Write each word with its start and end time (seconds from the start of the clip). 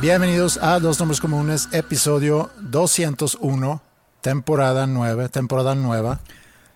Bienvenidos 0.00 0.58
a 0.62 0.78
Dos 0.78 0.98
Nombres 1.00 1.20
Comunes, 1.20 1.68
episodio 1.72 2.50
201, 2.60 3.82
temporada 4.20 4.86
9, 4.86 5.28
temporada 5.28 5.74
nueva. 5.74 6.20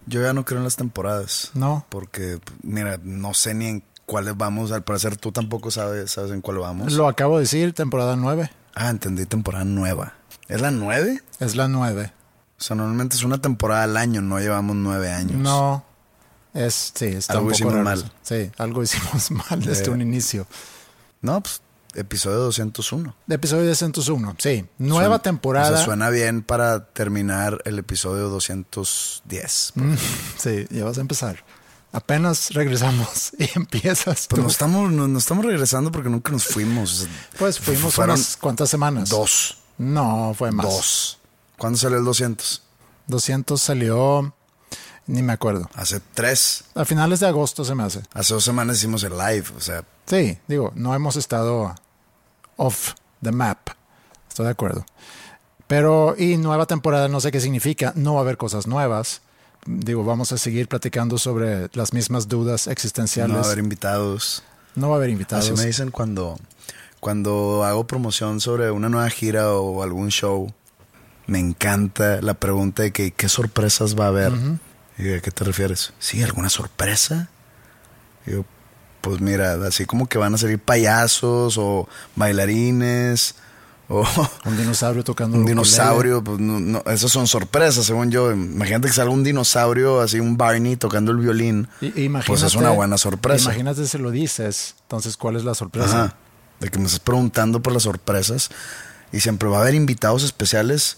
Yo 0.06 0.20
ya 0.22 0.32
no 0.32 0.44
creo 0.44 0.58
en 0.58 0.64
las 0.64 0.76
temporadas. 0.76 1.50
No. 1.54 1.86
Porque, 1.88 2.40
mira, 2.62 2.98
no 3.04 3.32
sé 3.34 3.54
ni 3.54 3.66
en 3.66 3.84
cuáles 4.06 4.36
vamos. 4.36 4.72
Al 4.72 4.82
parecer 4.82 5.16
tú 5.16 5.30
tampoco 5.30 5.70
sabes, 5.70 6.10
sabes 6.10 6.32
en 6.32 6.40
cuál 6.40 6.58
vamos. 6.58 6.92
Lo 6.92 7.06
acabo 7.06 7.36
de 7.36 7.42
decir, 7.44 7.72
temporada 7.72 8.16
9. 8.16 8.50
Ah, 8.74 8.90
entendí, 8.90 9.24
temporada 9.26 9.64
nueva. 9.64 10.14
¿Es 10.48 10.60
la 10.60 10.72
9? 10.72 11.22
Es 11.38 11.54
la 11.54 11.68
9. 11.68 12.12
O 12.58 12.62
sea, 12.64 12.74
normalmente 12.76 13.14
es 13.16 13.22
una 13.22 13.38
temporada 13.38 13.84
al 13.84 13.96
año, 13.96 14.20
no 14.22 14.38
llevamos 14.38 14.76
nueve 14.76 15.10
años. 15.10 15.34
No. 15.36 15.84
Es, 16.54 16.92
sí, 16.94 17.06
está 17.06 17.32
Algo 17.34 17.46
un 17.46 17.48
poco 17.50 17.54
hicimos 17.56 17.72
raro. 17.74 17.84
mal. 17.84 18.12
Sí, 18.22 18.50
algo 18.58 18.82
hicimos 18.84 19.30
mal 19.32 19.62
desde 19.62 19.86
Eh. 19.86 19.90
un 19.90 20.00
inicio. 20.00 20.46
No, 21.22 21.40
pues 21.40 21.60
episodio 21.94 22.38
201. 22.38 23.14
De 23.26 23.34
episodio 23.34 23.66
201, 23.66 24.36
sí. 24.38 24.64
Nueva 24.78 25.04
Suena- 25.04 25.18
temporada. 25.22 25.70
O 25.70 25.76
sea, 25.76 25.84
suena 25.84 26.10
bien 26.10 26.42
para 26.42 26.86
terminar 26.86 27.60
el 27.64 27.78
episodio 27.78 28.28
210. 28.28 29.72
Mm, 29.74 29.94
sí, 30.38 30.66
ya 30.70 30.84
vas 30.84 30.98
a 30.98 31.00
empezar. 31.00 31.44
Apenas 31.92 32.50
regresamos 32.54 33.32
y 33.38 33.50
empiezas 33.54 34.26
Pues 34.26 34.28
tú. 34.28 34.36
no 34.42 34.48
estamos, 34.48 34.90
no, 34.90 35.08
no 35.08 35.18
estamos 35.18 35.44
regresando 35.44 35.92
porque 35.92 36.08
nunca 36.08 36.32
nos 36.32 36.44
fuimos. 36.46 36.90
Sea, 37.00 37.08
Pues 37.38 37.58
fuimos 37.58 37.94
fueron 37.94 38.16
unas 38.16 38.36
cuantas 38.36 38.70
semanas. 38.70 39.08
Dos. 39.10 39.58
No, 39.78 40.34
fue 40.36 40.50
más. 40.52 40.66
Dos. 40.66 41.18
¿Cuándo 41.58 41.78
salió 41.78 41.98
el 41.98 42.04
200? 42.04 42.62
200 43.08 43.60
salió, 43.60 44.34
ni 45.06 45.22
me 45.22 45.32
acuerdo. 45.34 45.68
Hace 45.74 46.00
tres. 46.14 46.64
A 46.74 46.84
finales 46.84 47.20
de 47.20 47.26
agosto 47.26 47.64
se 47.64 47.74
me 47.74 47.82
hace. 47.82 48.00
Hace 48.14 48.34
dos 48.34 48.44
semanas 48.44 48.76
hicimos 48.78 49.02
el 49.04 49.12
live. 49.18 49.44
O 49.56 49.60
sea, 49.60 49.84
Sí, 50.06 50.38
digo, 50.48 50.72
no 50.74 50.94
hemos 50.94 51.16
estado 51.16 51.74
off 52.56 52.94
the 53.22 53.32
map. 53.32 53.70
Estoy 54.28 54.46
de 54.46 54.52
acuerdo. 54.52 54.84
Pero, 55.66 56.14
y 56.18 56.36
nueva 56.36 56.66
temporada, 56.66 57.08
no 57.08 57.20
sé 57.20 57.30
qué 57.30 57.40
significa. 57.40 57.92
No 57.96 58.14
va 58.14 58.20
a 58.20 58.22
haber 58.22 58.36
cosas 58.36 58.66
nuevas. 58.66 59.22
Digo, 59.64 60.04
vamos 60.04 60.32
a 60.32 60.38
seguir 60.38 60.68
platicando 60.68 61.18
sobre 61.18 61.70
las 61.72 61.92
mismas 61.92 62.28
dudas 62.28 62.66
existenciales. 62.66 63.32
no 63.32 63.40
va 63.40 63.42
a 63.42 63.46
haber 63.46 63.58
invitados. 63.58 64.42
No 64.74 64.88
va 64.88 64.96
a 64.96 64.98
haber 64.98 65.10
invitados. 65.10 65.44
Así 65.46 65.54
me 65.58 65.66
dicen 65.66 65.90
cuando, 65.90 66.38
cuando 67.00 67.64
hago 67.64 67.86
promoción 67.86 68.40
sobre 68.40 68.70
una 68.70 68.88
nueva 68.88 69.08
gira 69.10 69.52
o 69.52 69.82
algún 69.82 70.08
show. 70.08 70.52
Me 71.26 71.38
encanta 71.38 72.20
la 72.20 72.34
pregunta 72.34 72.82
de 72.82 72.92
que, 72.92 73.12
qué 73.12 73.28
sorpresas 73.28 73.98
va 73.98 74.06
a 74.06 74.08
haber. 74.08 74.32
Y 74.98 75.12
¿A 75.14 75.20
qué 75.20 75.30
te 75.30 75.44
refieres? 75.44 75.92
Sí, 75.98 76.22
¿alguna 76.22 76.48
sorpresa? 76.48 77.30
Pues 79.02 79.20
mira, 79.20 79.54
así 79.66 79.84
como 79.84 80.06
que 80.06 80.16
van 80.16 80.34
a 80.34 80.38
salir 80.38 80.58
payasos 80.58 81.58
o 81.58 81.88
bailarines 82.16 83.34
o 83.88 84.04
Un 84.46 84.56
dinosaurio 84.56 85.04
tocando 85.04 85.36
un 85.36 85.44
dinosaurio. 85.44 86.24
Pues 86.24 86.38
no, 86.38 86.60
no, 86.60 86.82
esas 86.86 87.10
son 87.10 87.26
sorpresas, 87.26 87.84
según 87.84 88.10
yo. 88.10 88.32
Imagínate 88.32 88.88
que 88.88 88.94
salga 88.94 89.12
un 89.12 89.22
dinosaurio, 89.22 90.00
así 90.00 90.18
un 90.18 90.36
Barney 90.36 90.76
tocando 90.76 91.12
el 91.12 91.18
violín. 91.18 91.68
Imagínate, 91.80 92.26
pues 92.26 92.42
es 92.42 92.54
una 92.54 92.70
buena 92.70 92.96
sorpresa. 92.96 93.50
Imagínate 93.50 93.86
si 93.86 93.98
lo 93.98 94.10
dices. 94.10 94.76
Entonces, 94.82 95.16
¿cuál 95.16 95.36
es 95.36 95.44
la 95.44 95.54
sorpresa? 95.54 96.04
Ajá. 96.04 96.16
De 96.60 96.70
que 96.70 96.78
me 96.78 96.86
estás 96.86 97.00
preguntando 97.00 97.60
por 97.60 97.72
las 97.72 97.82
sorpresas. 97.82 98.50
Y 99.12 99.20
siempre 99.20 99.48
va 99.48 99.58
a 99.58 99.60
haber 99.62 99.74
invitados 99.74 100.22
especiales. 100.22 100.96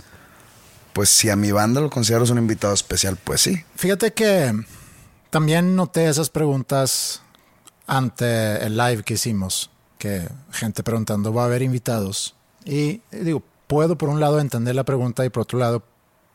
Pues 0.92 1.08
si 1.08 1.30
a 1.30 1.36
mi 1.36 1.50
banda 1.50 1.80
lo 1.80 1.90
consideras 1.90 2.30
un 2.30 2.38
invitado 2.38 2.74
especial, 2.74 3.18
pues 3.22 3.40
sí. 3.40 3.64
Fíjate 3.74 4.12
que 4.12 4.52
también 5.30 5.74
noté 5.74 6.08
esas 6.08 6.30
preguntas 6.30 7.23
ante 7.86 8.64
el 8.64 8.76
live 8.76 9.02
que 9.02 9.14
hicimos, 9.14 9.70
que 9.98 10.28
gente 10.52 10.82
preguntando, 10.82 11.32
¿va 11.32 11.42
a 11.42 11.46
haber 11.46 11.62
invitados? 11.62 12.34
Y 12.64 13.02
digo, 13.10 13.42
puedo 13.66 13.96
por 13.98 14.08
un 14.08 14.20
lado 14.20 14.40
entender 14.40 14.74
la 14.74 14.84
pregunta 14.84 15.24
y 15.24 15.30
por 15.30 15.42
otro 15.42 15.58
lado 15.58 15.82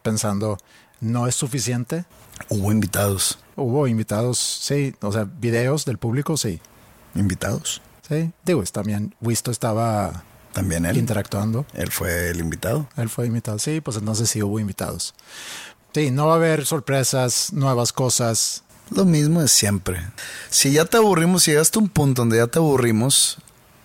pensando, 0.03 0.57
¿no 1.01 1.27
es 1.27 1.35
suficiente? 1.35 2.05
Hubo 2.49 2.71
invitados. 2.71 3.39
Hubo 3.55 3.87
invitados, 3.87 4.37
sí, 4.37 4.95
o 5.01 5.11
sea, 5.11 5.25
videos 5.25 5.85
del 5.85 5.97
público, 5.97 6.37
sí, 6.37 6.61
Invitados. 7.15 7.81
sí. 8.07 8.31
Digo, 8.45 8.61
es 8.63 8.71
también, 8.71 9.15
Wisto 9.19 9.49
estaba 9.51 10.23
También 10.53 10.85
él. 10.85 10.95
interactuando, 10.97 11.65
Él 11.73 11.91
fue 11.91 12.29
el 12.29 12.39
invitado. 12.39 12.87
él 12.95 13.09
fue 13.09 13.25
invitado, 13.25 13.59
sí, 13.59 13.81
pues 13.81 13.97
entonces 13.97 14.29
sí 14.29 14.41
hubo 14.43 14.59
invitados. 14.59 15.13
Sí, 15.93 16.11
no 16.11 16.27
va 16.27 16.33
a 16.33 16.35
haber 16.37 16.65
sorpresas, 16.65 17.51
nuevas 17.51 17.91
cosas, 17.91 18.63
Lo 18.91 19.05
mismo 19.05 19.41
de 19.41 19.47
siempre. 19.47 20.01
Si 20.49 20.71
ya 20.71 20.85
te 20.85 20.97
aburrimos, 20.97 21.43
si 21.43 21.51
llegaste 21.51 21.79
a 21.79 21.81
un 21.81 21.89
punto 21.89 22.21
donde 22.21 22.37
ya 22.37 22.47
te 22.47 22.59
aburrimos, 22.59 23.37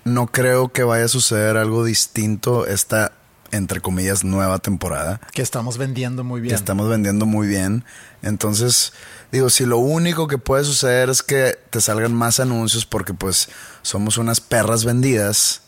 no 0.05 0.27
creo 0.27 0.69
que 0.73 0.85
vaya 0.85 1.07
a 1.07 1.09
suceder 1.09 1.57
algo 1.57 1.85
distinto 1.85 2.67
esta, 2.67 3.13
entre 3.51 3.81
comillas, 3.81 4.25
nueva 4.25 4.59
temporada. 4.59 5.21
que 5.33 5.43
estamos 5.43 5.79
vendiendo 5.79 6.25
muy 6.25 6.41
bien. 6.41 6.51
que 6.51 6.57
estamos 6.57 6.89
vendiendo 6.89 7.27
muy 7.27 7.47
bien. 7.47 7.85
Entonces, 8.23 8.93
digo, 9.33 9.51
si 9.51 9.67
lo 9.67 9.79
único 9.79 10.29
que 10.29 10.39
puede 10.39 10.65
suceder 10.65 11.11
es 11.11 11.23
que 11.23 11.59
te 11.71 11.81
salgan 11.81 12.15
más 12.15 12.41
anuncios 12.41 12.87
porque 12.87 13.13
pues 13.15 13.49
somos 13.83 14.17
unas 14.19 14.41
perras 14.41 14.85
vendidas 14.85 15.63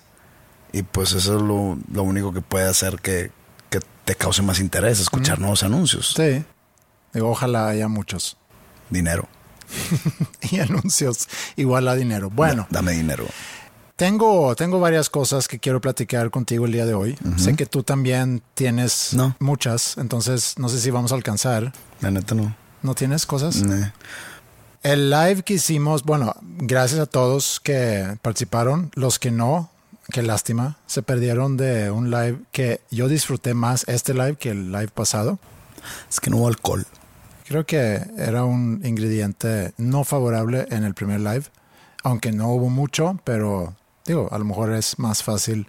y 0.73 0.83
pues 0.83 1.13
eso 1.13 1.37
es 1.37 1.43
lo, 1.43 1.79
lo 1.93 2.03
único 2.03 2.33
que 2.33 2.41
puede 2.41 2.67
hacer 2.67 3.01
que, 3.01 3.31
que 3.71 3.81
te 4.05 4.15
cause 4.15 4.43
más 4.43 4.61
interés, 4.61 5.01
escuchar 5.01 5.39
nuevos 5.39 5.63
anuncios. 5.63 6.15
Sí. 6.17 6.45
Digo, 7.13 7.31
ojalá 7.31 7.69
haya 7.69 7.89
muchos. 7.89 8.37
Dinero. 8.91 9.29
Y 10.51 10.61
anuncios 10.61 11.29
igual 11.57 11.89
a 11.89 11.95
dinero. 11.97 12.31
Bueno, 12.31 12.67
Dame 12.71 12.93
dinero. 12.93 13.27
tengo, 13.97 14.55
tengo 14.55 14.79
varias 14.79 15.11
cosas 15.11 15.49
que 15.49 15.59
quiero 15.59 15.81
platicar 15.81 16.31
contigo 16.31 16.67
el 16.67 16.73
día 16.73 16.87
de 16.87 16.95
hoy. 16.95 17.19
Sé 17.37 17.55
que 17.57 17.67
tú 17.67 17.83
también 17.83 18.43
tienes 18.55 19.13
No. 19.15 19.35
muchas, 19.41 19.97
entonces 19.99 20.55
no 20.59 20.69
sé 20.69 20.81
si 20.81 20.91
vamos 20.91 21.13
a 21.13 21.17
alcanzar. 21.17 21.73
La 22.01 22.11
neta 22.11 22.35
no. 22.35 22.55
¿No 22.83 22.95
tienes 22.95 23.27
cosas? 23.27 23.63
El 24.83 25.11
live 25.11 25.43
que 25.43 25.55
hicimos, 25.55 26.05
bueno, 26.05 26.35
gracias 26.43 27.01
a 27.01 27.07
todos 27.07 27.59
que 27.59 28.17
participaron, 28.23 28.93
los 28.95 29.19
que 29.19 29.33
no, 29.33 29.69
qué 30.13 30.23
lástima, 30.23 30.77
se 30.87 31.03
perdieron 31.03 31.57
de 31.57 31.91
un 31.91 32.11
live 32.13 32.39
que 32.53 32.81
yo 32.93 33.09
disfruté 33.09 33.55
más 33.55 33.83
este 33.89 34.15
live 34.15 34.37
que 34.37 34.51
el 34.51 34.71
live 34.71 34.89
pasado. 34.95 35.41
Es 36.09 36.21
que 36.21 36.31
no 36.31 36.37
hubo 36.37 36.47
alcohol. 36.49 36.87
Creo 37.47 37.65
que 37.65 38.03
era 38.17 38.45
un 38.45 38.81
ingrediente 38.85 39.73
no 39.77 40.03
favorable 40.03 40.67
en 40.71 40.83
el 40.83 40.95
primer 40.95 41.21
live, 41.21 41.45
aunque 42.03 42.33
no 42.33 42.49
hubo 42.49 42.71
mucho, 42.71 43.21
pero 43.23 43.75
digo, 44.05 44.29
a 44.33 44.39
lo 44.39 44.45
mejor 44.45 44.73
es 44.73 44.99
más 44.99 45.23
fácil. 45.23 45.69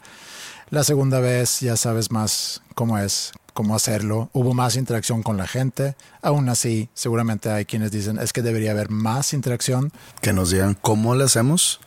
La 0.69 0.83
segunda 0.83 1.19
vez 1.19 1.59
ya 1.59 1.77
sabes 1.77 2.11
más 2.11 2.61
cómo 2.73 2.97
es 2.97 3.31
cómo 3.53 3.75
hacerlo. 3.75 4.29
Hubo 4.33 4.53
más 4.53 4.75
interacción 4.75 5.23
con 5.23 5.37
la 5.37 5.47
gente. 5.47 5.95
Aún 6.21 6.47
así, 6.47 6.89
seguramente 6.93 7.49
hay 7.49 7.65
quienes 7.65 7.91
dicen 7.91 8.19
es 8.19 8.31
que 8.31 8.43
debería 8.43 8.71
haber 8.71 8.91
más 8.91 9.33
interacción. 9.33 9.91
Que 10.21 10.31
nos 10.31 10.51
digan 10.51 10.77
cómo 10.79 11.15
lo 11.15 11.25
hacemos, 11.25 11.79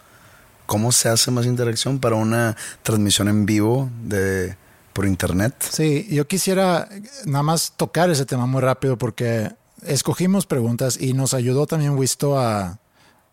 cómo 0.66 0.90
se 0.90 1.08
hace 1.08 1.30
más 1.30 1.46
interacción 1.46 2.00
para 2.00 2.16
una 2.16 2.56
transmisión 2.82 3.28
en 3.28 3.46
vivo 3.46 3.88
de 4.04 4.56
por 4.92 5.06
internet. 5.06 5.54
Sí, 5.70 6.08
yo 6.10 6.26
quisiera 6.26 6.88
nada 7.24 7.44
más 7.44 7.74
tocar 7.76 8.10
ese 8.10 8.26
tema 8.26 8.46
muy 8.46 8.60
rápido 8.60 8.98
porque 8.98 9.52
escogimos 9.84 10.46
preguntas 10.46 11.00
y 11.00 11.12
nos 11.12 11.34
ayudó 11.34 11.66
también 11.66 11.96
Wisto 11.96 12.38
a, 12.38 12.78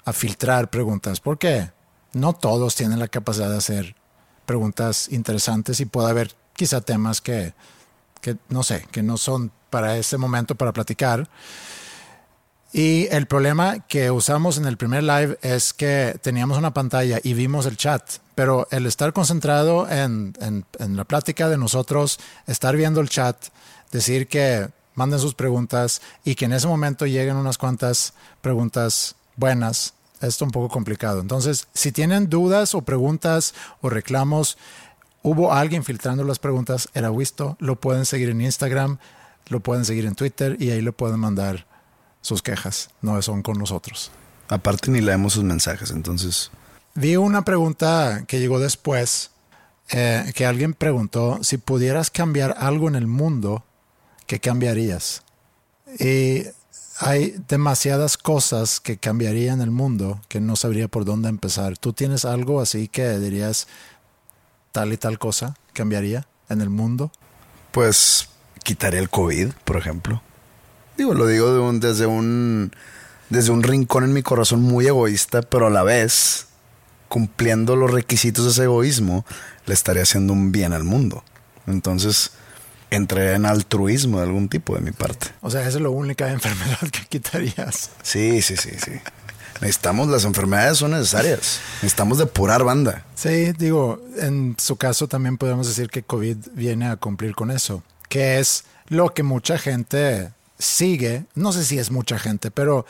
a 0.05 0.13
filtrar 0.13 0.69
preguntas. 0.69 1.19
Porque 1.19 1.71
no 2.13 2.33
todos 2.33 2.75
tienen 2.75 2.99
la 2.99 3.07
capacidad 3.07 3.49
de 3.49 3.57
hacer 3.57 3.95
preguntas 4.45 5.09
interesantes 5.11 5.79
y 5.79 5.85
puede 5.85 6.09
haber 6.09 6.33
quizá 6.53 6.81
temas 6.81 7.21
que, 7.21 7.53
que 8.21 8.37
no 8.49 8.63
sé, 8.63 8.87
que 8.91 9.03
no 9.03 9.17
son 9.17 9.51
para 9.69 9.97
ese 9.97 10.17
momento 10.17 10.55
para 10.55 10.73
platicar. 10.73 11.29
Y 12.73 13.07
el 13.11 13.27
problema 13.27 13.79
que 13.87 14.11
usamos 14.11 14.57
en 14.57 14.65
el 14.65 14.77
primer 14.77 15.03
live 15.03 15.37
es 15.41 15.73
que 15.73 16.17
teníamos 16.21 16.57
una 16.57 16.73
pantalla 16.73 17.19
y 17.23 17.33
vimos 17.33 17.65
el 17.65 17.77
chat, 17.77 18.03
pero 18.35 18.67
el 18.71 18.85
estar 18.85 19.13
concentrado 19.13 19.89
en, 19.89 20.33
en, 20.41 20.65
en, 20.79 20.97
la 20.97 21.05
plática 21.05 21.47
de 21.49 21.57
nosotros, 21.57 22.19
estar 22.45 22.75
viendo 22.75 22.99
el 22.99 23.09
chat, 23.09 23.37
decir 23.91 24.27
que 24.27 24.69
manden 24.97 25.19
sus 25.19 25.35
preguntas 25.35 26.01
y 26.25 26.35
que 26.35 26.45
en 26.45 26.53
ese 26.53 26.67
momento 26.67 27.05
lleguen 27.05 27.37
unas 27.37 27.57
cuantas 27.57 28.13
preguntas 28.41 29.15
buenas, 29.35 29.93
esto 30.15 30.27
es 30.27 30.41
un 30.41 30.51
poco 30.51 30.69
complicado. 30.69 31.21
Entonces, 31.21 31.67
si 31.73 31.91
tienen 31.91 32.29
dudas 32.29 32.73
o 32.73 32.81
preguntas 32.81 33.53
o 33.81 33.89
reclamos, 33.89 34.57
hubo 35.21 35.53
alguien 35.53 35.83
filtrando 35.83 36.23
las 36.23 36.39
preguntas, 36.39 36.89
era 36.95 37.11
visto, 37.11 37.55
lo 37.59 37.79
pueden 37.79 38.05
seguir 38.05 38.29
en 38.29 38.41
Instagram, 38.41 38.97
lo 39.49 39.59
pueden 39.59 39.85
seguir 39.85 40.05
en 40.07 40.15
Twitter 40.15 40.57
y 40.59 40.71
ahí 40.71 40.81
le 40.81 40.91
pueden 40.91 41.19
mandar 41.19 41.67
sus 42.21 42.41
quejas, 42.41 42.89
no 43.01 43.21
son 43.21 43.43
con 43.43 43.59
nosotros. 43.59 44.11
Aparte 44.49 44.89
ni 44.89 45.01
leemos 45.01 45.33
sus 45.33 45.43
mensajes, 45.43 45.91
entonces. 45.91 46.49
Vi 46.95 47.17
una 47.17 47.43
pregunta 47.43 48.23
que 48.27 48.39
llegó 48.39 48.59
después, 48.59 49.29
eh, 49.91 50.31
que 50.33 50.47
alguien 50.47 50.73
preguntó 50.73 51.37
si 51.43 51.57
pudieras 51.57 52.09
cambiar 52.09 52.55
algo 52.57 52.87
en 52.87 52.95
el 52.95 53.05
mundo, 53.05 53.63
¿qué 54.27 54.39
cambiarías? 54.39 55.23
Y 55.99 56.43
hay 56.99 57.35
demasiadas 57.47 58.17
cosas 58.17 58.79
que 58.79 58.97
cambiaría 58.97 59.53
en 59.53 59.61
el 59.61 59.71
mundo 59.71 60.21
que 60.27 60.39
no 60.39 60.55
sabría 60.55 60.87
por 60.87 61.05
dónde 61.05 61.29
empezar. 61.29 61.77
¿Tú 61.77 61.93
tienes 61.93 62.25
algo 62.25 62.61
así 62.61 62.87
que 62.87 63.17
dirías 63.17 63.67
tal 64.71 64.93
y 64.93 64.97
tal 64.97 65.17
cosa 65.17 65.55
cambiaría 65.73 66.27
en 66.49 66.61
el 66.61 66.69
mundo? 66.69 67.11
Pues 67.71 68.29
quitaría 68.63 68.99
el 68.99 69.09
COVID, 69.09 69.49
por 69.63 69.77
ejemplo. 69.77 70.21
Digo, 70.97 71.13
lo 71.13 71.27
digo 71.27 71.71
de 71.71 71.87
desde 71.87 72.05
un 72.05 72.71
desde 73.29 73.51
un 73.51 73.61
rincón 73.61 74.03
en 74.03 74.13
mi 74.13 74.23
corazón 74.23 74.61
muy 74.61 74.87
egoísta, 74.87 75.41
pero 75.41 75.67
a 75.67 75.69
la 75.69 75.83
vez 75.83 76.47
cumpliendo 77.07 77.75
los 77.75 77.91
requisitos 77.91 78.45
de 78.45 78.51
ese 78.51 78.63
egoísmo, 78.63 79.25
le 79.65 79.73
estaría 79.73 80.03
haciendo 80.03 80.33
un 80.33 80.51
bien 80.51 80.73
al 80.73 80.83
mundo. 80.83 81.23
Entonces, 81.65 82.31
entré 82.89 83.33
en 83.33 83.45
altruismo 83.45 84.17
de 84.17 84.25
algún 84.25 84.49
tipo 84.49 84.75
de 84.75 84.81
mi 84.81 84.91
parte. 84.91 85.27
O 85.41 85.49
sea, 85.49 85.61
esa 85.61 85.77
es 85.77 85.81
la 85.81 85.89
única 85.89 86.31
enfermedad 86.31 86.79
que 86.91 87.05
quitarías. 87.07 87.91
Sí, 88.01 88.41
sí, 88.41 88.57
sí, 88.57 88.71
sí. 88.83 88.93
Necesitamos, 89.61 90.07
las 90.07 90.23
enfermedades 90.23 90.77
son 90.77 90.91
necesarias. 90.91 91.59
Necesitamos 91.81 92.19
depurar 92.19 92.63
banda. 92.63 93.05
Sí, 93.15 93.53
digo, 93.53 93.99
en 94.17 94.55
su 94.59 94.75
caso 94.75 95.07
también 95.07 95.37
podemos 95.37 95.67
decir 95.67 95.89
que 95.89 96.03
COVID 96.03 96.37
viene 96.53 96.87
a 96.87 96.97
cumplir 96.97 97.33
con 97.33 97.49
eso, 97.49 97.81
que 98.07 98.39
es 98.39 98.65
lo 98.87 99.13
que 99.13 99.23
mucha 99.23 99.57
gente 99.57 100.31
sigue, 100.59 101.25
no 101.33 101.51
sé 101.51 101.65
si 101.65 101.79
es 101.79 101.89
mucha 101.89 102.19
gente, 102.19 102.51
pero 102.51 102.85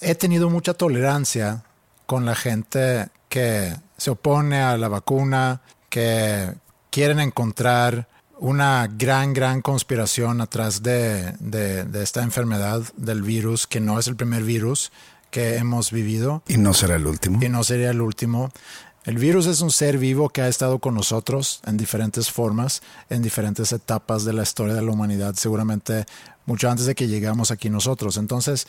he 0.00 0.14
tenido 0.14 0.48
mucha 0.48 0.74
tolerancia 0.74 1.64
con 2.06 2.24
la 2.24 2.34
gente 2.34 3.08
que 3.28 3.74
se 3.96 4.10
opone 4.10 4.62
a 4.62 4.76
la 4.76 4.88
vacuna, 4.88 5.60
que 5.88 6.52
quieren 6.90 7.20
encontrar 7.20 8.08
una 8.44 8.86
gran, 8.88 9.32
gran 9.32 9.62
conspiración 9.62 10.42
atrás 10.42 10.82
de, 10.82 11.32
de, 11.40 11.84
de, 11.84 12.02
esta 12.02 12.22
enfermedad 12.22 12.82
del 12.94 13.22
virus, 13.22 13.66
que 13.66 13.80
no 13.80 13.98
es 13.98 14.06
el 14.06 14.16
primer 14.16 14.42
virus 14.42 14.92
que 15.30 15.56
hemos 15.56 15.90
vivido. 15.90 16.42
Y 16.46 16.58
no 16.58 16.74
será 16.74 16.96
el 16.96 17.06
último. 17.06 17.38
Y 17.42 17.48
no 17.48 17.64
sería 17.64 17.90
el 17.90 18.02
último. 18.02 18.52
El 19.04 19.16
virus 19.16 19.46
es 19.46 19.62
un 19.62 19.70
ser 19.70 19.96
vivo 19.96 20.28
que 20.28 20.42
ha 20.42 20.48
estado 20.48 20.78
con 20.78 20.94
nosotros 20.94 21.62
en 21.64 21.78
diferentes 21.78 22.30
formas, 22.30 22.82
en 23.08 23.22
diferentes 23.22 23.72
etapas 23.72 24.26
de 24.26 24.34
la 24.34 24.42
historia 24.42 24.74
de 24.74 24.82
la 24.82 24.92
humanidad, 24.92 25.34
seguramente 25.36 26.04
mucho 26.44 26.68
antes 26.68 26.84
de 26.84 26.94
que 26.94 27.08
llegamos 27.08 27.50
aquí 27.50 27.70
nosotros. 27.70 28.18
Entonces, 28.18 28.66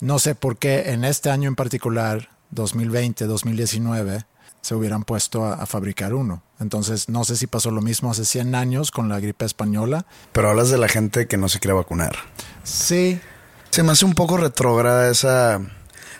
no 0.00 0.18
sé 0.18 0.34
por 0.34 0.56
qué 0.56 0.90
en 0.90 1.04
este 1.04 1.30
año 1.30 1.48
en 1.48 1.54
particular, 1.54 2.30
2020, 2.50 3.26
2019, 3.26 4.24
se 4.64 4.74
hubieran 4.74 5.04
puesto 5.04 5.44
a, 5.44 5.56
a, 5.56 5.66
fabricar 5.66 6.14
uno. 6.14 6.42
Entonces, 6.58 7.10
no 7.10 7.24
sé 7.24 7.36
si 7.36 7.46
pasó 7.46 7.70
lo 7.70 7.82
mismo 7.82 8.10
hace 8.10 8.24
100 8.24 8.54
años 8.54 8.90
con 8.90 9.10
la 9.10 9.20
gripe 9.20 9.44
española. 9.44 10.06
Pero 10.32 10.48
hablas 10.48 10.70
de 10.70 10.78
la 10.78 10.88
gente 10.88 11.26
que 11.26 11.36
no 11.36 11.50
se 11.50 11.60
quiere 11.60 11.74
vacunar. 11.74 12.16
Sí. 12.62 13.20
Se 13.68 13.82
me 13.82 13.92
hace 13.92 14.06
un 14.06 14.14
poco 14.14 14.38
retrógrada 14.38 15.10
esa, 15.10 15.60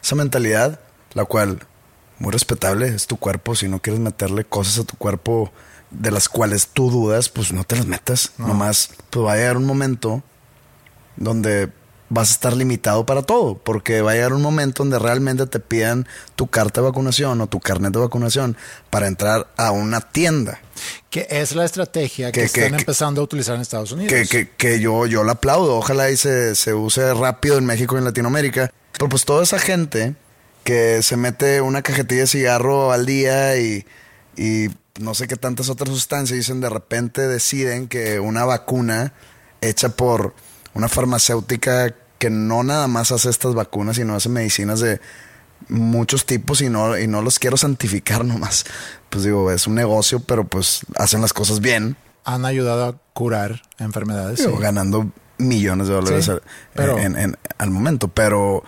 esa 0.02 0.14
mentalidad, 0.14 0.78
la 1.14 1.24
cual, 1.24 1.66
muy 2.18 2.32
respetable, 2.32 2.88
es 2.88 3.06
tu 3.06 3.16
cuerpo. 3.16 3.54
Si 3.54 3.66
no 3.66 3.80
quieres 3.80 4.00
meterle 4.00 4.44
cosas 4.44 4.80
a 4.80 4.84
tu 4.84 4.96
cuerpo 4.98 5.50
de 5.90 6.10
las 6.10 6.28
cuales 6.28 6.68
tú 6.68 6.90
dudas, 6.90 7.30
pues 7.30 7.50
no 7.50 7.64
te 7.64 7.76
las 7.76 7.86
metas. 7.86 8.32
No. 8.36 8.48
Nomás, 8.48 8.90
pues 9.08 9.24
va 9.24 9.32
a 9.32 9.36
llegar 9.36 9.56
un 9.56 9.64
momento 9.64 10.22
donde 11.16 11.72
vas 12.08 12.30
a 12.30 12.32
estar 12.32 12.56
limitado 12.56 13.06
para 13.06 13.22
todo, 13.22 13.56
porque 13.56 14.00
va 14.02 14.12
a 14.12 14.14
llegar 14.14 14.32
un 14.32 14.42
momento 14.42 14.82
donde 14.82 14.98
realmente 14.98 15.46
te 15.46 15.60
pidan 15.60 16.06
tu 16.36 16.46
carta 16.46 16.80
de 16.80 16.88
vacunación 16.88 17.40
o 17.40 17.46
tu 17.46 17.60
carnet 17.60 17.92
de 17.92 18.00
vacunación 18.00 18.56
para 18.90 19.06
entrar 19.06 19.48
a 19.56 19.70
una 19.70 20.00
tienda. 20.00 20.60
Que 21.10 21.26
es 21.30 21.54
la 21.54 21.64
estrategia 21.64 22.32
que, 22.32 22.40
que 22.40 22.46
están 22.46 22.72
que, 22.72 22.78
empezando 22.78 23.20
a 23.20 23.24
utilizar 23.24 23.54
en 23.54 23.62
Estados 23.62 23.92
Unidos. 23.92 24.28
Que, 24.28 24.48
que, 24.48 24.80
yo, 24.80 25.06
yo 25.06 25.24
la 25.24 25.32
aplaudo, 25.32 25.76
ojalá 25.76 26.10
y 26.10 26.16
se, 26.16 26.54
se 26.54 26.74
use 26.74 27.14
rápido 27.14 27.58
en 27.58 27.64
México 27.64 27.94
y 27.94 27.98
en 27.98 28.04
Latinoamérica. 28.04 28.72
Pero 28.92 29.08
pues 29.08 29.24
toda 29.24 29.42
esa 29.42 29.58
gente 29.58 30.14
que 30.64 31.02
se 31.02 31.16
mete 31.16 31.60
una 31.60 31.82
cajetilla 31.82 32.22
de 32.22 32.26
cigarro 32.26 32.92
al 32.92 33.06
día 33.06 33.56
y, 33.58 33.86
y 34.36 34.68
no 34.98 35.14
sé 35.14 35.28
qué 35.28 35.36
tantas 35.36 35.68
otras 35.68 35.90
sustancias 35.90 36.36
dicen, 36.36 36.60
de 36.60 36.70
repente 36.70 37.26
deciden 37.26 37.88
que 37.88 38.20
una 38.20 38.44
vacuna 38.44 39.12
hecha 39.60 39.90
por 39.90 40.34
una 40.74 40.88
farmacéutica 40.88 41.94
que 42.18 42.30
no 42.30 42.62
nada 42.62 42.86
más 42.88 43.12
hace 43.12 43.30
estas 43.30 43.54
vacunas, 43.54 43.96
sino 43.96 44.14
hace 44.14 44.28
medicinas 44.28 44.80
de 44.80 45.00
muchos 45.68 46.26
tipos 46.26 46.60
y 46.60 46.68
no, 46.68 46.98
y 46.98 47.06
no 47.06 47.22
los 47.22 47.38
quiero 47.38 47.56
santificar 47.56 48.24
nomás. 48.24 48.64
Pues 49.10 49.24
digo, 49.24 49.50
es 49.50 49.66
un 49.66 49.74
negocio, 49.74 50.20
pero 50.20 50.44
pues 50.44 50.80
hacen 50.96 51.20
las 51.20 51.32
cosas 51.32 51.60
bien. 51.60 51.96
Han 52.24 52.44
ayudado 52.44 52.84
a 52.86 52.96
curar 53.12 53.62
enfermedades. 53.78 54.38
Digo, 54.40 54.56
sí. 54.56 54.62
Ganando 54.62 55.10
millones 55.38 55.88
de 55.88 55.94
dólares 55.94 56.24
Sí, 56.24 56.30
al, 56.30 56.42
pero- 56.74 56.98
en, 56.98 57.16
en- 57.18 57.38
al 57.58 57.70
momento, 57.70 58.08
pero 58.08 58.64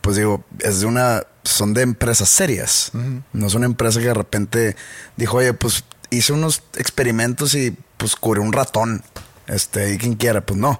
pues 0.00 0.16
digo, 0.16 0.44
es 0.60 0.80
de 0.80 0.86
una, 0.86 1.22
son 1.42 1.74
de 1.74 1.82
empresas 1.82 2.28
serias. 2.28 2.90
No 3.32 3.46
es 3.46 3.54
una 3.54 3.66
empresa 3.66 3.98
que 4.00 4.06
de 4.06 4.14
repente 4.14 4.76
dijo, 5.16 5.38
oye, 5.38 5.52
pues 5.52 5.84
hice 6.10 6.32
unos 6.32 6.62
experimentos 6.76 7.54
y 7.54 7.76
pues 7.96 8.14
curé 8.16 8.40
un 8.40 8.52
ratón. 8.52 9.02
Este, 9.48 9.94
y 9.94 9.98
quien 9.98 10.14
quiera, 10.14 10.44
pues 10.46 10.58
no. 10.60 10.78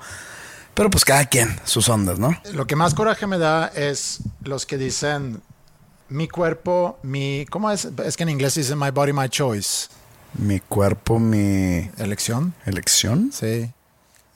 Pero 0.76 0.90
pues 0.90 1.04
cada 1.04 1.24
quien, 1.24 1.58
sus 1.64 1.88
ondas, 1.88 2.18
¿no? 2.20 2.38
Lo 2.52 2.66
que 2.68 2.76
más 2.76 2.94
coraje 2.94 3.26
me 3.26 3.38
da 3.38 3.66
es 3.74 4.20
los 4.44 4.64
que 4.66 4.76
dicen 4.78 5.40
mi 6.08 6.28
cuerpo, 6.28 6.98
mi. 7.02 7.46
¿Cómo 7.50 7.70
es? 7.70 7.86
Es 8.04 8.16
que 8.16 8.22
en 8.22 8.28
inglés 8.28 8.54
dicen 8.54 8.78
my 8.78 8.90
body, 8.90 9.12
my 9.12 9.28
choice. 9.28 9.88
Mi 10.34 10.60
cuerpo, 10.60 11.18
mi 11.18 11.90
Elección. 11.96 12.52
elección. 12.66 13.30
Sí. 13.32 13.72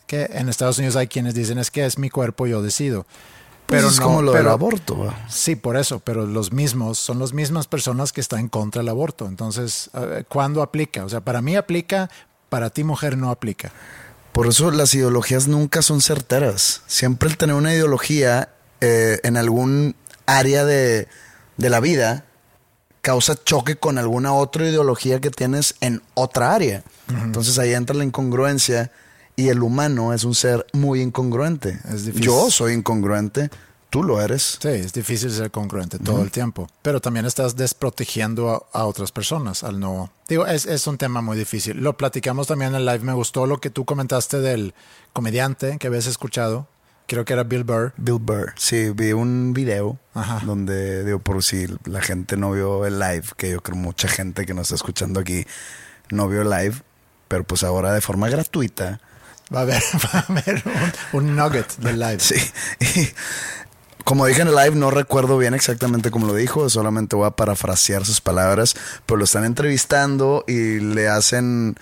Que 0.06 0.24
en 0.32 0.48
Estados 0.48 0.78
Unidos 0.78 0.96
hay 0.96 1.06
quienes 1.08 1.34
dicen 1.34 1.58
es 1.58 1.70
que 1.70 1.84
es 1.84 1.98
mi 1.98 2.08
cuerpo, 2.10 2.46
yo 2.46 2.62
decido. 2.62 3.04
Pero 3.66 3.82
Pero 3.82 3.88
es 3.88 3.98
no, 4.00 4.06
como 4.06 4.22
lo 4.22 4.32
del 4.32 4.40
pero- 4.40 4.50
aborto. 4.52 4.98
¿va? 4.98 5.26
Sí, 5.28 5.54
por 5.56 5.76
eso, 5.76 6.00
pero 6.00 6.26
los 6.26 6.52
mismos 6.52 6.98
son 6.98 7.18
las 7.20 7.32
mismas 7.34 7.68
personas 7.68 8.12
que 8.12 8.20
están 8.20 8.40
en 8.40 8.48
contra 8.48 8.80
del 8.80 8.88
aborto. 8.88 9.26
Entonces, 9.26 9.90
eh, 9.94 10.24
¿cuándo 10.28 10.62
aplica? 10.62 11.04
O 11.04 11.08
sea, 11.08 11.20
para 11.20 11.40
mí 11.42 11.54
aplica, 11.54 12.10
para 12.48 12.70
ti 12.70 12.82
mujer 12.82 13.16
no 13.16 13.30
aplica. 13.30 13.70
Por 14.32 14.46
eso 14.46 14.70
las 14.70 14.94
ideologías 14.94 15.48
nunca 15.48 15.82
son 15.82 16.00
certeras. 16.00 16.82
Siempre 16.86 17.28
el 17.28 17.36
tener 17.36 17.56
una 17.56 17.74
ideología 17.74 18.50
eh, 18.80 19.18
en 19.22 19.36
algún 19.36 19.96
área 20.26 20.64
de, 20.64 21.08
de 21.56 21.70
la 21.70 21.80
vida 21.80 22.24
causa 23.00 23.34
choque 23.42 23.76
con 23.76 23.98
alguna 23.98 24.32
otra 24.32 24.68
ideología 24.68 25.20
que 25.20 25.30
tienes 25.30 25.74
en 25.80 26.02
otra 26.14 26.54
área. 26.54 26.82
Entonces 27.08 27.58
ahí 27.58 27.74
entra 27.74 27.96
la 27.96 28.04
incongruencia 28.04 28.92
y 29.36 29.48
el 29.48 29.62
humano 29.62 30.12
es 30.12 30.24
un 30.24 30.34
ser 30.34 30.66
muy 30.72 31.00
incongruente. 31.00 31.78
Es. 31.92 32.04
Yo 32.14 32.50
soy 32.50 32.74
incongruente, 32.74 33.50
tú 33.90 34.02
lo 34.02 34.20
eres. 34.22 34.58
Sí, 34.60 34.68
es 34.68 34.92
difícil 34.92 35.30
ser 35.30 35.50
congruente 35.50 35.98
todo 35.98 36.22
el 36.22 36.30
tiempo, 36.30 36.68
pero 36.82 37.00
también 37.00 37.26
estás 37.26 37.56
desprotegiendo 37.56 38.50
a, 38.50 38.78
a 38.78 38.86
otras 38.86 39.12
personas 39.12 39.62
al 39.64 39.78
no... 39.78 40.10
Digo, 40.28 40.46
es, 40.46 40.64
es, 40.66 40.86
un 40.86 40.96
tema 40.96 41.20
muy 41.20 41.36
difícil. 41.36 41.78
Lo 41.78 41.96
platicamos 41.96 42.46
también 42.46 42.70
en 42.70 42.76
el 42.76 42.86
live. 42.86 43.00
Me 43.00 43.12
gustó 43.12 43.46
lo 43.46 43.60
que 43.60 43.68
tú 43.68 43.84
comentaste 43.84 44.40
del 44.40 44.74
comediante 45.12 45.76
que 45.78 45.88
habías 45.88 46.06
escuchado. 46.06 46.68
Creo 47.06 47.24
que 47.24 47.32
era 47.32 47.42
Bill 47.42 47.64
Burr. 47.64 47.92
Bill 47.96 48.20
Burr, 48.20 48.52
sí, 48.56 48.90
vi 48.90 49.12
un 49.12 49.52
video 49.52 49.98
Ajá. 50.14 50.40
donde, 50.46 51.04
digo, 51.04 51.18
por 51.18 51.42
si 51.42 51.66
la 51.84 52.00
gente 52.00 52.36
no 52.36 52.52
vio 52.52 52.86
el 52.86 53.00
live, 53.00 53.24
que 53.36 53.50
yo 53.50 53.60
creo 53.60 53.76
mucha 53.76 54.06
gente 54.06 54.46
que 54.46 54.54
nos 54.54 54.68
está 54.68 54.76
escuchando 54.76 55.18
aquí 55.18 55.44
no 56.10 56.28
vio 56.28 56.42
el 56.42 56.50
live, 56.50 56.76
pero 57.26 57.42
pues 57.42 57.64
ahora 57.64 57.92
de 57.92 58.00
forma 58.00 58.28
gratuita. 58.28 59.00
Va 59.52 59.60
a 59.60 59.62
haber, 59.62 59.82
va 60.14 60.18
a 60.20 60.32
haber 60.32 60.62
un, 61.12 61.24
un 61.24 61.36
nugget 61.36 61.76
del 61.78 61.98
live. 61.98 62.20
Sí. 62.20 62.36
Como 64.04 64.26
dije 64.26 64.42
en 64.42 64.48
el 64.48 64.56
live, 64.56 64.76
no 64.76 64.90
recuerdo 64.90 65.38
bien 65.38 65.54
exactamente 65.54 66.10
cómo 66.10 66.26
lo 66.26 66.34
dijo, 66.34 66.68
solamente 66.68 67.16
voy 67.16 67.26
a 67.26 67.30
parafrasear 67.30 68.04
sus 68.04 68.20
palabras, 68.20 68.74
pero 69.06 69.18
lo 69.18 69.24
están 69.24 69.44
entrevistando 69.44 70.44
y 70.46 70.80
le 70.80 71.08
hacen 71.08 71.76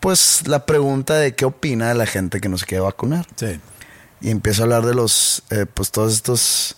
pues 0.00 0.46
la 0.46 0.66
pregunta 0.66 1.14
de 1.14 1.34
qué 1.34 1.44
opina 1.44 1.88
de 1.88 1.94
la 1.94 2.06
gente 2.06 2.40
que 2.40 2.48
no 2.48 2.58
se 2.58 2.66
quiere 2.66 2.82
vacunar. 2.82 3.26
Sí. 3.36 3.60
Y 4.20 4.30
empieza 4.30 4.62
a 4.62 4.64
hablar 4.64 4.84
de 4.84 4.94
los, 4.94 5.42
eh, 5.50 5.66
pues 5.72 5.90
todos 5.90 6.12
estos 6.12 6.76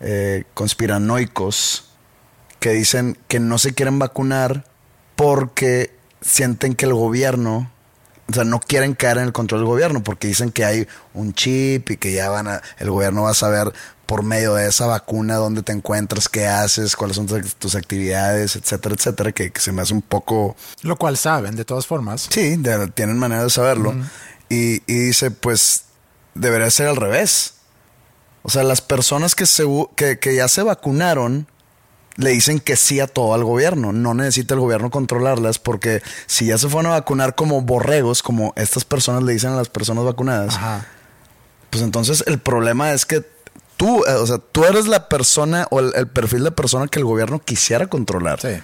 eh, 0.00 0.44
conspiranoicos 0.54 1.90
que 2.60 2.70
dicen 2.70 3.18
que 3.28 3.40
no 3.40 3.58
se 3.58 3.74
quieren 3.74 3.98
vacunar 3.98 4.64
porque 5.16 5.94
sienten 6.20 6.74
que 6.74 6.86
el 6.86 6.94
gobierno 6.94 7.70
o 8.28 8.32
sea, 8.32 8.44
no 8.44 8.60
quieren 8.60 8.94
caer 8.94 9.18
en 9.18 9.24
el 9.24 9.32
control 9.32 9.60
del 9.60 9.68
gobierno 9.68 10.02
porque 10.02 10.28
dicen 10.28 10.50
que 10.50 10.64
hay 10.64 10.88
un 11.12 11.34
chip 11.34 11.90
y 11.90 11.96
que 11.96 12.12
ya 12.12 12.30
van 12.30 12.48
a, 12.48 12.62
el 12.78 12.90
gobierno 12.90 13.22
va 13.22 13.30
a 13.30 13.34
saber 13.34 13.72
por 14.06 14.22
medio 14.22 14.54
de 14.54 14.68
esa 14.68 14.86
vacuna 14.86 15.36
dónde 15.36 15.62
te 15.62 15.72
encuentras, 15.72 16.28
qué 16.28 16.46
haces, 16.46 16.96
cuáles 16.96 17.16
son 17.16 17.26
tus 17.26 17.74
actividades, 17.74 18.56
etcétera, 18.56 18.94
etcétera, 18.94 19.32
que, 19.32 19.52
se 19.56 19.72
me 19.72 19.82
hace 19.82 19.94
un 19.94 20.02
poco... 20.02 20.56
Lo 20.82 20.96
cual 20.96 21.16
saben, 21.16 21.56
de 21.56 21.64
todas 21.64 21.86
formas. 21.86 22.28
Sí, 22.30 22.60
tienen 22.94 23.18
manera 23.18 23.44
de 23.44 23.50
saberlo. 23.50 23.94
y, 24.48 24.80
dice, 24.80 25.30
pues, 25.30 25.84
debería 26.34 26.70
ser 26.70 26.88
al 26.88 26.96
revés. 26.96 27.54
O 28.42 28.50
sea, 28.50 28.62
las 28.62 28.82
personas 28.82 29.34
que, 29.34 29.46
se, 29.46 29.64
que, 29.96 30.18
que 30.18 30.36
ya 30.36 30.48
se 30.48 30.62
vacunaron 30.62 31.46
le 32.16 32.30
dicen 32.30 32.60
que 32.60 32.76
sí 32.76 33.00
a 33.00 33.06
todo 33.06 33.34
al 33.34 33.44
gobierno. 33.44 33.92
No 33.92 34.14
necesita 34.14 34.54
el 34.54 34.60
gobierno 34.60 34.90
controlarlas 34.90 35.58
porque 35.58 36.02
si 36.26 36.46
ya 36.46 36.58
se 36.58 36.68
fueron 36.68 36.92
a 36.92 36.96
vacunar 36.96 37.34
como 37.34 37.62
borregos, 37.62 38.22
como 38.22 38.52
estas 38.56 38.84
personas 38.84 39.22
le 39.22 39.32
dicen 39.32 39.50
a 39.50 39.56
las 39.56 39.68
personas 39.68 40.04
vacunadas, 40.04 40.58
pues 41.70 41.82
entonces 41.82 42.24
el 42.26 42.38
problema 42.38 42.92
es 42.92 43.04
que 43.06 43.24
tú, 43.76 44.04
eh, 44.04 44.14
o 44.14 44.26
sea, 44.26 44.38
tú 44.38 44.64
eres 44.64 44.86
la 44.86 45.08
persona 45.08 45.66
o 45.70 45.80
el, 45.80 46.08
perfil 46.08 46.44
de 46.44 46.52
persona 46.52 46.88
que 46.88 46.98
el 46.98 47.04
gobierno 47.04 47.40
quisiera 47.40 47.86
controlar. 47.86 48.40
Sí. 48.40 48.60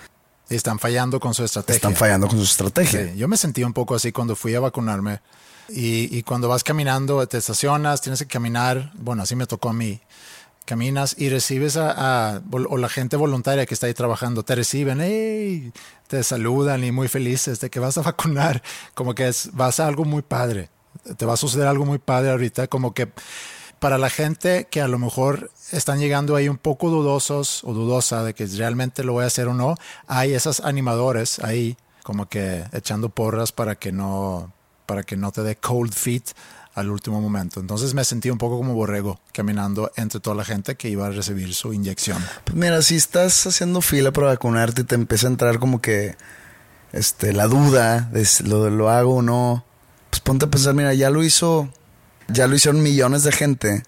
Y 0.48 0.54
están 0.56 0.78
fallando 0.78 1.20
con 1.20 1.34
su 1.34 1.44
estrategia. 1.44 1.76
Están 1.76 1.94
fallando 1.94 2.26
con 2.26 2.38
su 2.38 2.44
estrategia. 2.44 3.14
Yo 3.14 3.28
me 3.28 3.36
sentí 3.36 3.62
un 3.62 3.72
poco 3.72 3.94
así 3.94 4.10
cuando 4.10 4.34
fui 4.34 4.54
a 4.54 4.60
vacunarme. 4.60 5.20
Y, 5.68 6.16
y, 6.16 6.24
cuando 6.24 6.48
vas 6.48 6.64
caminando, 6.64 7.24
te 7.28 7.38
estacionas, 7.38 8.00
tienes 8.00 8.18
que 8.18 8.26
caminar. 8.26 8.90
Bueno, 8.94 9.22
así 9.22 9.36
me 9.36 9.46
tocó 9.46 9.68
a 9.68 9.72
mí. 9.72 10.00
Caminas 10.64 11.16
y 11.18 11.30
recibes 11.30 11.76
a, 11.76 12.42
o 12.52 12.76
la 12.76 12.88
gente 12.88 13.16
voluntaria 13.16 13.66
que 13.66 13.74
está 13.74 13.86
ahí 13.86 13.94
trabajando, 13.94 14.44
te 14.44 14.54
reciben, 14.54 15.00
hey, 15.00 15.72
te 16.06 16.22
saludan 16.22 16.84
y 16.84 16.92
muy 16.92 17.08
felices 17.08 17.60
de 17.60 17.70
que 17.70 17.80
vas 17.80 17.98
a 17.98 18.02
vacunar. 18.10 18.62
Como 18.94 19.14
que 19.14 19.28
es, 19.28 19.50
vas 19.52 19.80
a 19.80 19.86
algo 19.86 20.04
muy 20.04 20.22
padre. 20.22 20.70
Te 21.16 21.26
va 21.26 21.34
a 21.34 21.36
suceder 21.36 21.66
algo 21.66 21.86
muy 21.86 21.98
padre 21.98 22.30
ahorita, 22.30 22.66
como 22.68 22.94
que 22.94 23.08
para 23.80 23.96
la 23.96 24.10
gente 24.10 24.66
que 24.70 24.82
a 24.82 24.88
lo 24.88 24.98
mejor 24.98 25.50
están 25.72 25.98
llegando 25.98 26.36
ahí 26.36 26.48
un 26.48 26.58
poco 26.58 26.90
dudosos 26.90 27.64
o 27.64 27.72
dudosa 27.72 28.22
de 28.22 28.34
que 28.34 28.46
realmente 28.46 29.02
lo 29.02 29.14
voy 29.14 29.24
a 29.24 29.28
hacer 29.28 29.48
o 29.48 29.54
no, 29.54 29.74
hay 30.06 30.34
esos 30.34 30.60
animadores 30.60 31.38
ahí 31.40 31.76
como 32.02 32.28
que 32.28 32.64
echando 32.72 33.08
porras 33.08 33.52
para 33.52 33.76
que 33.76 33.90
no 33.90 34.52
para 34.86 35.02
que 35.02 35.16
no 35.16 35.30
te 35.32 35.42
dé 35.42 35.56
cold 35.56 35.92
feet 35.92 36.24
al 36.80 36.90
último 36.90 37.20
momento. 37.20 37.60
Entonces 37.60 37.94
me 37.94 38.04
sentí 38.04 38.30
un 38.30 38.38
poco 38.38 38.56
como 38.56 38.74
borrego 38.74 39.20
caminando 39.32 39.92
entre 39.96 40.20
toda 40.20 40.36
la 40.36 40.44
gente 40.44 40.74
que 40.76 40.88
iba 40.88 41.06
a 41.06 41.10
recibir 41.10 41.54
su 41.54 41.72
inyección. 41.72 42.24
Pues 42.44 42.56
mira, 42.56 42.82
si 42.82 42.96
estás 42.96 43.46
haciendo 43.46 43.80
fila 43.80 44.12
para 44.12 44.28
vacunarte 44.28 44.82
y 44.82 44.84
te 44.84 44.94
empieza 44.94 45.26
a 45.26 45.30
entrar 45.30 45.58
como 45.58 45.80
que 45.80 46.16
este 46.92 47.32
la 47.32 47.46
duda 47.46 48.00
de 48.12 48.24
si 48.24 48.44
lo, 48.44 48.68
lo 48.70 48.90
hago 48.90 49.16
o 49.16 49.22
no, 49.22 49.64
pues 50.10 50.20
ponte 50.20 50.46
a 50.46 50.50
pensar, 50.50 50.74
mira, 50.74 50.92
ya 50.94 51.10
lo 51.10 51.22
hizo 51.22 51.72
ya 52.32 52.46
lo 52.46 52.54
hicieron 52.54 52.82
millones 52.82 53.22
de 53.22 53.32
gente. 53.32 53.82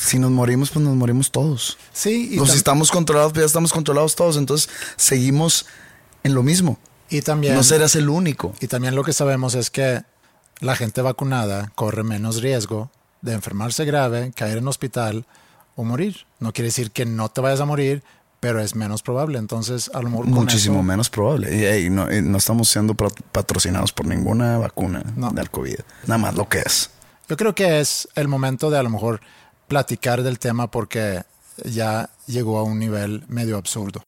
Si 0.00 0.18
nos 0.18 0.30
morimos, 0.30 0.70
pues 0.70 0.84
nos 0.84 0.96
morimos 0.96 1.30
todos. 1.30 1.76
Sí. 1.92 2.30
Y 2.32 2.46
si 2.46 2.56
estamos 2.56 2.90
controlados, 2.90 3.32
pues 3.32 3.42
ya 3.42 3.46
estamos 3.46 3.72
controlados 3.72 4.16
todos. 4.16 4.36
Entonces 4.36 4.70
seguimos 4.96 5.66
en 6.22 6.34
lo 6.34 6.42
mismo. 6.42 6.78
Y 7.10 7.22
también. 7.22 7.54
No 7.54 7.62
serás 7.62 7.96
el 7.96 8.08
único. 8.08 8.54
Y 8.60 8.66
también 8.66 8.94
lo 8.94 9.04
que 9.04 9.12
sabemos 9.12 9.54
es 9.54 9.70
que 9.70 10.02
la 10.60 10.76
gente 10.76 11.02
vacunada 11.02 11.72
corre 11.74 12.02
menos 12.04 12.42
riesgo 12.42 12.90
de 13.22 13.32
enfermarse 13.32 13.84
grave, 13.84 14.32
caer 14.34 14.58
en 14.58 14.68
hospital 14.68 15.26
o 15.76 15.84
morir. 15.84 16.26
No 16.38 16.52
quiere 16.52 16.68
decir 16.68 16.90
que 16.90 17.06
no 17.06 17.28
te 17.28 17.40
vayas 17.40 17.60
a 17.60 17.64
morir, 17.64 18.02
pero 18.40 18.60
es 18.60 18.74
menos 18.74 19.02
probable. 19.02 19.38
Entonces, 19.38 19.90
a 19.94 20.02
lo 20.02 20.10
mejor. 20.10 20.26
Muchísimo 20.26 20.82
menos 20.82 21.10
probable. 21.10 21.80
Y, 21.80 21.90
no, 21.90 22.06
no, 22.06 22.38
estamos 22.38 22.68
siendo 22.68 22.94
patrocinados 22.94 23.92
por 23.92 24.06
ninguna 24.06 24.58
vacuna 24.58 25.02
del 25.32 25.50
COVID. 25.50 25.78
Nada 26.06 26.18
más 26.18 26.34
lo 26.34 26.48
que 26.48 26.60
es. 26.60 26.90
Yo 27.28 27.36
creo 27.36 27.54
que 27.54 27.80
es 27.80 28.08
el 28.14 28.28
momento 28.28 28.70
de 28.70 28.78
a 28.78 28.82
lo 28.82 28.90
mejor 28.90 29.20
platicar 29.68 30.22
del 30.22 30.38
tema 30.38 30.70
porque 30.70 31.22
ya 31.64 32.10
llegó 32.26 32.58
a 32.58 32.64
un 32.64 32.78
nivel 32.78 33.24
medio 33.28 33.56
absurdo. 33.56 34.02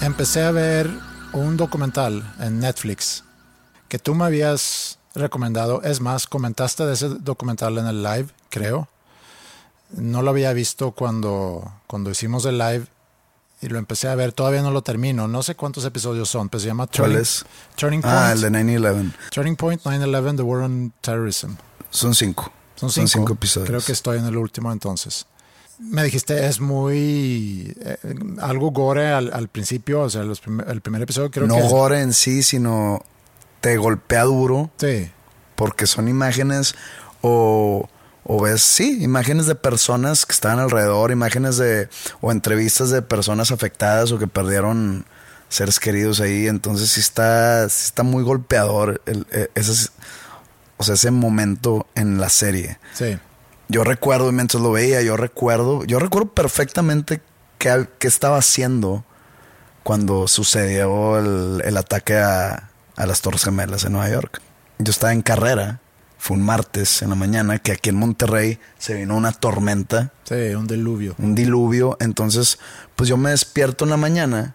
Empecé 0.00 0.42
a 0.42 0.50
ver 0.50 0.90
un 1.32 1.58
documental 1.58 2.34
en 2.40 2.58
Netflix 2.58 3.22
que 3.88 3.98
tú 3.98 4.14
me 4.14 4.24
habías 4.24 4.98
recomendado. 5.14 5.82
Es 5.82 6.00
más, 6.00 6.26
comentaste 6.26 6.86
de 6.86 6.94
ese 6.94 7.08
documental 7.08 7.76
en 7.76 7.86
el 7.86 8.02
live, 8.02 8.28
creo. 8.48 8.88
No 9.90 10.22
lo 10.22 10.30
había 10.30 10.52
visto 10.54 10.92
cuando, 10.92 11.70
cuando 11.86 12.10
hicimos 12.10 12.46
el 12.46 12.56
live 12.56 12.86
y 13.60 13.68
lo 13.68 13.78
empecé 13.78 14.08
a 14.08 14.14
ver. 14.14 14.32
Todavía 14.32 14.62
no 14.62 14.70
lo 14.70 14.80
termino. 14.80 15.28
No 15.28 15.42
sé 15.42 15.54
cuántos 15.54 15.84
episodios 15.84 16.30
son, 16.30 16.48
pero 16.48 16.60
se 16.60 16.68
llama 16.68 16.86
Turning, 16.86 17.22
Turning 17.76 18.00
Point. 18.00 18.16
Ah, 18.16 18.32
el 18.32 18.40
de 18.40 18.50
9-11. 18.50 19.12
Turning 19.30 19.56
Point 19.56 19.82
9-11, 19.82 20.36
The 20.36 20.42
War 20.42 20.62
on 20.62 20.94
Terrorism. 21.02 21.56
Son 21.90 22.14
cinco. 22.14 22.50
Son 22.76 22.90
cinco. 22.90 23.34
episodios. 23.34 23.68
Creo 23.68 23.80
que 23.82 23.92
estoy 23.92 24.18
en 24.18 24.24
el 24.24 24.36
último 24.38 24.72
entonces. 24.72 25.26
Me 25.80 26.04
dijiste, 26.04 26.46
es 26.46 26.60
muy. 26.60 27.74
Eh, 27.80 27.96
algo 28.40 28.70
gore 28.70 29.08
al, 29.08 29.48
principio, 29.48 30.02
o 30.02 30.10
sea, 30.10 30.22
el 30.22 30.80
primer 30.80 31.02
episodio 31.02 31.30
creo 31.30 31.46
no 31.46 31.56
que. 31.56 31.62
No 31.62 31.68
gore 31.68 32.00
en 32.00 32.12
sí, 32.12 32.42
sino 32.42 33.04
te 33.60 33.76
golpea 33.76 34.24
duro. 34.24 34.70
Sí. 34.76 35.10
Porque 35.56 35.86
son 35.86 36.08
imágenes 36.08 36.74
o 37.22 37.88
o 38.32 38.40
ves, 38.40 38.62
sí, 38.62 39.02
imágenes 39.02 39.46
de 39.46 39.56
personas 39.56 40.26
que 40.26 40.32
estaban 40.32 40.60
alrededor, 40.60 41.10
imágenes 41.10 41.56
de, 41.56 41.88
o 42.20 42.30
entrevistas 42.30 42.90
de 42.90 43.02
personas 43.02 43.50
afectadas 43.50 44.12
o 44.12 44.20
que 44.20 44.28
perdieron 44.28 45.04
seres 45.48 45.80
queridos 45.80 46.20
ahí. 46.20 46.46
Entonces 46.46 46.90
sí 46.90 47.00
está, 47.00 47.64
está 47.64 48.02
muy 48.02 48.22
golpeador 48.22 49.02
el, 49.06 49.26
e, 49.32 49.50
ese, 49.56 49.88
o 50.76 50.84
sea, 50.84 50.94
ese 50.94 51.10
momento 51.10 51.88
en 51.94 52.20
la 52.20 52.28
serie. 52.28 52.78
Sí. 52.94 53.18
Yo 53.70 53.84
recuerdo, 53.84 54.32
mientras 54.32 54.62
lo 54.62 54.72
veía, 54.72 55.00
yo 55.02 55.16
recuerdo, 55.16 55.84
yo 55.84 55.98
recuerdo 55.98 56.30
perfectamente 56.32 57.20
qué, 57.58 57.88
qué 57.98 58.08
estaba 58.08 58.36
haciendo 58.38 59.04
cuando 59.82 60.28
sucedió 60.28 61.18
el, 61.18 61.62
el 61.64 61.76
ataque 61.76 62.16
a, 62.18 62.70
a 62.96 63.06
las 63.06 63.22
Torres 63.22 63.44
Gemelas 63.44 63.84
en 63.84 63.92
Nueva 63.92 64.10
York. 64.10 64.40
Yo 64.78 64.90
estaba 64.90 65.12
en 65.12 65.22
carrera 65.22 65.80
fue 66.20 66.36
un 66.36 66.42
martes 66.42 67.00
en 67.00 67.08
la 67.08 67.14
mañana 67.14 67.58
que 67.58 67.72
aquí 67.72 67.88
en 67.88 67.96
Monterrey 67.96 68.58
se 68.78 68.92
vino 68.94 69.16
una 69.16 69.32
tormenta. 69.32 70.12
Sí, 70.24 70.54
un 70.54 70.66
diluvio. 70.66 71.14
Un 71.16 71.34
diluvio. 71.34 71.96
Entonces, 71.98 72.58
pues 72.94 73.08
yo 73.08 73.16
me 73.16 73.30
despierto 73.30 73.84
en 73.84 73.90
la 73.90 73.96
mañana 73.96 74.54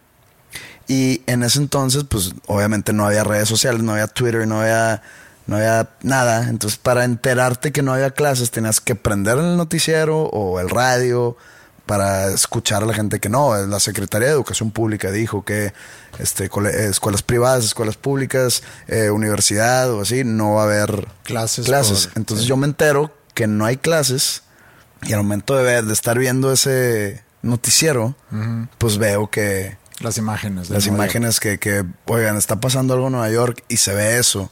y 0.87 1.23
en 1.25 1.41
ese 1.41 1.57
entonces, 1.57 2.03
pues 2.07 2.35
obviamente 2.45 2.93
no 2.93 3.07
había 3.07 3.23
redes 3.23 3.49
sociales, 3.49 3.81
no 3.81 3.93
había 3.93 4.05
Twitter, 4.05 4.47
no 4.47 4.61
había, 4.61 5.01
no 5.47 5.57
había 5.57 5.89
nada. 6.01 6.49
Entonces, 6.49 6.77
para 6.77 7.05
enterarte 7.05 7.71
que 7.71 7.81
no 7.81 7.93
había 7.93 8.11
clases, 8.11 8.51
tenías 8.51 8.81
que 8.81 8.95
prender 8.95 9.37
el 9.37 9.57
noticiero 9.57 10.23
o 10.23 10.59
el 10.59 10.69
radio 10.69 11.37
para 11.85 12.31
escuchar 12.31 12.83
a 12.83 12.85
la 12.85 12.93
gente 12.93 13.19
que 13.19 13.29
no. 13.29 13.55
La 13.55 13.79
Secretaría 13.79 14.27
de 14.27 14.33
Educación 14.33 14.71
Pública 14.71 15.11
dijo 15.11 15.45
que 15.45 15.73
este, 16.19 16.49
escuelas 16.89 17.21
privadas, 17.21 17.65
escuelas 17.65 17.97
públicas, 17.97 18.63
eh, 18.87 19.09
universidad 19.11 19.91
o 19.91 20.01
así, 20.01 20.23
no 20.23 20.55
va 20.55 20.63
a 20.63 20.65
haber 20.65 21.07
clases. 21.23 21.65
clases. 21.65 22.09
Entonces 22.15 22.47
yo 22.47 22.57
me 22.57 22.65
entero 22.65 23.15
que 23.33 23.47
no 23.47 23.65
hay 23.65 23.77
clases 23.77 24.43
y 25.03 25.13
al 25.13 25.19
momento 25.19 25.55
de, 25.55 25.63
ver, 25.63 25.85
de 25.85 25.93
estar 25.93 26.17
viendo 26.17 26.51
ese 26.51 27.23
noticiero, 27.41 28.15
pues 28.77 28.97
veo 28.97 29.29
que... 29.29 29.77
Las 29.99 30.17
imágenes. 30.17 30.69
las 30.69 30.87
imágenes 30.87 31.39
que, 31.39 31.57
que, 31.57 31.85
oigan, 32.05 32.35
está 32.35 32.59
pasando 32.59 32.95
algo 32.95 33.07
en 33.07 33.13
Nueva 33.13 33.29
York 33.29 33.63
y 33.69 33.77
se 33.77 33.93
ve 33.93 34.17
eso. 34.17 34.51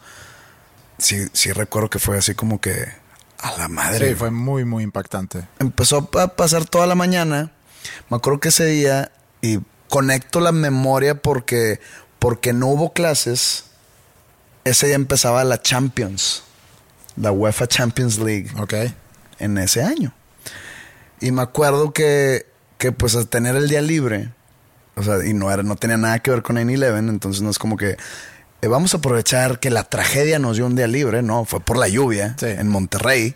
Sí, 1.04 1.28
sí 1.34 1.52
recuerdo 1.52 1.90
que 1.90 2.00
fue 2.00 2.18
así 2.18 2.34
como 2.34 2.60
que 2.60 2.88
a 3.40 3.58
la 3.58 3.68
madre. 3.68 4.10
Sí, 4.10 4.16
fue 4.16 4.32
muy, 4.32 4.64
muy 4.64 4.84
impactante. 4.84 5.48
Empezó 5.60 6.10
a 6.18 6.36
pasar 6.36 6.66
toda 6.66 6.88
la 6.88 6.96
mañana. 6.96 7.52
Me 8.10 8.18
acuerdo 8.18 8.40
que 8.40 8.50
ese 8.50 8.66
día, 8.66 9.12
y 9.42 9.60
conecto 9.90 10.40
la 10.40 10.54
memoria 10.54 11.22
porque, 11.22 11.82
porque 12.20 12.54
no 12.54 12.68
hubo 12.68 12.94
clases, 12.94 13.66
ese 14.64 14.88
día 14.88 14.96
empezaba 14.96 15.44
la 15.44 15.62
Champions, 15.62 16.44
la 17.18 17.32
UEFA 17.32 17.68
Champions 17.68 18.18
League. 18.18 18.50
Ok. 18.58 18.74
En 19.40 19.58
ese 19.58 19.84
año. 19.84 20.14
Y 21.20 21.32
me 21.32 21.42
acuerdo 21.42 21.92
que, 21.92 22.46
que 22.78 22.94
pues 22.94 23.16
al 23.16 23.28
tener 23.28 23.58
el 23.58 23.68
día 23.68 23.82
libre, 23.82 24.30
o 24.96 25.04
sea, 25.04 25.26
y 25.26 25.34
no, 25.34 25.52
era, 25.52 25.64
no 25.64 25.76
tenía 25.76 25.98
nada 25.98 26.20
que 26.20 26.32
ver 26.32 26.44
con 26.44 26.56
9-11, 26.56 27.10
entonces 27.10 27.42
no 27.42 27.50
es 27.50 27.60
como 27.60 27.76
que 27.76 27.98
eh, 28.63 28.67
vamos 28.67 28.93
a 28.93 28.98
aprovechar 28.98 29.60
que 29.60 29.70
la 29.70 29.84
tragedia 29.84 30.39
nos 30.39 30.55
dio 30.58 30.65
un 30.65 30.75
día 30.75 30.88
libre, 30.88 31.22
no, 31.22 31.46
fue 31.46 31.60
por 31.60 31.77
la 31.77 31.88
lluvia 31.88 32.36
Sí. 32.39 32.46
en 32.48 32.67
Monterrey. 32.70 33.36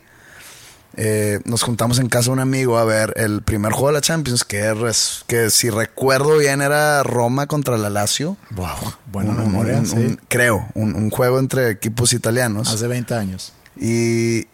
Eh, 1.00 1.39
nos 1.46 1.62
juntamos 1.62 2.00
en 2.00 2.10
casa 2.10 2.27
de 2.27 2.31
un 2.34 2.39
amigo 2.39 2.77
a 2.79 2.84
ver 2.86 3.13
el 3.17 3.43
primer 3.43 3.72
juego 3.72 3.88
de 3.89 3.93
la 3.93 4.01
Champions, 4.01 4.43
que, 4.43 4.74
res- 4.74 5.24
que 5.27 5.51
si 5.51 5.69
recuerdo 5.69 6.38
bien 6.38 6.62
era 6.62 7.03
Roma 7.03 7.46
contra 7.46 7.77
la 7.77 7.89
Lazio. 7.91 8.36
Wow, 8.51 8.67
buena 9.12 9.31
Un- 9.31 9.38
memoria, 9.38 9.77
un- 9.77 9.86
sí. 9.86 9.96
un- 9.96 10.19
creo, 10.27 10.67
un, 10.74 10.96
un 10.96 11.12
juego 11.12 11.38
entre 11.39 11.69
equipos 11.69 12.13
italianos. 12.13 12.69
Hace 12.74 12.88
20 12.88 13.13
años. 13.13 13.53
Y, 13.75 14.48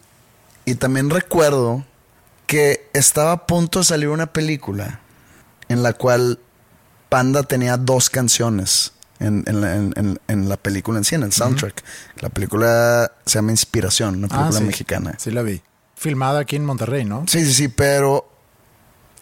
y 0.65 0.75
también 0.75 1.09
recuerdo 1.09 1.85
que 2.45 2.89
estaba 2.93 3.31
a 3.31 3.47
punto 3.47 3.79
de 3.79 3.85
salir 3.85 4.09
una 4.09 4.33
película 4.33 4.99
en 5.69 5.81
la 5.81 5.93
cual 5.93 6.39
Panda 7.09 7.43
tenía 7.43 7.77
dos 7.77 8.09
canciones 8.09 8.92
en, 9.23 9.43
en 9.47 9.61
la, 9.61 9.75
en- 9.75 10.19
en- 10.27 10.49
la 10.49 10.57
película 10.57 10.97
en 10.99 11.03
sí, 11.03 11.15
en 11.15 11.23
el 11.23 11.31
soundtrack. 11.33 11.83
La 12.21 12.29
película 12.29 13.11
se 13.25 13.35
llama 13.39 13.51
Inspiración, 13.51 14.15
una 14.17 14.27
película 14.27 14.49
Ah, 14.55 14.59
sí. 14.59 14.63
mexicana. 14.65 15.15
Sí, 15.17 15.31
la 15.31 15.41
vi. 15.41 15.61
Filmada 15.95 16.39
aquí 16.41 16.55
en 16.55 16.65
Monterrey, 16.65 17.05
¿no? 17.05 17.23
Sí, 17.27 17.45
sí, 17.45 17.53
sí, 17.53 17.67
pero 17.69 18.29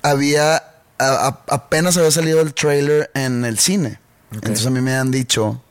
había 0.01 0.57
a- 0.57 1.27
a- 1.27 1.41
apenas 1.49 1.97
había 1.97 2.11
salido 2.11 2.41
el 2.41 2.53
trailer 2.53 3.09
en 3.13 3.45
el 3.45 3.57
cine. 3.59 3.99
Entonces 4.31 4.65
a 4.65 4.69
mí 4.69 4.81
me 4.81 4.95
han 4.95 5.11
dicho 5.11 5.61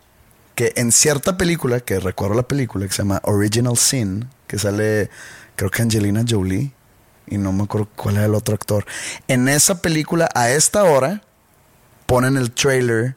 que 0.55 0.73
en 0.77 0.93
cierta 0.93 1.37
película, 1.39 1.81
que 1.81 1.99
recuerdo 2.01 2.35
la 2.35 2.43
película, 2.49 2.87
que 2.87 2.93
se 2.93 2.99
llama 3.03 3.21
Original 3.25 3.77
Sin, 3.77 4.29
que 4.47 4.59
sale, 4.59 5.09
creo 5.57 5.71
que 5.71 5.83
Angelina 5.83 6.25
Jolie, 6.29 6.73
y 7.27 7.39
no 7.39 7.53
me 7.53 7.63
acuerdo 7.65 7.89
cuál 7.97 8.17
era 8.17 8.27
el 8.27 8.35
otro 8.35 8.55
actor. 8.55 8.85
En 9.29 9.49
esa 9.49 9.81
película, 9.81 10.29
a 10.35 10.51
esta 10.51 10.83
hora, 10.85 11.23
ponen 12.07 12.37
el 12.37 12.51
trailer 12.51 13.15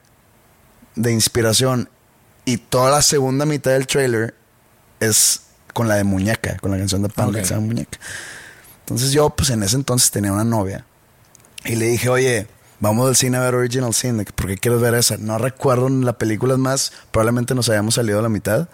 de 0.96 1.12
inspiración 1.12 1.90
y 2.46 2.58
toda 2.58 2.92
la 2.92 3.02
segunda 3.02 3.46
mitad 3.46 3.72
del 3.72 3.88
trailer 3.88 4.36
es 5.00 5.42
con 5.74 5.88
la 5.88 5.96
de 5.96 6.04
Muñeca, 6.04 6.58
con 6.60 6.72
la 6.72 6.78
canción 6.78 7.02
de 7.04 7.10
Panda 7.10 7.32
Ok. 7.32 7.42
que 7.42 7.46
se 7.48 7.54
llama 7.56 7.68
Muñeca. 7.68 7.98
Entonces 8.82 9.12
yo, 9.12 9.30
pues 9.32 9.50
en 9.50 9.64
ese 9.64 9.76
entonces 9.76 10.12
tenía 10.12 10.32
una 10.34 10.44
novia 10.44 10.86
y 11.66 11.76
le 11.76 11.88
dije, 11.88 12.10
oye, 12.10 12.48
vamos 12.80 13.08
al 13.08 13.16
cine 13.16 13.38
a 13.38 13.40
ver 13.40 13.56
Original 13.56 13.94
Sin, 13.94 14.24
¿por 14.26 14.48
qué 14.48 14.58
quieres 14.58 14.82
ver 14.82 14.94
esa? 14.94 15.18
No 15.18 15.38
recuerdo 15.38 15.88
la 15.90 16.14
película 16.18 16.58
más, 16.58 16.92
probablemente 17.12 17.56
nos 17.56 17.70
hayamos 17.70 17.96
salido 17.96 18.20
a 18.20 18.22
la 18.22 18.30
mitad, 18.30 18.68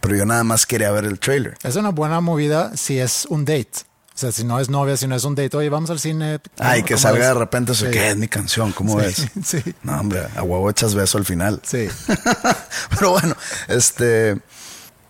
pero 0.00 0.14
yo 0.16 0.24
nada 0.24 0.44
más 0.44 0.66
quería 0.66 0.90
ver 0.92 1.04
el 1.04 1.18
trailer. 1.18 1.56
Es 1.64 1.74
una 1.76 1.90
buena 1.90 2.20
movida 2.20 2.76
si 2.76 2.98
es 3.00 3.26
un 3.28 3.44
date. 3.44 3.72
O 4.16 4.18
sea, 4.18 4.32
si 4.32 4.44
no 4.44 4.58
es 4.58 4.70
novia, 4.70 4.96
si 4.96 5.06
no 5.06 5.14
es 5.14 5.24
un 5.24 5.34
date, 5.34 5.54
oye, 5.58 5.68
vamos 5.68 5.90
al 5.90 6.00
cine. 6.00 6.40
Ay, 6.58 6.82
que 6.82 6.94
¿Cómo 6.94 7.02
salga 7.02 7.18
ves? 7.18 7.28
de 7.28 7.34
repente 7.34 7.72
eso, 7.72 7.84
Sí. 7.84 7.90
que 7.92 8.08
es 8.08 8.16
mi 8.16 8.28
canción, 8.28 8.72
¿cómo 8.72 8.98
Sí, 8.98 9.04
ves? 9.06 9.26
sí. 9.44 9.74
No, 9.82 10.00
hombre, 10.00 10.22
a 10.34 10.42
huevo 10.42 10.70
echas 10.70 10.94
beso 10.94 11.18
al 11.18 11.26
final. 11.26 11.60
Sí. 11.64 11.86
Pero 12.98 13.10
bueno, 13.10 13.36
este. 13.68 14.38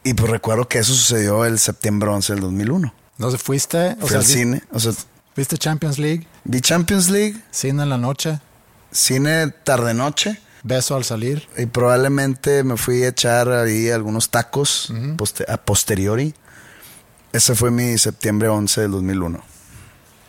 Y 0.02 0.14
pues 0.14 0.30
recuerdo 0.30 0.68
que 0.68 0.78
eso 0.80 0.92
sucedió 0.92 1.44
el 1.44 1.58
septiembre 1.58 2.08
11 2.10 2.32
del 2.34 2.42
2001. 2.42 2.92
No 3.18 3.30
sé, 3.30 3.38
fuiste, 3.38 3.92
o 3.92 3.96
Fui 4.00 4.08
sea, 4.10 4.18
al 4.18 4.24
vi- 4.24 4.32
cine, 4.32 4.62
o 4.72 4.78
sea, 4.80 4.92
viste 5.36 5.56
Champions 5.56 5.98
League, 5.98 6.26
vi 6.44 6.60
Champions 6.60 7.08
League, 7.08 7.40
cine 7.50 7.84
en 7.84 7.88
la 7.88 7.98
noche, 7.98 8.40
cine 8.92 9.48
tarde-noche. 9.64 10.40
beso 10.62 10.96
al 10.96 11.04
salir. 11.04 11.48
Y 11.56 11.66
probablemente 11.66 12.64
me 12.64 12.76
fui 12.76 13.04
a 13.04 13.08
echar 13.08 13.48
ahí 13.52 13.88
algunos 13.90 14.30
tacos 14.30 14.92
a 15.48 15.56
posteriori. 15.58 16.34
Ese 17.36 17.54
fue 17.54 17.70
mi 17.70 17.98
septiembre 17.98 18.48
11 18.48 18.80
del 18.82 18.90
2001. 18.92 19.42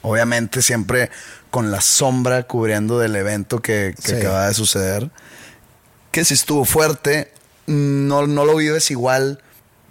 Obviamente 0.01 0.61
siempre 0.61 1.09
con 1.51 1.71
la 1.71 1.79
sombra 1.79 2.43
cubriendo 2.43 2.99
del 2.99 3.15
evento 3.15 3.61
que, 3.61 3.95
que 4.03 4.09
Sí. 4.11 4.15
acaba 4.15 4.47
de 4.47 4.53
suceder. 4.53 5.09
Que 6.11 6.25
si 6.25 6.33
estuvo 6.33 6.65
fuerte, 6.65 7.31
no, 7.65 8.27
no 8.27 8.43
lo 8.43 8.57
vives 8.57 8.91
igual 8.91 9.41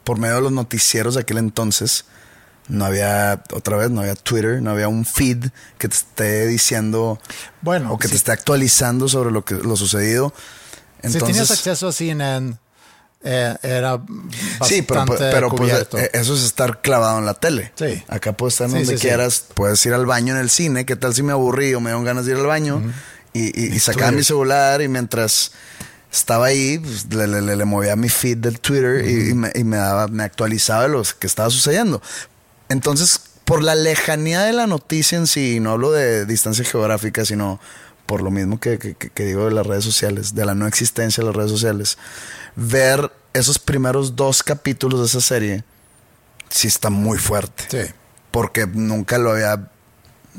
por 0.05 0.19
medio 0.19 0.37
de 0.37 0.41
los 0.43 0.53
noticieros 0.53 1.15
de 1.15 1.23
aquel 1.23 1.39
entonces. 1.39 2.05
No 2.69 2.85
había, 2.85 3.43
otra 3.55 3.77
vez, 3.79 3.91
no 3.91 4.01
había 4.03 4.15
Twitter, 4.15 4.61
no 4.61 4.71
había 4.73 4.89
un 4.89 5.05
feed 5.07 5.47
que 5.79 5.89
te 5.89 5.95
esté 5.95 6.47
diciendo 6.47 7.19
Bueno, 7.63 7.93
o 7.93 7.99
que 7.99 8.09
sí. 8.09 8.13
te 8.13 8.17
esté 8.19 8.33
actualizando 8.33 9.09
sobre 9.09 9.31
lo 9.31 9.43
que 9.45 9.55
lo 9.55 9.75
sucedido. 9.77 10.35
si 11.01 11.07
Entonces, 11.07 11.29
tenías 11.29 11.51
acceso 11.51 11.89
a 11.89 11.93
CNN, 11.93 12.57
eh, 13.23 13.57
era 13.63 13.97
bastante 13.97 14.67
sí, 14.67 14.83
pero, 14.83 15.05
pero 15.19 15.51
pues, 15.51 15.73
eh, 15.95 16.11
eso 16.13 16.35
es 16.35 16.45
estar 16.45 16.81
clavado 16.81 17.19
en 17.19 17.27
la 17.27 17.35
tele. 17.35 17.73
Sí. 17.77 18.03
Acá 18.09 18.33
puedes 18.37 18.55
estar 18.55 18.69
Sí, 18.69 18.75
donde 18.77 18.97
sí, 18.99 19.03
quieras, 19.03 19.45
puedes 19.55 19.85
ir 19.87 19.95
al 19.95 20.07
baño 20.07 20.35
en 20.35 20.41
el 20.41 20.51
cine, 20.51 20.87
¿qué 20.87 20.97
tal 20.97 21.15
si 21.15 21.23
me 21.23 21.33
aburrí 21.33 21.75
o 21.75 21.81
me 21.81 21.91
dieron 21.91 22.05
ganas 22.05 22.27
de 22.27 22.33
ir 22.33 22.39
al 22.39 22.47
baño? 22.47 22.83
Y, 23.33 23.47
y, 23.61 23.75
y 23.75 23.79
sacaba 23.81 24.13
mi 24.13 24.23
celular 24.25 24.81
y 24.81 24.89
mientras 24.89 25.53
estaba 26.13 26.47
ahí, 26.47 26.79
pues, 26.79 27.13
le, 27.13 27.27
le- 27.27 27.43
le- 27.43 27.57
le 27.57 27.65
movía 27.65 27.97
mi 27.97 28.09
feed 28.09 28.39
del 28.39 28.61
Twitter 28.61 29.05
y, 29.07 29.31
y 29.31 29.35
me, 29.35 29.51
y 29.55 29.65
me 29.65 29.77
daba, 29.77 30.07
me 30.09 30.23
actualizaba 30.23 30.85
de 30.85 30.89
lo 30.91 31.03
que 31.19 31.27
estaba 31.27 31.51
sucediendo. 31.51 32.01
Entonces, 32.69 33.21
por 33.45 33.63
la 33.63 33.75
lejanía 33.75 34.43
de 34.43 34.53
la 34.53 34.67
noticia 34.67 35.19
en 35.19 35.27
sí, 35.27 35.61
no 35.61 35.73
hablo 35.73 35.93
de 35.93 36.27
distancia 36.27 36.65
geográfica, 36.65 37.25
sino 37.25 37.61
por 38.07 38.23
lo 38.23 38.31
mismo 38.31 38.59
que, 38.61 38.79
que- 38.79 38.95
que- 38.95 39.11
que 39.11 39.25
digo 39.25 39.45
de 39.47 39.51
las 39.53 39.67
redes 39.67 39.85
sociales, 39.85 40.35
de 40.35 40.45
la 40.47 40.55
no 40.55 40.67
existencia 40.67 41.23
de 41.23 41.27
las 41.29 41.37
redes 41.37 41.51
sociales, 41.51 41.99
ver 42.55 43.13
esos 43.33 43.59
primeros 43.59 44.17
dos 44.17 44.43
capítulos 44.43 45.01
de 45.01 45.07
esa 45.07 45.21
serie 45.21 45.65
sí 46.49 46.69
está 46.69 46.91
muy 46.91 47.19
fuerte. 47.19 47.65
Sí. 47.69 47.93
Porque 48.31 48.67
nunca 48.67 49.19
lo 49.19 49.33
había, 49.33 49.71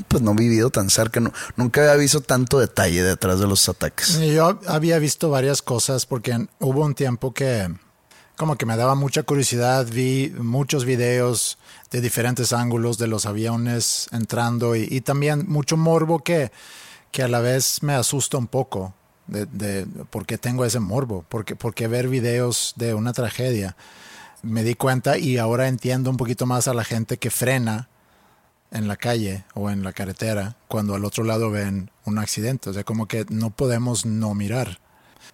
pues 0.08 0.22
no 0.22 0.34
vivido 0.34 0.70
tan 0.70 0.90
cerca, 0.90 1.20
no- 1.20 1.32
nunca 1.56 1.82
había 1.82 1.94
visto 1.96 2.20
tanto 2.20 2.58
detalle 2.58 3.02
detrás 3.02 3.38
de 3.40 3.46
los 3.46 3.68
ataques. 3.68 4.18
Yo 4.20 4.58
había 4.66 4.98
visto 4.98 5.30
varias 5.30 5.62
cosas 5.62 6.06
porque 6.06 6.46
hubo 6.60 6.84
un 6.84 6.94
tiempo 6.94 7.32
que 7.34 7.68
como 8.36 8.56
que 8.56 8.66
me 8.66 8.76
daba 8.76 8.94
mucha 8.94 9.24
curiosidad, 9.24 9.84
vi 9.90 10.32
muchos 10.38 10.84
videos 10.84 11.58
de 11.90 12.00
diferentes 12.00 12.52
ángulos 12.52 12.96
de 12.96 13.08
los 13.08 13.26
aviones 13.26 14.06
entrando 14.12 14.76
y, 14.76 14.86
y 14.88 15.00
también 15.00 15.44
mucho 15.48 15.76
morbo 15.76 16.20
que, 16.20 16.52
que 17.10 17.22
a 17.22 17.28
la 17.28 17.40
vez 17.40 17.82
me 17.82 17.94
asusta 17.94 18.38
un 18.38 18.46
poco 18.46 18.94
de, 19.26 19.46
de 19.46 19.86
por 20.10 20.26
qué 20.26 20.38
tengo 20.38 20.64
ese 20.64 20.80
morbo, 20.80 21.24
porque, 21.28 21.56
porque 21.56 21.86
ver 21.88 22.08
videos 22.08 22.74
de 22.76 22.94
una 22.94 23.12
tragedia. 23.12 23.76
Me 24.42 24.62
di 24.62 24.74
cuenta 24.74 25.18
y 25.18 25.36
ahora 25.36 25.68
entiendo 25.68 26.10
un 26.10 26.16
poquito 26.16 26.46
más 26.46 26.68
a 26.68 26.74
la 26.74 26.84
gente 26.84 27.16
que 27.18 27.30
frena 27.30 27.88
en 28.70 28.86
la 28.86 28.96
calle 28.96 29.44
o 29.54 29.70
en 29.70 29.82
la 29.82 29.92
carretera 29.92 30.56
cuando 30.68 30.94
al 30.94 31.04
otro 31.04 31.24
lado 31.24 31.50
ven 31.50 31.90
un 32.04 32.18
accidente. 32.18 32.70
O 32.70 32.72
sea, 32.72 32.84
como 32.84 33.06
que 33.06 33.26
no 33.30 33.50
podemos 33.50 34.06
no 34.06 34.34
mirar. 34.34 34.78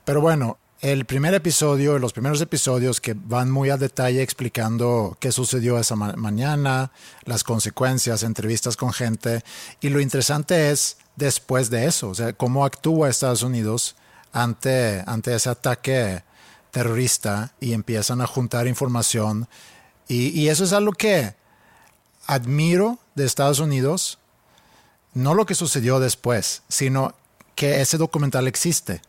Pero 0.04 0.20
bueno, 0.20 0.58
el 0.80 1.04
primer 1.04 1.34
episodio, 1.34 1.98
los 1.98 2.12
primeros 2.12 2.40
episodios 2.40 3.00
que 3.00 3.14
van 3.14 3.50
muy 3.50 3.70
al 3.70 3.78
detalle 3.78 4.22
explicando 4.22 5.16
qué 5.20 5.32
sucedió 5.32 5.78
esa 5.78 5.96
ma- 5.96 6.14
mañana, 6.16 6.90
las 7.24 7.44
consecuencias, 7.44 8.22
entrevistas 8.22 8.76
con 8.76 8.92
gente. 8.92 9.42
Y 9.80 9.88
lo 9.88 10.00
interesante 10.00 10.70
es 10.70 10.96
después 11.16 11.70
de 11.70 11.86
eso, 11.86 12.08
o 12.08 12.14
sea, 12.14 12.32
cómo 12.32 12.64
actúa 12.64 13.08
Estados 13.08 13.42
Unidos 13.42 13.96
ante, 14.32 15.02
ante 15.06 15.34
ese 15.34 15.50
ataque 15.50 16.22
terrorista 16.70 17.54
y 17.60 17.72
empiezan 17.72 18.20
a 18.20 18.26
juntar 18.26 18.66
información. 18.66 19.48
Y, 20.08 20.28
y 20.38 20.48
eso 20.48 20.64
es 20.64 20.72
algo 20.72 20.92
que 20.92 21.34
admiro 22.26 22.98
de 23.14 23.24
Estados 23.24 23.60
Unidos, 23.60 24.18
no 25.12 25.34
lo 25.34 25.46
que 25.46 25.54
sucedió 25.54 26.00
después, 26.00 26.62
sino 26.68 27.14
que 27.54 27.80
ese 27.80 27.96
documental 27.98 28.48
existe. 28.48 29.00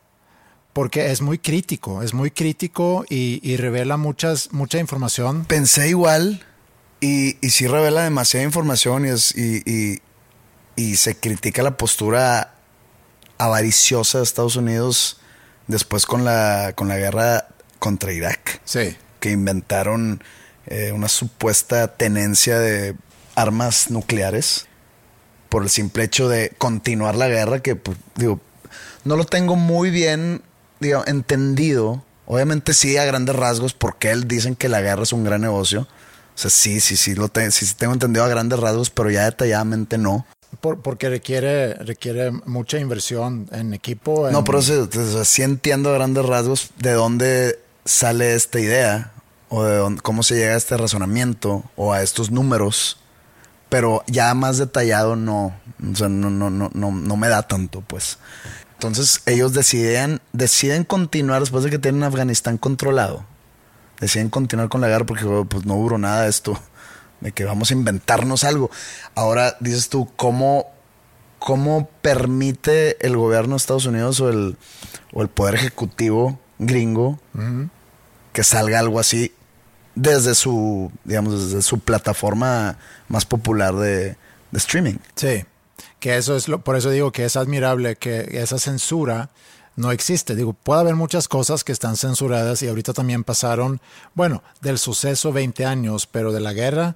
Porque 0.73 1.11
es 1.11 1.21
muy 1.21 1.39
crítico, 1.39 2.03
es 2.03 2.13
muy 2.13 2.31
crítico 2.31 3.05
y, 3.09 3.39
y 3.41 3.55
revela 3.55 3.95
muchas, 3.95 4.51
mucha 4.51 4.77
información. 4.77 5.45
Pensé 5.45 5.87
igual 5.87 6.45
y, 6.99 7.37
y 7.45 7.49
sí 7.51 7.65
revela 7.65 8.03
demasiada 8.03 8.43
información 8.45 9.05
y, 9.05 9.09
y- 9.35 9.99
y 10.75 10.95
se 10.97 11.15
critica 11.17 11.63
la 11.63 11.77
postura 11.77 12.53
avariciosa 13.37 14.19
de 14.19 14.23
Estados 14.23 14.55
Unidos 14.55 15.17
después 15.67 16.05
con 16.05 16.23
la, 16.25 16.73
con 16.75 16.87
la 16.87 16.97
guerra 16.97 17.47
contra 17.79 18.11
Irak. 18.11 18.61
Sí. 18.65 18.95
que 19.19 19.31
inventaron 19.31 20.23
eh, 20.67 20.91
una 20.91 21.07
supuesta 21.07 21.95
tenencia 21.95 22.59
de 22.59 22.95
armas 23.35 23.89
nucleares 23.89 24.67
por 25.49 25.63
el 25.63 25.69
simple 25.69 26.03
hecho 26.03 26.29
de 26.29 26.51
continuar 26.57 27.15
la 27.15 27.27
guerra 27.27 27.59
que 27.59 27.75
pues, 27.75 27.97
digo 28.15 28.39
no 29.03 29.15
lo 29.15 29.25
tengo 29.25 29.55
muy 29.55 29.89
bien 29.89 30.41
digo, 30.79 31.03
entendido 31.07 32.03
Obviamente 32.27 32.73
sí, 32.73 32.97
a 32.97 33.05
grandes 33.05 33.35
rasgos, 33.35 33.75
porque 33.75 34.09
él 34.09 34.27
dicen 34.27 34.55
que 34.55 34.67
la 34.67 34.81
guerra 34.81 35.03
es 35.03 35.13
un 35.13 35.23
gran 35.23 35.41
negocio. 35.41 35.81
O 35.81 35.87
sea, 36.37 36.49
sí, 36.49 36.79
sí, 36.79 36.97
sí, 36.97 37.13
lo 37.13 37.29
te- 37.29 37.51
sí, 37.51 37.67
sí 37.67 37.75
tengo 37.77 37.93
entendido 37.93 38.25
a 38.25 38.27
grandes 38.27 38.59
rasgos, 38.59 38.89
pero 38.89 39.11
ya 39.11 39.25
detalladamente 39.25 39.99
no. 39.99 40.25
Por- 40.61 40.81
porque 40.81 41.09
requiere, 41.09 41.73
requiere 41.75 42.31
mucha 42.31 42.79
inversión 42.79 43.47
en 43.51 43.73
equipo. 43.73 44.29
No, 44.31 44.43
pero 44.43 44.61
sí, 44.61 44.73
sí 45.23 45.41
entiendo 45.43 45.89
a 45.89 45.93
grandes 45.93 46.25
rasgos 46.25 46.69
de 46.77 46.91
dónde 46.93 47.59
sale 47.85 48.35
esta 48.35 48.59
idea 48.59 49.11
o 49.49 49.63
de 49.63 49.77
dónde- 49.77 50.01
cómo 50.01 50.23
se 50.23 50.35
llega 50.35 50.53
a 50.53 50.57
este 50.57 50.75
razonamiento 50.77 51.63
o 51.75 51.93
a 51.93 52.01
estos 52.01 52.31
números, 52.31 52.97
pero 53.69 54.03
ya 54.07 54.33
más 54.33 54.57
detallado 54.57 55.15
no, 55.15 55.55
o 55.91 55.95
sea, 55.95 56.09
no, 56.09 56.29
no, 56.29 56.49
no, 56.49 56.69
no, 56.73 56.91
no 56.91 57.15
me 57.17 57.27
da 57.27 57.43
tanto, 57.43 57.81
pues. 57.81 58.17
Entonces 58.73 59.21
ellos 59.25 59.53
deciden, 59.53 60.19
deciden 60.33 60.83
continuar 60.83 61.39
después 61.41 61.63
de 61.63 61.69
que 61.69 61.79
tienen 61.79 62.03
Afganistán 62.03 62.57
controlado. 62.57 63.25
Deciden 63.99 64.29
continuar 64.29 64.67
con 64.67 64.81
la 64.81 64.87
guerra 64.89 65.05
porque 65.05 65.25
pues, 65.49 65.65
no 65.65 65.75
duró 65.75 65.97
nada 65.97 66.27
esto, 66.27 66.59
de 67.25 67.31
que 67.31 67.43
vamos 67.43 67.71
a 67.71 67.73
inventarnos 67.73 68.43
algo. 68.43 68.69
Ahora 69.15 69.57
dices 69.59 69.89
tú, 69.89 70.07
¿cómo, 70.15 70.67
cómo 71.39 71.89
permite 72.03 73.03
el 73.05 73.17
gobierno 73.17 73.55
de 73.55 73.57
Estados 73.57 73.87
Unidos 73.87 74.19
o 74.21 74.29
el, 74.29 74.57
o 75.11 75.23
el 75.23 75.27
poder 75.27 75.55
ejecutivo 75.55 76.39
gringo 76.59 77.19
que 78.31 78.43
salga 78.43 78.79
algo 78.79 78.99
así 78.99 79.33
desde 79.95 80.35
su, 80.35 80.91
digamos, 81.03 81.49
desde 81.49 81.63
su 81.63 81.79
plataforma 81.79 82.77
más 83.07 83.25
popular 83.25 83.73
de, 83.73 84.09
de 84.51 84.57
streaming? 84.57 84.97
Sí, 85.15 85.45
que 85.99 86.17
eso 86.17 86.35
es 86.35 86.47
lo, 86.47 86.61
por 86.61 86.75
eso 86.75 86.91
digo 86.91 87.11
que 87.11 87.25
es 87.25 87.35
admirable 87.37 87.95
que 87.95 88.39
esa 88.39 88.59
censura 88.59 89.31
no 89.75 89.91
existe. 89.91 90.35
Digo, 90.35 90.53
puede 90.53 90.81
haber 90.81 90.95
muchas 90.95 91.27
cosas 91.27 91.63
que 91.63 91.71
están 91.71 91.97
censuradas 91.97 92.61
y 92.61 92.67
ahorita 92.67 92.93
también 92.93 93.23
pasaron, 93.23 93.81
bueno, 94.13 94.43
del 94.61 94.77
suceso 94.77 95.31
20 95.31 95.65
años, 95.65 96.07
pero 96.07 96.31
de 96.31 96.39
la 96.39 96.53
guerra 96.53 96.95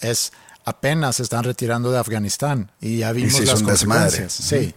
es 0.00 0.32
apenas 0.64 1.16
se 1.16 1.22
están 1.22 1.44
retirando 1.44 1.92
de 1.92 1.98
Afganistán 1.98 2.70
y 2.80 2.98
ya 2.98 3.12
vimos 3.12 3.40
las 3.40 3.64
desmadre. 3.64 4.02
consecuencias. 4.04 4.32
Sí, 4.32 4.74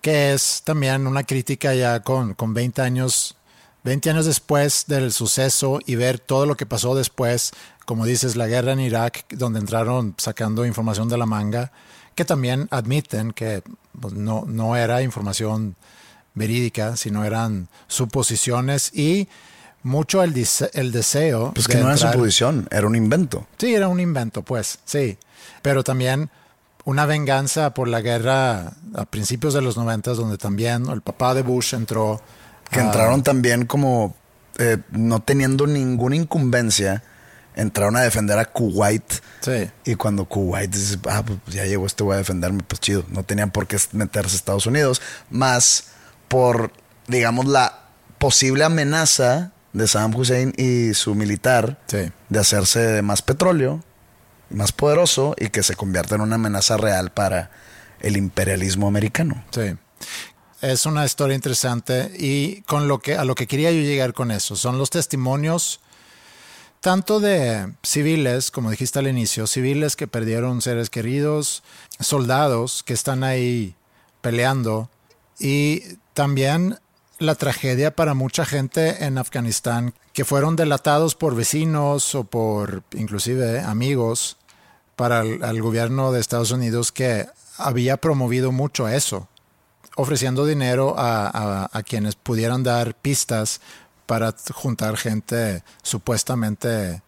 que 0.00 0.32
es 0.32 0.62
también 0.64 1.06
una 1.06 1.24
crítica 1.24 1.74
ya 1.74 2.00
con, 2.00 2.34
con 2.34 2.54
20 2.54 2.82
años 2.82 3.36
20 3.84 4.10
años 4.10 4.26
después 4.26 4.86
del 4.88 5.12
suceso 5.12 5.78
y 5.84 5.94
ver 5.94 6.18
todo 6.18 6.46
lo 6.46 6.56
que 6.56 6.64
pasó 6.64 6.94
después, 6.94 7.52
como 7.84 8.06
dices, 8.06 8.34
la 8.34 8.46
guerra 8.46 8.72
en 8.72 8.80
Irak, 8.80 9.26
donde 9.28 9.60
entraron 9.60 10.14
sacando 10.16 10.64
información 10.64 11.10
de 11.10 11.18
la 11.18 11.26
manga, 11.26 11.70
que 12.14 12.24
también 12.24 12.66
admiten 12.70 13.32
que 13.32 13.62
pues, 14.00 14.14
no, 14.14 14.44
no 14.46 14.74
era 14.76 15.02
información 15.02 15.76
verídica, 16.34 16.96
sino 16.96 17.24
eran 17.24 17.68
suposiciones 17.86 18.90
y 18.94 19.28
mucho 19.82 20.22
el, 20.22 20.34
el 20.72 20.92
deseo. 20.92 21.52
Pues 21.54 21.66
de 21.66 21.74
que 21.74 21.80
no 21.80 21.88
era 21.88 21.96
suposición, 21.96 22.68
era 22.70 22.86
un 22.86 22.96
invento. 22.96 23.46
Sí, 23.58 23.74
era 23.74 23.88
un 23.88 24.00
invento, 24.00 24.42
pues, 24.42 24.78
sí. 24.84 25.18
Pero 25.62 25.84
también 25.84 26.30
una 26.84 27.06
venganza 27.06 27.72
por 27.74 27.88
la 27.88 28.00
guerra 28.00 28.72
a 28.94 29.04
principios 29.06 29.54
de 29.54 29.62
los 29.62 29.76
noventas, 29.76 30.16
donde 30.16 30.38
también 30.38 30.86
el 30.88 31.00
papá 31.02 31.34
de 31.34 31.42
Bush 31.42 31.74
entró. 31.74 32.20
Que 32.70 32.80
a- 32.80 32.84
entraron 32.84 33.22
también 33.22 33.66
como 33.66 34.16
eh, 34.58 34.78
no 34.90 35.20
teniendo 35.20 35.66
ninguna 35.66 36.16
incumbencia, 36.16 37.02
entraron 37.56 37.96
a 37.96 38.00
defender 38.00 38.38
a 38.38 38.46
Kuwait. 38.46 39.04
Sí. 39.40 39.70
Y 39.84 39.94
cuando 39.96 40.24
Kuwait 40.26 40.70
dice, 40.70 40.98
ah, 41.08 41.22
pues 41.24 41.38
ya 41.54 41.64
llegó 41.64 41.86
este 41.86 42.04
güey 42.04 42.16
a 42.16 42.18
defenderme, 42.18 42.62
pues 42.66 42.80
chido. 42.80 43.04
No 43.10 43.22
tenían 43.22 43.50
por 43.50 43.66
qué 43.66 43.78
meterse 43.92 44.34
a 44.34 44.36
Estados 44.36 44.66
Unidos. 44.66 45.00
Más 45.30 45.84
por, 46.34 46.72
digamos, 47.06 47.46
la 47.46 47.84
posible 48.18 48.64
amenaza 48.64 49.52
de 49.72 49.86
Saddam 49.86 50.16
Hussein 50.16 50.52
y 50.56 50.92
su 50.94 51.14
militar 51.14 51.78
Sí. 51.86 52.10
de 52.28 52.38
hacerse 52.40 52.80
de 52.80 53.02
más 53.02 53.22
petróleo, 53.22 53.84
más 54.50 54.72
poderoso 54.72 55.36
y 55.38 55.50
que 55.50 55.62
se 55.62 55.76
convierta 55.76 56.16
en 56.16 56.22
una 56.22 56.34
amenaza 56.34 56.76
real 56.76 57.12
para 57.12 57.52
el 58.00 58.16
imperialismo 58.16 58.88
americano. 58.88 59.44
Sí. 59.52 59.76
Es 60.60 60.86
una 60.86 61.04
historia 61.04 61.36
interesante 61.36 62.10
y 62.18 62.62
con 62.62 62.88
lo 62.88 62.98
que 62.98 63.14
a 63.16 63.24
lo 63.24 63.36
que 63.36 63.46
quería 63.46 63.70
yo 63.70 63.82
llegar 63.82 64.12
con 64.12 64.32
eso 64.32 64.56
son 64.56 64.76
los 64.76 64.90
testimonios 64.90 65.82
tanto 66.80 67.20
de 67.20 67.72
civiles, 67.84 68.50
como 68.50 68.72
dijiste 68.72 68.98
al 68.98 69.06
inicio, 69.06 69.46
civiles 69.46 69.94
que 69.94 70.08
perdieron 70.08 70.62
seres 70.62 70.90
queridos, 70.90 71.62
soldados 72.00 72.82
que 72.82 72.92
están 72.92 73.22
ahí 73.22 73.76
peleando 74.20 74.90
y 75.38 75.82
también 76.14 76.78
la 77.18 77.34
tragedia 77.34 77.94
para 77.94 78.14
mucha 78.14 78.44
gente 78.44 79.04
en 79.04 79.18
Afganistán 79.18 79.94
que 80.12 80.24
fueron 80.24 80.56
delatados 80.56 81.14
por 81.14 81.34
vecinos 81.34 82.14
o 82.14 82.24
por 82.24 82.82
inclusive 82.92 83.60
amigos 83.60 84.36
para 84.96 85.22
el, 85.22 85.60
gobierno 85.60 86.12
de 86.12 86.20
Estados 86.20 86.52
Unidos 86.52 86.92
que 86.92 87.26
había 87.56 87.96
promovido 87.96 88.52
mucho 88.52 88.88
eso, 88.88 89.28
ofreciendo 89.96 90.46
dinero 90.46 90.94
a, 90.96 91.68
quienes 91.84 92.14
pudieran 92.14 92.62
dar 92.62 92.94
pistas 92.94 93.60
para 94.06 94.34
juntar 94.52 94.96
gente 94.96 95.62
supuestamente 95.82 97.02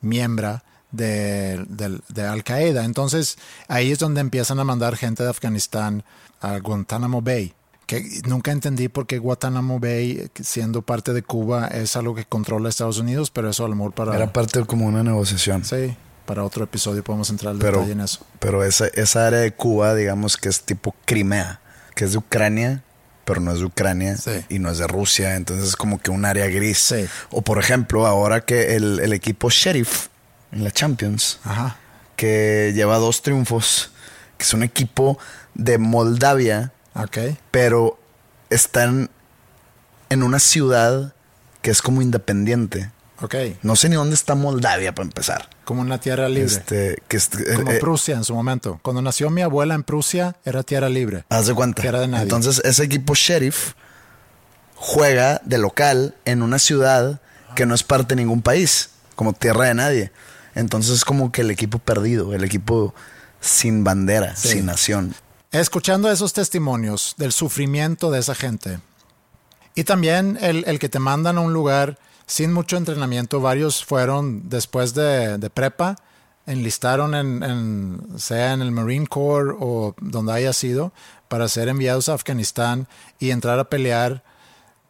miembro 0.00 0.62
de, 0.90 1.64
de 2.08 2.26
Al 2.26 2.44
Qaeda. 2.44 2.84
Entonces 2.84 3.38
ahí 3.66 3.90
es 3.90 3.98
donde 3.98 4.20
empiezan 4.20 4.60
a 4.60 4.64
mandar 4.64 4.96
gente 4.96 5.24
de 5.24 5.30
Afganistán 5.30 6.04
a 6.40 6.58
Guantánamo 6.58 7.22
Bay. 7.22 7.54
Que 8.00 8.20
nunca 8.28 8.52
entendí 8.52 8.88
por 8.88 9.06
qué 9.06 9.18
Guantánamo 9.18 9.78
Bay, 9.80 10.28
siendo 10.40 10.82
parte 10.82 11.12
de 11.12 11.22
Cuba, 11.22 11.68
es 11.68 11.94
algo 11.96 12.14
que 12.14 12.24
controla 12.24 12.68
Estados 12.68 12.98
Unidos, 12.98 13.30
pero 13.30 13.50
eso 13.50 13.64
a 13.64 13.68
lo 13.68 13.74
mejor 13.76 13.92
para, 13.92 14.14
Era 14.16 14.32
parte 14.32 14.58
de 14.60 14.64
como 14.66 14.86
una 14.86 15.02
negociación. 15.02 15.64
sí, 15.64 15.96
para 16.26 16.44
otro 16.44 16.64
episodio 16.64 17.02
podemos 17.04 17.28
entrar 17.30 17.52
al 17.52 17.58
Pero, 17.58 17.78
detalle 17.78 17.92
en 17.92 18.00
eso. 18.00 18.24
pero 18.38 18.64
esa, 18.64 18.86
esa 18.88 19.26
área 19.26 19.40
de 19.40 19.52
Cuba, 19.52 19.94
digamos 19.94 20.36
que 20.36 20.48
es 20.48 20.62
tipo 20.62 20.94
Crimea, 21.04 21.60
que 21.94 22.04
es 22.04 22.12
de 22.12 22.18
Ucrania, 22.18 22.82
pero 23.24 23.40
no 23.40 23.52
es 23.52 23.58
de 23.58 23.64
Ucrania 23.66 24.16
Sí. 24.16 24.30
y 24.48 24.58
no 24.58 24.70
es 24.70 24.78
de 24.78 24.86
Rusia, 24.86 25.36
entonces 25.36 25.68
es 25.68 25.76
como 25.76 25.98
que 26.00 26.10
un 26.10 26.24
área 26.24 26.46
gris. 26.46 26.78
Sí. 26.78 27.06
O 27.30 27.42
por 27.42 27.58
ejemplo, 27.58 28.06
ahora 28.06 28.44
que 28.44 28.74
el, 28.76 29.00
el 29.00 29.12
equipo 29.12 29.50
Sheriff 29.50 30.08
en 30.52 30.64
la 30.64 30.70
Champions, 30.70 31.38
Ajá. 31.44 31.76
que 32.16 32.72
lleva 32.74 32.98
dos 32.98 33.22
triunfos, 33.22 33.90
que 34.38 34.44
es 34.44 34.54
un 34.54 34.62
equipo 34.62 35.18
de 35.54 35.78
Moldavia, 35.78 36.72
Ok. 36.94 37.18
pero 37.50 37.98
están 38.50 39.10
en 40.10 40.22
una 40.22 40.38
ciudad 40.38 41.14
que 41.62 41.70
es 41.70 41.80
como 41.82 42.02
independiente. 42.02 42.90
Ok. 43.20 43.34
No 43.62 43.76
sé 43.76 43.88
ni 43.88 43.94
dónde 43.94 44.14
está 44.14 44.34
Moldavia 44.34 44.94
para 44.94 45.06
empezar. 45.06 45.48
Como 45.64 45.80
una 45.80 45.98
tierra 46.00 46.28
libre. 46.28 46.44
Este, 46.52 46.98
que 47.08 47.16
es- 47.16 47.28
Como 47.56 47.70
eh, 47.70 47.76
eh, 47.76 47.80
Prusia 47.80 48.16
en 48.16 48.24
su 48.24 48.34
momento. 48.34 48.80
Cuando 48.82 49.00
nació 49.00 49.30
mi 49.30 49.42
abuela 49.42 49.74
en 49.74 49.84
Prusia, 49.84 50.36
era 50.44 50.62
tierra 50.64 50.88
libre. 50.88 51.24
Haz 51.28 51.46
de 51.46 51.54
cuenta. 51.54 51.80
Tierra 51.82 52.00
de 52.00 52.08
nadie. 52.08 52.24
Entonces, 52.24 52.60
ese 52.64 52.82
equipo 52.82 53.14
sheriff 53.14 53.74
juega 54.74 55.40
de 55.44 55.58
local 55.58 56.16
en 56.24 56.42
una 56.42 56.58
ciudad 56.58 57.20
que 57.54 57.64
no 57.66 57.74
es 57.74 57.82
parte 57.84 58.14
de 58.14 58.22
ningún 58.22 58.42
país, 58.42 58.90
como 59.14 59.32
tierra 59.32 59.66
de 59.66 59.74
nadie. 59.74 60.12
Entonces, 60.54 60.92
es 60.96 61.04
como 61.04 61.30
que 61.32 61.42
el 61.42 61.50
equipo 61.50 61.78
perdido, 61.78 62.34
el 62.34 62.44
equipo 62.44 62.94
sin 63.40 63.84
bandera, 63.84 64.34
Sí. 64.36 64.48
sin 64.48 64.66
nación. 64.66 65.14
Escuchando 65.52 66.10
esos 66.10 66.32
testimonios 66.32 67.14
del 67.18 67.30
sufrimiento 67.32 68.10
de 68.10 68.20
esa 68.20 68.34
gente. 68.34 68.80
Y 69.74 69.84
también 69.84 70.38
el, 70.40 70.64
el 70.66 70.78
que 70.78 70.88
te 70.88 70.98
mandan 70.98 71.36
a 71.36 71.42
un 71.42 71.52
lugar 71.52 71.98
sin 72.26 72.52
mucho 72.52 72.78
entrenamiento. 72.78 73.40
Varios 73.40 73.84
fueron 73.84 74.48
después 74.48 74.94
de, 74.94 75.36
de 75.36 75.50
prepa, 75.50 75.96
enlistaron 76.46 77.14
en, 77.14 77.42
en- 77.42 78.18
sea 78.18 78.54
en 78.54 78.62
el 78.62 78.72
Marine 78.72 79.06
Corps 79.06 79.54
o 79.60 79.94
donde 80.00 80.32
haya 80.32 80.54
sido, 80.54 80.92
para 81.28 81.48
ser 81.48 81.68
enviados 81.68 82.08
a 82.08 82.14
Afganistán 82.14 82.88
y 83.18 83.30
entrar 83.30 83.58
a 83.58 83.68
pelear 83.68 84.24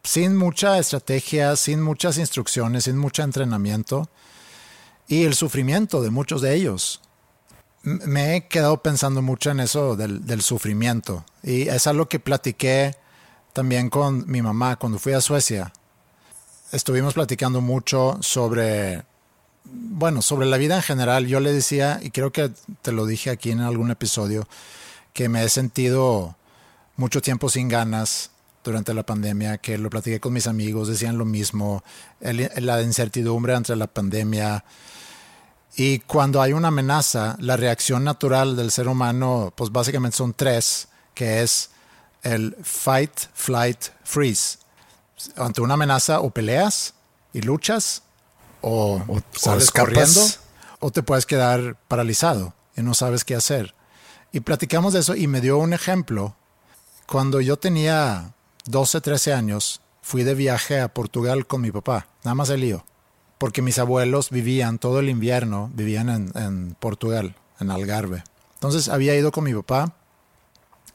sin 0.03 0.35
mucha 0.37 0.77
estrategia, 0.79 1.55
sin 1.57 1.81
muchas 1.81 2.17
instrucciones, 2.17 2.85
sin 2.85 2.97
mucho 2.97 3.21
entrenamiento. 3.23 4.09
Y 5.09 5.25
el 5.25 5.35
sufrimiento 5.35 6.01
de 6.01 6.09
muchos 6.09 6.41
de 6.41 6.55
ellos. 6.55 7.01
Me 7.83 8.35
he 8.35 8.47
quedado 8.47 8.81
pensando 8.81 9.21
mucho 9.21 9.51
en 9.51 9.59
eso 9.59 9.95
del, 9.95 10.25
del 10.25 10.41
sufrimiento. 10.41 11.25
Y 11.43 11.67
es 11.67 11.85
algo 11.85 12.07
que 12.07 12.19
platiqué 12.19 12.95
también 13.53 13.89
con 13.89 14.29
mi 14.29 14.41
mamá 14.41 14.77
cuando 14.77 14.99
fui 14.99 15.13
a 15.13 15.21
Suecia. 15.21 15.71
Estuvimos 16.71 17.13
platicando 17.13 17.61
mucho 17.61 18.17
sobre, 18.21 19.03
bueno, 19.65 20.21
sobre 20.21 20.47
la 20.47 20.57
vida 20.57 20.77
en 20.77 20.81
general. 20.81 21.27
Yo 21.27 21.39
le 21.39 21.53
decía, 21.53 21.99
y 22.01 22.09
creo 22.09 22.31
que 22.31 22.51
te 22.81 22.91
lo 22.91 23.05
dije 23.05 23.29
aquí 23.29 23.51
en 23.51 23.61
algún 23.61 23.91
episodio, 23.91 24.47
que 25.13 25.29
me 25.29 25.43
he 25.43 25.49
sentido 25.49 26.35
mucho 26.95 27.21
tiempo 27.21 27.49
sin 27.49 27.67
ganas 27.67 28.31
durante 28.63 28.93
la 28.93 29.03
pandemia, 29.03 29.57
que 29.57 29.77
lo 29.77 29.89
platiqué 29.89 30.19
con 30.19 30.33
mis 30.33 30.47
amigos, 30.47 30.87
decían 30.87 31.17
lo 31.17 31.25
mismo, 31.25 31.83
la 32.21 32.81
incertidumbre 32.81 33.53
entre 33.53 33.75
la 33.75 33.87
pandemia, 33.87 34.63
y 35.75 35.99
cuando 35.99 36.41
hay 36.41 36.53
una 36.53 36.67
amenaza, 36.69 37.35
la 37.39 37.57
reacción 37.57 38.03
natural 38.03 38.55
del 38.55 38.71
ser 38.71 38.87
humano, 38.87 39.51
pues 39.55 39.71
básicamente 39.71 40.17
son 40.17 40.33
tres, 40.33 40.87
que 41.13 41.41
es 41.41 41.69
el 42.21 42.55
fight, 42.63 43.11
flight, 43.33 43.79
freeze. 44.03 44.57
ante 45.35 45.61
una 45.61 45.73
amenaza 45.75 46.19
o 46.21 46.29
peleas 46.31 46.93
y 47.33 47.41
luchas 47.41 48.03
o, 48.61 49.01
O- 49.07 49.21
sales 49.37 49.71
corriendo 49.71 50.21
o 50.79 50.91
te 50.91 51.01
puedes 51.03 51.25
quedar 51.25 51.75
paralizado 51.87 52.53
y 52.75 52.81
no 52.81 52.93
sabes 52.93 53.23
qué 53.23 53.35
hacer. 53.35 53.73
Y 54.31 54.41
platicamos 54.41 54.93
de 54.93 54.99
eso 54.99 55.15
y 55.15 55.27
me 55.27 55.41
dio 55.41 55.57
un 55.57 55.73
ejemplo. 55.73 56.35
Cuando 57.07 57.41
yo 57.41 57.57
tenía 57.57 58.33
12, 58.65 59.01
13 59.01 59.33
años, 59.33 59.81
fui 60.01 60.23
de 60.23 60.33
viaje 60.35 60.79
a 60.81 60.93
Portugal 60.93 61.45
con 61.47 61.61
mi 61.61 61.71
papá, 61.71 62.07
nada 62.23 62.35
más 62.35 62.49
el 62.49 62.61
lío, 62.61 62.85
porque 63.43 63.61
mis 63.61 63.77
abuelos 63.77 64.29
vivían 64.29 64.79
todo 64.79 65.01
el 65.01 65.09
invierno, 65.09 65.69
vivían 65.73 66.07
en, 66.07 66.31
en 66.33 66.75
Portugal, 66.79 67.35
en 67.59 67.71
Algarve. 67.71 68.23
Entonces 68.53 68.87
había 68.87 69.17
ido 69.17 69.33
con 69.33 69.43
mi 69.43 69.53
papá 69.53 69.91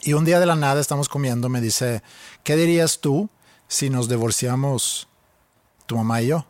y 0.01 0.15
un 0.15 0.25
día 0.25 0.41
de 0.41 0.47
la 0.47 0.55
nada 0.57 0.81
estamos 0.81 1.11
comiendo, 1.11 1.51
me 1.51 1.61
dice, 1.61 2.03
¿qué 2.45 2.57
dirías 2.57 3.01
tú 3.01 3.29
si 3.67 3.91
nos 3.91 4.09
divorciamos 4.09 5.09
tu 5.85 5.99
mamá 5.99 6.23
y 6.23 6.29
yo? 6.29 6.47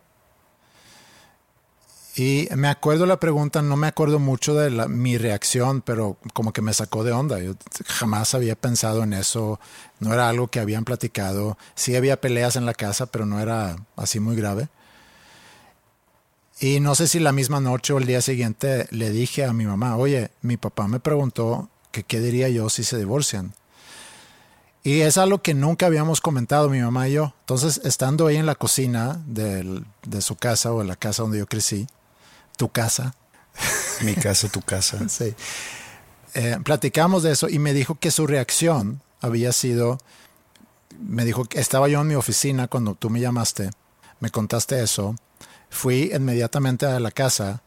Y 2.14 2.46
me 2.54 2.68
acuerdo 2.68 3.04
la 3.04 3.18
pregunta, 3.18 3.60
no 3.60 3.76
me 3.76 3.88
acuerdo 3.88 4.20
mucho 4.20 4.54
de 4.54 4.70
la- 4.70 4.86
mi 4.86 5.18
reacción, 5.18 5.82
pero 5.82 6.16
como 6.32 6.52
que 6.52 6.62
me 6.62 6.74
sacó 6.74 7.02
de 7.02 7.10
onda. 7.10 7.40
Yo 7.40 7.54
jamás 7.86 8.34
había 8.34 8.54
pensado 8.54 9.02
en 9.02 9.14
eso, 9.14 9.58
no 9.98 10.14
era 10.14 10.28
algo 10.28 10.46
que 10.46 10.60
habían 10.60 10.84
platicado. 10.84 11.58
Sí 11.74 11.96
había 11.96 12.20
peleas 12.20 12.54
en 12.54 12.66
la 12.66 12.74
casa, 12.74 13.06
pero 13.06 13.26
no 13.26 13.40
era 13.40 13.74
así 13.96 14.20
muy 14.20 14.36
grave. 14.36 14.68
Y 16.60 16.80
no 16.80 16.94
sé 16.94 17.06
si 17.06 17.20
la 17.20 17.32
misma 17.32 17.60
noche 17.60 17.92
o 17.92 17.98
el 17.98 18.06
día 18.06 18.20
siguiente 18.20 18.88
le 18.90 19.10
dije 19.10 19.44
a 19.44 19.52
mi 19.52 19.64
mamá, 19.64 19.96
oye, 19.96 20.30
mi 20.42 20.56
papá 20.56 20.88
me 20.88 20.98
preguntó 21.00 21.68
que 21.92 22.02
qué 22.02 22.20
diría 22.20 22.48
yo 22.48 22.68
si 22.68 22.82
se 22.84 22.98
divorcian. 22.98 23.54
Y 24.82 25.00
es 25.02 25.18
algo 25.18 25.42
que 25.42 25.54
nunca 25.54 25.86
habíamos 25.86 26.20
comentado 26.20 26.68
mi 26.68 26.80
mamá 26.80 27.08
y 27.08 27.12
yo. 27.12 27.34
Entonces, 27.40 27.80
estando 27.84 28.26
ahí 28.26 28.36
en 28.36 28.46
la 28.46 28.54
cocina 28.54 29.22
del- 29.26 29.84
de 30.04 30.20
su 30.22 30.36
casa 30.36 30.72
o 30.72 30.80
en 30.80 30.88
la 30.88 30.96
casa 30.96 31.22
donde 31.22 31.38
yo 31.38 31.46
crecí, 31.46 31.86
tu 32.56 32.68
casa, 32.70 33.14
Mi 34.02 34.14
casa, 34.14 34.48
tu 34.48 34.60
casa. 34.62 34.98
sí, 35.08 35.34
eh, 36.34 36.56
platicamos 36.64 37.22
de 37.22 37.32
eso 37.32 37.48
y 37.48 37.58
me 37.58 37.72
dijo 37.72 37.96
que 37.96 38.10
su 38.10 38.26
reacción 38.26 39.00
había 39.20 39.52
sido, 39.52 39.98
me 41.00 41.24
dijo 41.24 41.44
que 41.44 41.60
estaba 41.60 41.88
yo 41.88 42.00
en 42.00 42.06
mi 42.08 42.14
oficina 42.14 42.68
cuando 42.68 42.94
tú 42.94 43.10
me 43.10 43.20
llamaste, 43.20 43.70
me 44.20 44.30
contaste 44.30 44.80
eso, 44.82 45.16
fui 45.70 46.10
inmediatamente 46.14 46.86
a 46.86 47.00
la 47.00 47.10
casa 47.10 47.62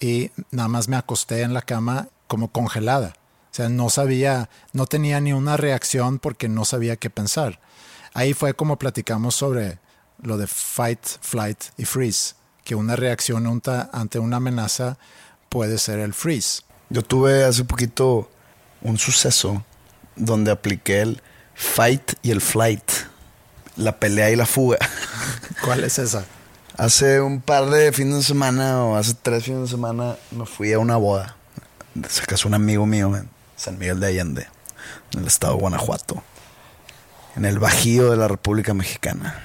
y 0.00 0.30
nada 0.50 0.68
más 0.68 0.88
me 0.88 0.96
acosté 0.96 1.42
en 1.42 1.54
la 1.54 1.62
cama 1.62 2.08
como 2.26 2.50
congelada. 2.50 3.14
O 3.52 3.54
sea, 3.54 3.68
no 3.68 3.88
sabía, 3.88 4.50
no 4.72 4.86
tenía 4.86 5.20
ni 5.20 5.32
una 5.32 5.56
reacción 5.56 6.18
porque 6.18 6.48
no 6.48 6.64
sabía 6.64 6.96
qué 6.96 7.10
pensar. 7.10 7.60
Ahí 8.12 8.34
fue 8.34 8.54
como 8.54 8.78
platicamos 8.78 9.34
sobre 9.34 9.78
lo 10.20 10.36
de 10.36 10.46
fight, 10.46 11.00
flight 11.20 11.58
y 11.76 11.84
freeze, 11.84 12.34
que 12.64 12.74
una 12.74 12.96
reacción 12.96 13.62
ante 13.92 14.18
una 14.18 14.36
amenaza 14.36 14.98
puede 15.48 15.78
ser 15.78 16.00
el 16.00 16.14
freeze. 16.14 16.62
Yo 16.90 17.02
tuve 17.02 17.44
hace 17.44 17.64
poquito 17.64 18.30
un 18.82 18.98
suceso 18.98 19.64
donde 20.16 20.50
apliqué 20.50 21.00
el 21.00 21.22
fight 21.54 22.14
y 22.22 22.30
el 22.30 22.40
flight. 22.40 22.90
La 23.76 23.98
pelea 23.98 24.30
y 24.30 24.36
la 24.36 24.46
fuga. 24.46 24.78
¿Cuál 25.64 25.84
es 25.84 25.98
esa? 25.98 26.24
Hace 26.76 27.20
un 27.20 27.40
par 27.40 27.70
de 27.70 27.92
fines 27.92 28.16
de 28.16 28.22
semana 28.24 28.84
o 28.84 28.96
hace 28.96 29.14
tres 29.14 29.44
fines 29.44 29.62
de 29.62 29.68
semana 29.68 30.16
me 30.32 30.44
fui 30.44 30.72
a 30.72 30.80
una 30.80 30.96
boda. 30.96 31.36
Se 32.08 32.26
casó 32.26 32.48
un 32.48 32.54
amigo 32.54 32.84
mío 32.84 33.16
en 33.16 33.28
San 33.56 33.78
Miguel 33.78 34.00
de 34.00 34.08
Allende, 34.08 34.48
en 35.12 35.20
el 35.20 35.26
estado 35.28 35.54
de 35.54 35.60
Guanajuato, 35.60 36.24
en 37.36 37.44
el 37.44 37.60
Bajío 37.60 38.10
de 38.10 38.16
la 38.16 38.26
República 38.26 38.74
Mexicana. 38.74 39.40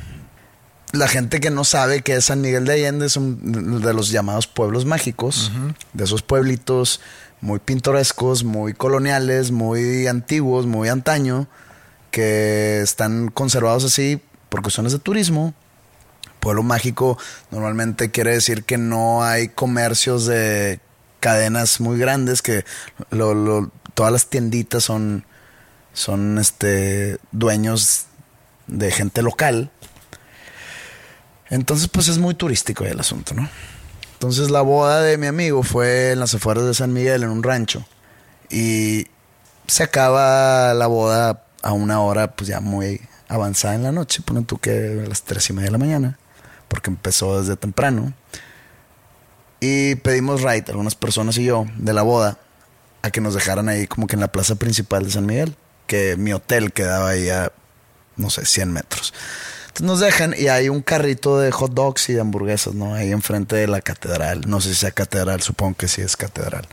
La 0.92 1.08
gente 1.08 1.40
que 1.40 1.52
no 1.52 1.66
sabe 1.66 2.02
que 2.02 2.16
es 2.16 2.26
San 2.26 2.42
Miguel 2.42 2.66
de 2.66 2.74
Allende 2.74 3.06
es 3.06 3.16
un 3.16 3.80
de 3.80 3.94
los 3.94 4.10
llamados 4.10 4.48
pueblos 4.48 4.86
mágicos, 4.86 5.52
de 5.94 6.06
esos 6.06 6.24
pueblitos 6.24 7.00
muy 7.42 7.60
pintorescos, 7.60 8.44
muy 8.44 8.74
coloniales, 8.74 9.52
muy 9.52 10.08
antiguos, 10.08 10.66
muy 10.66 10.90
antaño, 10.90 11.48
que 12.10 12.82
están 12.82 13.30
conservados 13.30 13.84
así 13.84 14.20
por 14.50 14.64
cuestiones 14.64 14.94
de 14.94 15.00
turismo, 15.00 15.54
Pueblo 16.40 16.64
mágico 16.64 17.18
normalmente 17.52 18.12
quiere 18.12 18.32
decir 18.32 18.64
que 18.64 18.78
no 18.78 19.24
hay 19.24 19.50
comercios 19.50 20.26
de 20.26 20.80
cadenas 21.20 21.80
muy 21.80 21.98
grandes, 22.00 22.42
que 22.42 22.66
todas 23.94 24.12
las 24.12 24.28
tienditas 24.28 24.84
son, 24.84 25.26
son 25.94 26.38
este, 26.38 27.18
dueños 27.32 28.06
de 28.68 28.92
gente 28.92 29.22
local. 29.22 29.72
Entonces, 31.50 31.88
pues 31.88 32.08
es 32.08 32.20
muy 32.20 32.36
turístico 32.36 32.86
el 32.86 33.00
asunto, 33.00 33.34
¿no? 33.34 33.50
Entonces 34.14 34.50
la 34.50 34.62
boda 34.62 35.02
de 35.02 35.18
mi 35.18 35.28
amigo 35.28 35.64
fue 35.64 36.12
en 36.12 36.20
las 36.20 36.34
afueras 36.36 36.66
de 36.66 36.74
San 36.74 36.92
Miguel, 36.92 37.24
en 37.24 37.30
un 37.30 37.42
rancho. 37.42 37.86
Y 38.50 39.08
se 39.66 39.84
acaba 39.84 40.74
la 40.74 40.88
boda 40.88 41.46
a 41.62 41.72
una 41.72 42.02
hora 42.02 42.36
pues 42.36 42.50
ya 42.50 42.60
muy 42.60 43.00
avanzada 43.30 43.76
en 43.76 43.84
la 43.84 43.94
noche. 43.94 44.22
Ponen 44.22 44.44
tú 44.44 44.58
que 44.58 45.04
a 45.06 45.08
las 45.08 45.24
tres 45.24 45.50
y 45.50 45.54
media 45.54 45.68
de 45.68 45.72
la 45.72 45.78
mañana, 45.78 46.20
porque 46.70 46.90
empezó 46.90 47.42
desde 47.42 47.58
temprano. 47.58 48.14
Y 49.60 49.96
pedimos 49.96 50.42
ride, 50.42 50.66
algunas 50.70 50.96
personas 50.96 51.38
y 51.38 51.44
yo, 51.44 51.66
de 51.78 51.92
la 51.92 52.02
boda, 52.02 52.40
a 53.02 53.12
que 53.12 53.20
nos 53.20 53.34
dejaran 53.34 53.68
ahí 53.68 53.88
como 53.88 54.08
que 54.08 54.16
en 54.16 54.22
la 54.22 54.32
plaza 54.32 54.56
principal 54.56 55.04
de 55.04 55.12
San 55.12 55.26
Miguel, 55.26 55.56
que 55.88 56.16
mi 56.16 56.32
hotel 56.32 56.72
quedaba 56.72 57.10
ahí 57.10 57.30
a, 57.30 57.52
no 58.16 58.30
sé, 58.30 58.46
100 58.46 58.72
metros. 58.72 59.14
Entonces 59.68 59.86
nos 59.86 60.00
dejan 60.00 60.34
y 60.38 60.48
hay 60.48 60.70
un 60.70 60.82
carrito 60.82 61.40
de 61.40 61.52
hot 61.52 61.74
dogs 61.74 62.10
y 62.10 62.14
de 62.14 62.22
hamburguesas, 62.22 62.74
¿no? 62.74 62.94
Ahí 62.94 63.12
enfrente 63.12 63.56
de 63.56 63.68
la 63.68 63.82
catedral. 63.82 64.42
No 64.48 64.62
sé 64.62 64.70
si 64.70 64.76
sea 64.76 64.92
catedral, 64.92 65.42
supongo 65.42 65.76
que 65.78 65.88
sí 65.88 66.02
es 66.02 66.16
catedral. 66.16 66.68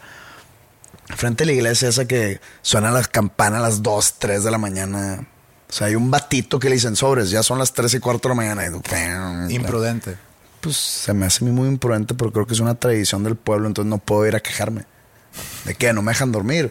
Frente 1.15 1.45
a 1.45 1.47
la 1.47 1.53
iglesia 1.53 1.89
esa 1.89 2.07
que 2.07 2.41
suena 2.63 2.91
las 2.91 3.09
campanas 3.09 3.61
a 3.61 3.63
las 3.63 3.83
2, 3.83 4.15
3 4.19 4.45
de 4.45 4.51
la 4.51 4.59
mañana. 4.59 5.27
O 5.69 5.73
sea, 5.73 5.89
hay 5.89 5.95
un 5.97 6.11
batito 6.11 6.59
que 6.59 6.69
le 6.69 6.77
dicen 6.77 6.95
sobres, 6.97 7.31
ya 7.31 7.43
son 7.43 7.59
las 7.59 7.73
3 7.73 7.95
y 7.95 7.99
cuarto 7.99 8.29
de 8.29 8.35
la 8.35 8.37
mañana. 8.37 8.65
Y- 9.49 9.55
Imprudente. 9.55 10.17
Pues 10.61 10.77
se 10.77 11.13
me 11.13 11.27
hace 11.27 11.45
a 11.45 11.49
mí 11.49 11.53
muy 11.53 11.69
imprudente, 11.69 12.15
pero 12.15 12.33
creo 12.33 12.47
que 12.47 12.55
es 12.55 12.61
una 12.61 12.75
tradición 12.75 13.23
del 13.25 13.37
pueblo, 13.37 13.67
entonces 13.67 13.89
no 13.91 13.99
puedo 13.99 14.27
ir 14.27 14.35
a 14.37 14.41
quejarme. 14.41 14.85
¿De 15.65 15.75
qué? 15.75 15.93
No 15.93 16.03
me 16.03 16.13
dejan 16.13 16.33
dormir. 16.33 16.71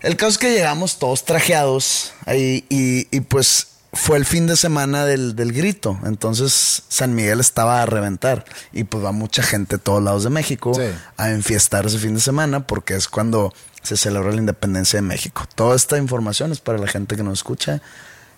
El 0.00 0.16
caso 0.16 0.30
es 0.32 0.38
que 0.38 0.50
llegamos 0.52 0.98
todos 0.98 1.24
trajeados 1.24 2.12
ahí 2.26 2.64
y, 2.68 3.06
y 3.16 3.20
pues 3.20 3.68
fue 3.92 4.16
el 4.16 4.24
fin 4.24 4.46
de 4.46 4.56
semana 4.56 5.04
del, 5.06 5.36
del 5.36 5.52
grito. 5.52 5.98
Entonces 6.04 6.82
San 6.88 7.14
Miguel 7.14 7.40
estaba 7.40 7.82
a 7.82 7.86
reventar 7.86 8.44
y 8.72 8.84
pues 8.84 9.04
va 9.04 9.12
mucha 9.12 9.42
gente 9.42 9.76
de 9.76 9.82
todos 9.82 10.02
lados 10.02 10.24
de 10.24 10.30
México 10.30 10.72
Sí. 10.74 10.82
a 11.16 11.30
enfiestar 11.30 11.86
ese 11.86 11.98
fin 11.98 12.14
de 12.14 12.20
semana 12.20 12.66
porque 12.66 12.94
es 12.96 13.06
cuando 13.08 13.52
se 13.82 13.96
celebra 13.96 14.30
la 14.32 14.38
independencia 14.38 14.96
de 14.98 15.02
México. 15.02 15.44
Toda 15.54 15.74
esta 15.76 15.98
información 15.98 16.52
es 16.52 16.60
para 16.60 16.78
la 16.78 16.86
gente 16.86 17.16
que 17.16 17.22
nos 17.22 17.38
escucha, 17.40 17.80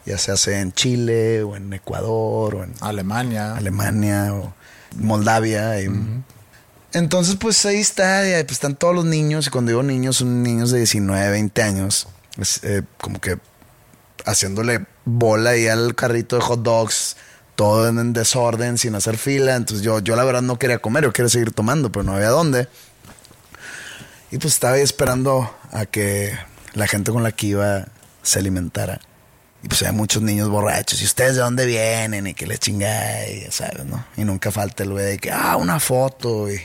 ya 0.07 0.19
sea 0.19 0.37
sea 0.37 0.61
en 0.61 0.73
Chile 0.73 1.43
o 1.43 1.57
en 1.57 1.73
Ecuador 1.73 2.55
o 2.57 2.65
en 2.65 2.75
Alemania. 2.81 3.57
Alemania 3.57 4.33
o 4.35 4.55
Moldavia. 4.97 5.81
y- 5.81 5.89
Entonces, 6.93 7.37
pues 7.37 7.65
ahí 7.67 7.77
está, 7.81 8.29
y 8.29 8.33
ahí, 8.35 8.43
pues, 8.45 8.53
están 8.53 8.77
todos 8.77 8.95
los 8.95 9.05
niños, 9.05 9.47
y 9.47 9.51
cuando 9.51 9.71
digo 9.71 9.83
niños, 9.83 10.17
son 10.19 10.43
niños 10.45 10.71
de 10.71 10.79
19, 10.79 11.29
20 11.31 11.63
años, 11.63 12.07
eh, 12.63 12.83
como 13.01 13.21
que 13.21 13.39
haciéndole 14.25 14.87
bola 15.05 15.51
ahí 15.51 15.67
al 15.67 15.95
carrito 15.95 16.37
de 16.37 16.43
hot 16.43 16.63
dogs, 16.63 17.17
todo 17.57 17.89
en, 17.89 17.99
en 17.99 18.13
desorden, 18.13 18.79
sin 18.79 18.95
hacer 18.95 19.17
fila. 19.19 19.57
Entonces 19.57 19.85
yo, 19.85 19.99
yo 20.01 20.17
la 20.17 20.25
verdad 20.25 20.43
no 20.43 20.59
quería 20.59 20.79
comer, 20.79 21.05
yo 21.05 21.13
quería 21.13 21.29
seguir 21.29 21.51
tomando, 21.53 21.91
pero 21.93 22.03
no 22.05 22.15
había 22.15 22.29
dónde. 22.31 22.69
Y 24.35 24.38
pues 24.38 24.55
estaba 24.55 24.75
ahí 24.75 24.83
esperando 24.83 25.49
a 25.70 25.87
que 25.87 26.37
la 26.73 26.88
gente 26.88 27.12
con 27.12 27.23
la 27.23 27.31
que 27.31 27.47
iba 27.47 27.87
se 28.23 28.40
alimentara. 28.40 29.01
Y 29.62 29.68
pues 29.68 29.81
había 29.83 29.92
muchos 29.92 30.23
niños 30.23 30.49
borrachos. 30.49 31.01
¿Y 31.01 31.05
ustedes 31.05 31.37
de 31.37 31.42
dónde 31.42 31.64
vienen? 31.66 32.27
Y 32.27 32.35
que 32.35 32.47
le 32.47 32.59
chingada, 32.59 33.29
y 33.29 33.42
ya 33.44 33.53
sabes, 33.53 33.85
¿no? 33.87 34.05
Y 34.16 34.25
nunca 34.25 34.51
falta 34.51 34.83
el 34.83 34.90
güey 34.90 35.05
de 35.07 35.18
que, 35.18 35.31
ah, 35.31 35.57
una 35.57 35.79
foto. 35.79 36.51
Y, 36.51 36.61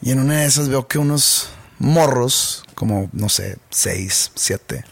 y 0.00 0.10
en 0.10 0.20
una 0.20 0.40
de 0.40 0.46
esas 0.46 0.70
veo 0.70 0.88
que 0.88 0.98
unos 0.98 1.50
morros, 1.78 2.64
como, 2.74 3.10
no 3.12 3.28
sé, 3.28 3.58
seis, 3.70 4.32
siete. 4.34 4.84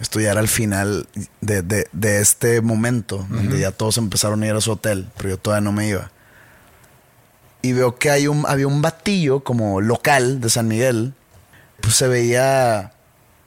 Esto 0.00 0.20
ya 0.20 0.30
era 0.30 0.40
el 0.40 0.48
final 0.48 1.08
de, 1.40 1.62
de- 1.62 1.88
de 1.92 2.20
este 2.20 2.60
momento, 2.60 3.26
donde 3.28 3.58
ya 3.58 3.72
todos 3.72 3.98
empezaron 3.98 4.42
a 4.42 4.46
ir 4.46 4.54
a 4.54 4.60
su 4.60 4.70
hotel, 4.72 5.10
pero 5.16 5.30
yo 5.30 5.38
todavía 5.38 5.62
no 5.62 5.72
me 5.72 5.88
iba. 5.88 6.10
Y 7.62 7.72
veo 7.72 7.96
que 7.96 8.10
hay 8.10 8.26
un, 8.26 8.44
había 8.48 8.66
un 8.66 8.80
batillo 8.82 9.40
como 9.40 9.80
local 9.80 10.40
de 10.40 10.48
San 10.50 10.68
Miguel. 10.68 11.14
Pues 11.80 11.94
se 11.94 12.08
veía, 12.08 12.92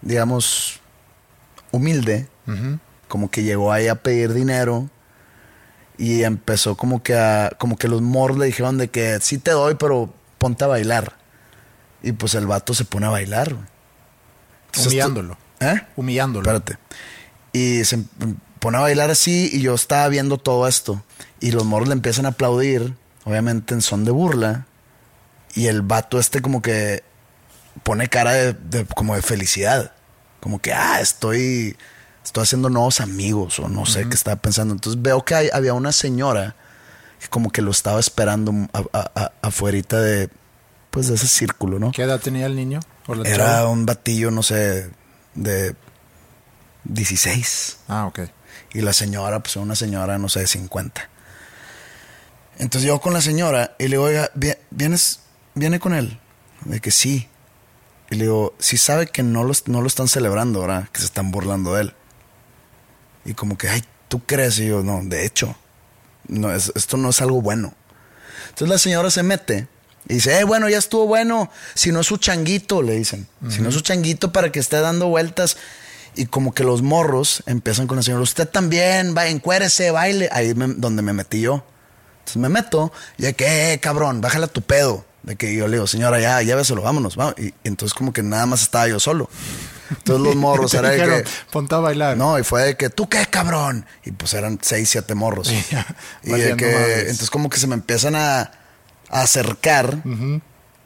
digamos, 0.01 0.79
humilde. 1.71 2.27
Como 3.07 3.29
que 3.31 3.43
llegó 3.43 3.71
ahí 3.71 3.87
a 3.87 3.95
pedir 3.95 4.33
dinero. 4.33 4.89
Y 5.97 6.23
empezó 6.23 6.75
como 6.75 7.03
que 7.03 7.15
a, 7.15 7.51
como 7.57 7.77
que 7.77 7.87
los 7.87 8.01
morros 8.01 8.37
le 8.37 8.47
dijeron 8.47 8.77
de 8.77 8.89
que 8.89 9.19
sí 9.21 9.37
te 9.37 9.51
doy, 9.51 9.75
pero 9.75 10.13
ponte 10.37 10.63
a 10.63 10.67
bailar. 10.67 11.13
Y 12.01 12.11
pues 12.11 12.35
el 12.35 12.47
vato 12.47 12.73
se 12.73 12.85
pone 12.85 13.05
a 13.05 13.09
bailar. 13.09 13.55
Entonces, 14.67 14.87
Humillándolo. 14.87 15.37
¿Eh? 15.59 15.81
Humillándolo. 15.95 16.51
Espérate. 16.51 16.77
Y 17.53 17.83
se 17.85 17.95
em- 17.95 18.07
pone 18.59 18.77
a 18.77 18.81
bailar 18.81 19.11
así 19.11 19.49
y 19.53 19.61
yo 19.61 19.75
estaba 19.75 20.07
viendo 20.09 20.37
todo 20.37 20.67
esto. 20.67 21.03
Y 21.39 21.51
los 21.51 21.63
morros 21.65 21.87
le 21.87 21.93
empiezan 21.93 22.25
a 22.25 22.29
aplaudir, 22.29 22.95
obviamente 23.25 23.73
en 23.73 23.81
son 23.81 24.05
de 24.05 24.11
burla. 24.11 24.65
Y 25.55 25.67
el 25.67 25.81
vato 25.83 26.19
este 26.19 26.41
como 26.41 26.61
que 26.61 27.03
pone 27.83 28.07
cara 28.09 28.31
de, 28.33 28.53
de- 28.53 28.85
como 28.85 29.15
de 29.15 29.21
felicidad. 29.21 29.91
Como 30.39 30.59
que, 30.59 30.73
ah, 30.73 30.99
estoy, 30.99 31.77
estoy 32.23 32.43
haciendo 32.43 32.69
nuevos 32.69 32.99
amigos 33.01 33.59
o 33.59 33.69
no 33.69 33.85
sé 33.85 34.07
qué 34.09 34.15
estaba 34.15 34.35
pensando. 34.41 34.73
Entonces 34.73 35.01
veo 35.01 35.23
que 35.23 35.35
hay- 35.35 35.49
había 35.53 35.73
una 35.73 35.91
señora 35.91 36.55
que 37.19 37.27
como 37.29 37.49
que 37.51 37.61
lo 37.61 37.71
estaba 37.71 37.99
esperando 37.99 38.51
a- 38.73 38.83
a- 38.97 39.11
a- 39.15 39.31
afuerita 39.41 40.01
de, 40.01 40.29
pues 40.91 41.07
de 41.07 41.15
ese 41.15 41.27
círculo, 41.27 41.79
¿no? 41.79 41.91
¿Qué 41.91 42.01
edad 42.03 42.19
tenía 42.19 42.45
el 42.47 42.55
niño? 42.55 42.79
¿O 43.07 43.15
la 43.15 43.27
Era 43.29 43.45
chava? 43.45 43.69
un 43.69 43.85
batillo, 43.85 44.31
no 44.31 44.43
sé, 44.43 44.89
de 45.35 45.75
16. 46.83 47.77
Ah, 47.87 48.05
ok. 48.07 48.19
Y 48.73 48.81
la 48.81 48.93
señora, 48.93 49.39
pues 49.41 49.55
una 49.55 49.75
señora, 49.75 50.17
no 50.17 50.29
sé, 50.29 50.41
de 50.41 50.47
50. 50.47 51.09
Entonces 52.59 52.87
yo 52.87 52.99
con 53.01 53.13
la 53.13 53.21
señora 53.21 53.75
y 53.79 53.83
le 53.83 53.89
digo, 53.91 54.03
oiga, 54.03 54.29
vi- 54.35 54.53
¿vienes, 54.71 55.19
viene 55.55 55.79
con 55.79 55.93
él? 55.93 56.19
De 56.65 56.79
que 56.79 56.91
sí. 56.91 57.27
Y 58.09 58.15
le 58.15 58.25
digo, 58.25 58.53
sí 58.59 58.77
sabe 58.77 59.07
que 59.07 59.23
no 59.23 59.43
lo, 59.43 59.53
no 59.65 59.81
lo 59.81 59.87
están 59.87 60.07
celebrando, 60.07 60.61
¿verdad? 60.61 60.87
Que 60.91 60.99
se 60.99 61.05
están 61.05 61.31
burlando 61.31 61.73
de 61.73 61.81
él. 61.83 61.93
Y 63.25 63.33
como 63.33 63.57
que, 63.57 63.69
ay, 63.69 63.83
¿tú 64.07 64.21
crees? 64.25 64.59
Y 64.59 64.67
yo, 64.67 64.83
no, 64.83 65.01
de 65.03 65.25
hecho, 65.25 65.55
no, 66.27 66.53
es- 66.53 66.71
esto 66.75 66.97
no 66.97 67.09
es 67.09 67.21
algo 67.21 67.41
bueno. 67.41 67.73
Entonces 68.49 68.69
la 68.69 68.77
señora 68.77 69.09
se 69.09 69.23
mete 69.23 69.67
y 70.07 70.15
dice, 70.15 70.37
eh, 70.39 70.43
bueno, 70.43 70.69
ya 70.69 70.77
estuvo 70.77 71.07
bueno. 71.07 71.49
Si 71.73 71.91
no 71.91 72.01
es 72.01 72.07
su 72.07 72.17
changuito, 72.17 72.81
le 72.81 72.93
dicen. 72.97 73.27
Si 73.49 73.61
no 73.61 73.69
es 73.69 73.75
su 73.75 73.81
changuito 73.81 74.31
para 74.31 74.51
que 74.51 74.59
esté 74.59 74.79
dando 74.79 75.07
vueltas. 75.07 75.57
Y 76.15 76.27
como 76.27 76.53
que 76.53 76.63
los 76.63 76.83
morros 76.83 77.41
empiezan 77.47 77.87
con 77.87 77.97
la 77.97 78.03
señora, 78.03 78.21
usted 78.21 78.47
también, 78.47 79.15
va, 79.17 79.27
encuérese, 79.27 79.89
baile. 79.89 80.29
Ahí 80.31 80.53
me- 80.53 80.67
donde 80.75 81.01
me 81.01 81.13
metí 81.13 81.41
yo. 81.41 81.65
Entonces 82.23 82.37
me 82.37 82.49
meto 82.49 82.93
y 83.17 83.23
de 83.23 83.33
que, 83.33 83.73
eh, 83.73 83.79
cabrón, 83.79 84.21
bájale 84.21 84.45
a 84.45 84.47
tu 84.47 84.61
pedo. 84.61 85.05
De 85.23 85.35
que 85.37 85.53
yo 85.55 85.67
le 85.67 85.77
digo, 85.77 85.87
señora, 85.87 86.19
ya, 86.19 86.41
lléveselo, 86.41 86.81
vámonos, 86.81 87.15
vamos. 87.15 87.35
Y, 87.37 87.47
y 87.47 87.53
entonces 87.63 87.93
como 87.93 88.11
que 88.11 88.23
nada 88.23 88.45
más 88.45 88.61
estaba 88.61 88.87
yo 88.87 88.99
solo. 88.99 89.29
Entonces 89.89 90.25
los 90.25 90.35
morros 90.37 90.73
era 90.73 90.89
de 90.89 90.95
dijeron, 90.95 91.23
que... 91.23 91.29
ponte 91.51 91.75
a 91.75 91.79
bailar. 91.79 92.17
No, 92.17 92.39
y 92.39 92.43
fue 92.43 92.63
de 92.63 92.77
que, 92.77 92.89
¿tú 92.89 93.07
qué, 93.07 93.25
cabrón? 93.29 93.85
Y 94.05 94.11
pues 94.11 94.33
eran 94.33 94.59
seis, 94.61 94.89
siete 94.89 95.15
morros. 95.15 95.51
Y 96.23 96.31
de 96.31 96.55
que, 96.55 96.65
madres. 96.65 96.99
entonces 97.01 97.29
como 97.29 97.49
que 97.49 97.57
se 97.57 97.67
me 97.67 97.75
empiezan 97.75 98.15
a, 98.15 98.39
a 99.09 99.21
acercar. 99.21 100.01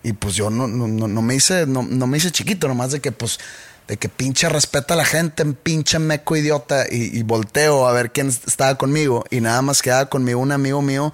Y 0.03 0.13
pues 0.13 0.35
yo 0.35 0.49
no, 0.49 0.67
no, 0.67 0.87
no, 0.87 1.07
no 1.07 1.21
me 1.21 1.35
hice, 1.35 1.65
no, 1.65 1.83
no 1.83 2.07
me 2.07 2.17
hice 2.17 2.31
chiquito, 2.31 2.67
nomás 2.67 2.91
de 2.91 3.01
que 3.01 3.11
pues, 3.11 3.39
de 3.87 3.97
que 3.97 4.09
pinche 4.09 4.49
respeta 4.49 4.93
a 4.93 4.97
la 4.97 5.05
gente, 5.05 5.45
pinche 5.45 5.99
meco 5.99 6.35
idiota. 6.35 6.85
Y, 6.89 7.17
y 7.17 7.23
volteo 7.23 7.87
a 7.87 7.91
ver 7.91 8.11
quién 8.11 8.27
estaba 8.27 8.77
conmigo. 8.77 9.25
Y 9.29 9.41
nada 9.41 9.61
más 9.61 9.81
quedaba 9.81 10.07
conmigo 10.07 10.39
un 10.39 10.51
amigo 10.51 10.81
mío 10.81 11.13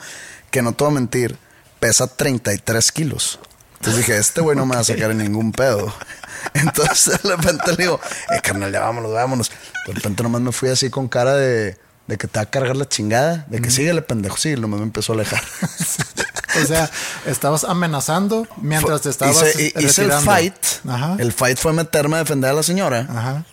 que 0.51 0.61
no 0.61 0.73
te 0.73 0.83
voy 0.83 0.91
a 0.91 0.95
mentir, 0.95 1.37
pesa 1.79 2.07
33 2.07 2.91
kilos. 2.91 3.39
Entonces 3.83 4.05
dije, 4.05 4.17
este 4.17 4.39
güey 4.39 4.55
no 4.55 4.65
me 4.65 4.75
va 4.75 4.81
a 4.81 4.83
sacar 4.85 5.11
en 5.11 5.17
ningún 5.17 5.51
pedo. 5.51 5.93
Entonces 6.53 7.21
de 7.21 7.35
repente 7.35 7.71
le 7.71 7.77
digo, 7.77 7.99
eh, 8.29 8.39
carnal, 8.41 8.71
ya 8.71 8.79
vámonos, 8.79 9.11
vámonos. 9.11 9.51
De 9.87 9.93
repente 9.93 10.23
nomás 10.23 10.41
me 10.41 10.51
fui 10.51 10.69
así 10.69 10.89
con 10.89 11.09
cara 11.09 11.35
de, 11.35 11.77
de 12.07 12.17
que 12.17 12.27
te 12.27 12.39
va 12.39 12.43
a 12.43 12.45
cargar 12.45 12.77
la 12.77 12.87
chingada, 12.87 13.45
de 13.49 13.59
que 13.59 13.71
síguele, 13.71 14.01
pendejo, 14.01 14.37
sí, 14.37 14.55
nomás 14.55 14.79
me 14.79 14.85
empezó 14.85 15.13
a 15.13 15.15
alejar. 15.15 15.43
O 16.61 16.65
sea, 16.65 16.89
estabas 17.25 17.63
amenazando 17.63 18.47
mientras 18.57 19.01
te 19.01 19.09
estabas 19.09 19.35
hice, 19.37 19.73
hice 19.79 20.01
el 20.03 20.09
retirando. 20.09 20.31
fight. 20.31 20.55
Ajá. 20.87 21.15
El 21.19 21.31
fight 21.33 21.57
fue 21.57 21.73
meterme 21.73 22.15
a 22.17 22.19
defender 22.19 22.51
a 22.51 22.53
la 22.53 22.63
señora. 22.63 23.07
Ajá. 23.09 23.45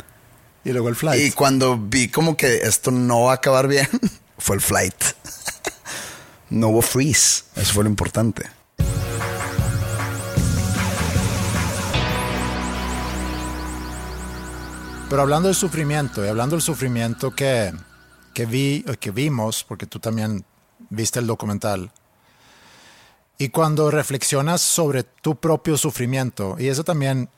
Y 0.65 0.73
luego 0.73 0.89
el 0.89 0.97
flight. 0.97 1.23
Y 1.27 1.33
cuando 1.33 1.79
vi 1.79 2.09
como 2.09 2.37
que 2.37 2.59
esto 2.59 2.91
no 2.91 3.23
va 3.23 3.33
a 3.33 3.35
acabar 3.37 3.67
bien, 3.69 3.89
fue 4.39 4.57
el 4.57 4.63
flight. 4.63 4.95
No 6.51 6.71
hubo 6.71 6.83
freeze. 6.83 7.45
Eso 7.55 7.75
fue 7.75 7.85
lo 7.85 7.91
importante. 7.91 8.45
Pero 15.09 15.23
hablando 15.23 15.49
del 15.49 15.57
sufrimiento, 15.57 16.25
y 16.25 16.29
hablando 16.29 16.55
del 16.55 16.63
sufrimiento 16.63 17.35
que, 17.35 17.73
que 18.33 18.47
vi, 18.47 18.85
que 19.01 19.11
vimos, 19.11 19.65
porque 19.65 19.87
tú 19.87 19.99
también 19.99 20.45
viste 20.89 21.19
el 21.19 21.27
documental, 21.27 21.91
y 23.41 23.49
cuando 23.49 23.91
reflexionas 23.91 24.61
sobre 24.61 25.03
tu 25.03 25.35
propio 25.37 25.79
sufrimiento, 25.79 26.57
y 26.59 26.69
eso 26.69 26.85
también 26.85 27.31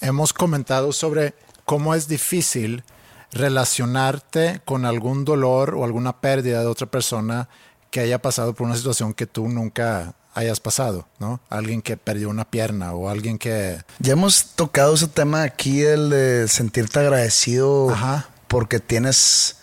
hemos 0.00 0.32
comentado 0.32 0.92
sobre 0.92 1.32
cómo 1.64 1.94
es 1.94 2.08
difícil 2.08 2.82
relacionarte 3.30 4.60
con 4.64 4.84
algún 4.84 5.24
dolor 5.24 5.76
o 5.76 5.84
alguna 5.84 6.20
pérdida 6.20 6.60
de 6.60 6.66
otra 6.66 6.88
persona 6.88 7.48
que 7.92 8.00
haya 8.00 8.20
pasado 8.20 8.52
por 8.52 8.66
una 8.66 8.74
situación 8.74 9.14
que 9.14 9.26
tú 9.28 9.48
nunca 9.48 10.16
hayas 10.34 10.58
pasado, 10.58 11.06
¿no? 11.20 11.38
Alguien 11.50 11.82
que 11.82 11.96
perdió 11.96 12.30
una 12.30 12.44
pierna 12.44 12.92
o 12.94 13.08
alguien 13.08 13.38
que... 13.38 13.78
Ya 14.00 14.14
hemos 14.14 14.56
tocado 14.56 14.94
ese 14.94 15.06
tema 15.06 15.44
aquí, 15.44 15.82
el 15.82 16.10
de 16.10 16.48
sentirte 16.48 16.98
agradecido 16.98 17.90
Ajá. 17.90 18.28
porque 18.48 18.80
tienes, 18.80 19.58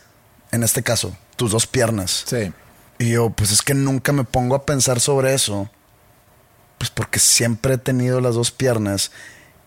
en 0.53 0.63
este 0.63 0.83
caso, 0.83 1.17
tus 1.35 1.51
dos 1.51 1.67
piernas. 1.67 2.23
Sí. 2.25 2.53
Y 2.97 3.09
yo, 3.11 3.29
pues 3.29 3.51
es 3.51 3.61
que 3.61 3.73
nunca 3.73 4.13
me 4.13 4.23
pongo 4.23 4.55
a 4.55 4.65
pensar 4.65 4.99
sobre 4.99 5.33
eso. 5.33 5.69
Pues 6.77 6.89
porque 6.89 7.19
siempre 7.19 7.75
he 7.75 7.77
tenido 7.77 8.21
las 8.21 8.35
dos 8.35 8.51
piernas. 8.51 9.11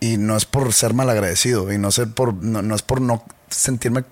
Y 0.00 0.16
no 0.16 0.36
es 0.36 0.44
por 0.44 0.72
ser 0.72 0.94
malagradecido. 0.94 1.72
Y 1.72 1.78
no, 1.78 1.90
ser 1.90 2.12
por, 2.12 2.34
no, 2.34 2.62
no 2.62 2.74
es 2.74 2.82
por 2.82 3.00
no 3.00 3.24
sentirme. 3.50 4.04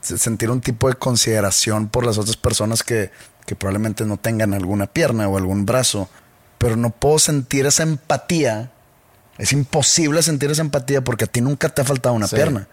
sentir 0.00 0.50
un 0.50 0.60
tipo 0.60 0.88
de 0.88 0.94
consideración 0.94 1.88
por 1.88 2.04
las 2.04 2.18
otras 2.18 2.36
personas 2.36 2.82
que, 2.82 3.10
que 3.46 3.54
probablemente 3.56 4.04
no 4.04 4.16
tengan 4.16 4.52
alguna 4.54 4.86
pierna 4.86 5.28
o 5.28 5.36
algún 5.38 5.64
brazo. 5.66 6.08
Pero 6.58 6.76
no 6.76 6.90
puedo 6.90 7.18
sentir 7.18 7.66
esa 7.66 7.82
empatía. 7.82 8.70
Es 9.38 9.52
imposible 9.52 10.22
sentir 10.22 10.50
esa 10.50 10.62
empatía 10.62 11.02
porque 11.02 11.24
a 11.24 11.28
ti 11.28 11.40
nunca 11.40 11.68
te 11.68 11.82
ha 11.82 11.84
faltado 11.84 12.14
una 12.14 12.28
Sí. 12.28 12.36
pierna. 12.36 12.68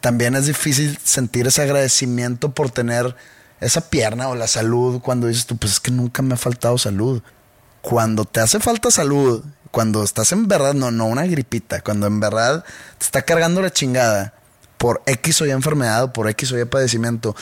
También 0.00 0.36
es 0.36 0.46
difícil 0.46 0.98
sentir 1.02 1.46
ese 1.48 1.62
agradecimiento 1.62 2.52
por 2.52 2.70
tener 2.70 3.16
esa 3.60 3.88
pierna 3.90 4.28
o 4.28 4.34
la 4.34 4.46
salud 4.46 5.00
cuando 5.00 5.26
dices 5.26 5.46
tú, 5.46 5.56
pues 5.56 5.72
es 5.72 5.80
que 5.80 5.90
nunca 5.90 6.22
me 6.22 6.34
ha 6.34 6.38
faltado 6.38 6.78
salud. 6.78 7.22
Cuando 7.82 8.24
te 8.24 8.40
hace 8.40 8.60
falta 8.60 8.90
salud, 8.90 9.44
cuando 9.70 10.02
estás 10.02 10.32
en 10.32 10.48
verdad, 10.48 10.74
no, 10.74 10.90
no 10.90 11.06
una 11.06 11.26
gripita, 11.26 11.80
cuando 11.80 12.06
en 12.06 12.20
verdad 12.20 12.64
te 12.98 13.04
está 13.04 13.22
cargando 13.22 13.62
la 13.62 13.72
chingada 13.72 14.34
por 14.78 15.02
X 15.06 15.40
o 15.40 15.46
Y 15.46 15.50
enfermedad 15.50 16.04
o 16.04 16.12
por 16.12 16.28
X 16.28 16.52
o 16.52 16.58
Y 16.58 16.64
padecimiento 16.64 17.34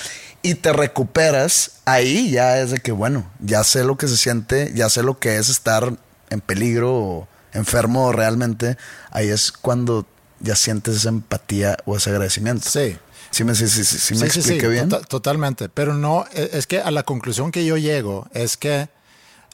y 0.43 0.55
te 0.55 0.73
recuperas, 0.73 1.73
ahí 1.85 2.31
ya 2.31 2.59
es 2.59 2.71
de 2.71 2.79
que, 2.79 2.93
bueno, 2.93 3.31
ya 3.41 3.65
sé 3.65 3.85
lo 3.85 3.97
que 3.97 4.09
se 4.09 4.17
siente, 4.17 4.73
ya 4.75 4.89
sé 4.91 5.03
lo 5.03 5.19
que 5.19 5.37
es 5.37 5.49
estar 5.49 5.97
en 6.31 6.41
peligro 6.41 6.95
o 6.95 7.29
enfermo 7.53 8.13
realmente. 8.13 8.77
Ahí 9.11 9.29
es 9.29 9.53
cuando 9.53 10.07
ya 10.41 10.55
sientes 10.55 10.97
esa 10.97 11.09
empatía 11.09 11.79
o 11.87 11.97
ese 11.97 12.11
agradecimiento. 12.11 12.69
Sí. 12.69 12.99
¿Sí 13.35 13.43
me, 13.45 13.55
sí, 13.57 13.67
sí, 13.69 13.85
sí, 13.85 14.15
me 14.15 14.27
expliqué 14.27 14.69
bien? 14.69 14.89
tota- 14.89 15.05
totalmente. 15.07 15.69
Pero 15.69 15.95
no, 15.95 16.25
e- 16.33 16.51
es 16.53 16.67
que 16.69 16.81
a 16.81 16.91
la 16.93 17.03
conclusión 17.03 17.51
que 17.51 17.65
yo 17.65 17.77
llego 17.77 18.29
es 18.33 18.57
que 18.57 18.89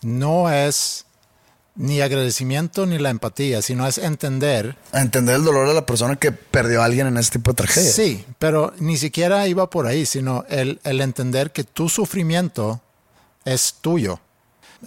no 0.02 0.50
es 0.52 1.06
ni 1.76 2.02
agradecimiento 2.02 2.84
ni 2.84 2.98
la 2.98 3.08
empatía, 3.08 3.62
sino 3.62 3.86
es 3.86 3.96
entender. 3.96 4.76
Entender 4.92 5.36
el 5.36 5.44
dolor 5.44 5.66
de 5.66 5.72
la 5.74 5.86
persona 5.86 6.16
que 6.16 6.30
perdió 6.30 6.82
a 6.82 6.84
alguien 6.84 7.06
en 7.06 7.16
este 7.16 7.38
tipo 7.38 7.52
de 7.52 7.56
tragedia. 7.56 7.90
Sí, 7.90 8.26
pero 8.38 8.74
ni 8.80 8.98
siquiera 8.98 9.46
iba 9.48 9.70
por 9.70 9.86
ahí, 9.86 10.04
sino 10.04 10.44
el, 10.50 10.78
el 10.84 11.00
entender 11.00 11.52
que 11.52 11.64
tu 11.64 11.88
sufrimiento 11.88 12.82
es 13.46 13.76
tuyo. 13.80 14.20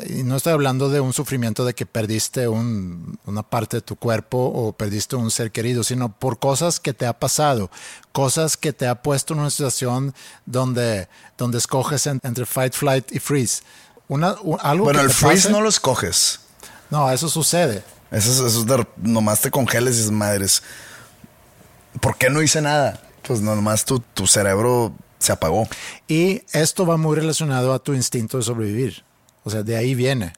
Y 0.09 0.23
no 0.23 0.35
estoy 0.37 0.53
hablando 0.53 0.89
de 0.89 0.99
un 0.99 1.13
sufrimiento 1.13 1.65
de 1.65 1.75
que 1.75 1.85
perdiste 1.85 2.47
un- 2.47 3.19
una 3.25 3.43
parte 3.43 3.77
de 3.77 3.81
tu 3.81 3.95
cuerpo 3.95 4.39
o 4.39 4.73
perdiste 4.73 5.15
un 5.15 5.29
ser 5.29 5.51
querido, 5.51 5.83
sino 5.83 6.09
por 6.11 6.39
cosas 6.39 6.79
que 6.79 6.93
te 6.93 7.05
ha 7.05 7.13
pasado, 7.19 7.69
cosas 8.11 8.57
que 8.57 8.73
te 8.73 8.87
ha 8.87 9.03
puesto 9.03 9.33
en 9.33 9.41
una 9.41 9.51
situación 9.51 10.15
donde, 10.47 11.07
donde 11.37 11.59
escoges 11.59 12.07
en- 12.07 12.19
entre 12.23 12.45
fight, 12.47 12.73
flight 12.73 13.11
y 13.11 13.19
freeze. 13.19 13.61
Una, 14.07 14.35
un- 14.41 14.57
algo 14.61 14.85
Bueno, 14.85 14.99
que 14.99 15.05
el 15.05 15.11
freeze 15.11 15.43
pase- 15.47 15.51
no 15.51 15.61
lo 15.61 15.69
escoges. 15.69 16.39
No, 16.89 17.11
eso 17.11 17.29
sucede. 17.29 17.83
Eso 18.11 18.31
es, 18.31 18.39
eso 18.51 18.59
es 18.61 18.65
de, 18.65 18.87
nomás 18.97 19.41
te 19.41 19.51
congeles 19.51 19.93
y 19.95 19.97
dices, 19.97 20.11
madres. 20.11 20.63
¿Por 22.01 22.17
qué 22.17 22.29
no 22.29 22.41
hice 22.41 22.61
nada? 22.61 22.99
Pues 23.27 23.41
nomás 23.41 23.85
tu, 23.85 23.99
tu 23.99 24.27
cerebro 24.27 24.93
se 25.19 25.31
apagó. 25.31 25.67
Y 26.07 26.41
esto 26.51 26.85
va 26.85 26.97
muy 26.97 27.15
relacionado 27.15 27.73
a 27.73 27.79
tu 27.79 27.93
instinto 27.93 28.37
de 28.37 28.43
sobrevivir. 28.43 29.03
O 29.43 29.49
sea, 29.49 29.63
de 29.63 29.75
ahí 29.75 29.95
viene. 29.95 30.33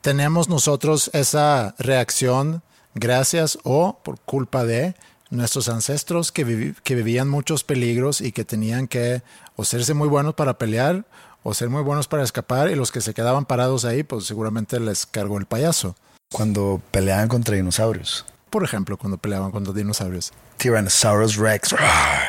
Tenemos 0.00 0.48
nosotros 0.48 1.10
esa 1.12 1.74
reacción 1.78 2.62
gracias 2.94 3.58
o 3.62 3.98
por 4.02 4.18
culpa 4.20 4.64
de 4.64 4.94
nuestros 5.30 5.68
ancestros 5.68 6.32
que, 6.32 6.44
vivían 6.44 7.28
muchos 7.28 7.64
peligros 7.64 8.20
y 8.20 8.32
que 8.32 8.44
tenían 8.44 8.88
que 8.88 9.22
o 9.56 9.64
serse 9.64 9.94
muy 9.94 10.08
buenos 10.08 10.34
para 10.34 10.58
pelear 10.58 11.04
o 11.42 11.54
ser 11.54 11.68
muy 11.68 11.82
buenos 11.82 12.08
para 12.08 12.22
escapar 12.22 12.70
y 12.70 12.74
los 12.74 12.90
que 12.92 13.00
se 13.00 13.14
quedaban 13.14 13.46
parados 13.46 13.84
ahí, 13.84 14.02
pues 14.02 14.24
seguramente 14.24 14.78
les 14.80 15.06
cargó 15.06 15.38
el 15.38 15.46
payaso. 15.46 15.96
Cuando 16.32 16.80
peleaban 16.90 17.28
contra 17.28 17.56
dinosaurios. 17.56 18.24
Por 18.50 18.64
ejemplo, 18.64 18.96
cuando 18.96 19.16
peleaban 19.16 19.50
contra 19.50 19.72
dinosaurios. 19.72 20.32
Tyrannosaurus 20.58 21.36
Rex. 21.36 21.74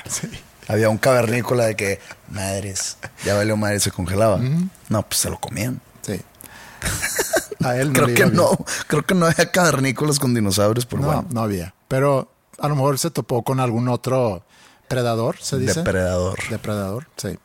Sí. 0.08 0.30
Había 0.68 0.90
un 0.90 0.98
cavernícola 0.98 1.66
de 1.66 1.76
que, 1.76 2.00
madres, 2.30 2.98
ya 3.26 3.36
valió 3.36 3.58
madre, 3.58 3.80
se 3.80 3.92
congelaba. 3.92 4.40
No, 4.90 5.02
pues 5.04 5.20
se 5.20 5.30
lo 5.30 5.40
comían. 5.40 5.82
Sí. 6.82 7.56
A 7.64 7.78
él 7.78 7.90
no 7.90 7.94
creo 7.94 8.08
le 8.08 8.14
que 8.16 8.24
bien. 8.24 8.36
no, 8.36 8.50
creo 8.88 9.06
que 9.06 9.14
no 9.14 9.28
había 9.28 9.52
cavernícolas 9.52 10.18
con 10.20 10.34
dinosaurios, 10.34 10.86
pero 10.88 11.02
No, 11.04 11.08
bueno. 11.08 11.28
no 11.32 11.42
había. 11.42 11.76
Pero 11.88 12.32
a 12.58 12.68
lo 12.68 12.76
mejor 12.76 12.98
se 12.98 13.12
topó 13.12 13.44
con 13.44 13.60
algún 13.60 13.88
otro 13.88 14.44
predador, 14.88 15.38
se 15.40 15.60
dice. 15.60 15.76
Depredador. 15.76 16.40
Depredador, 16.50 17.08
sí. 17.18 17.38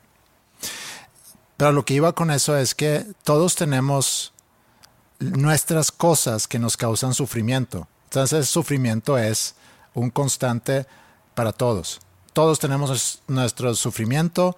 Pero 1.58 1.72
lo 1.72 1.84
que 1.84 1.94
iba 1.94 2.12
con 2.14 2.30
eso 2.30 2.56
es 2.56 2.74
que 2.74 3.06
todos 3.24 3.54
tenemos 3.56 4.32
nuestras 5.20 5.92
cosas 5.92 6.46
que 6.48 6.58
nos 6.58 6.76
causan 6.76 7.14
sufrimiento. 7.14 7.88
Entonces, 8.04 8.48
sufrimiento 8.48 9.16
es 9.18 9.54
un 9.94 10.10
constante 10.10 10.86
para 11.34 11.52
todos. 11.52 12.00
Todos 12.32 12.58
tenemos 12.58 12.90
es- 12.90 13.20
nuestro 13.28 13.74
sufrimiento, 13.74 14.56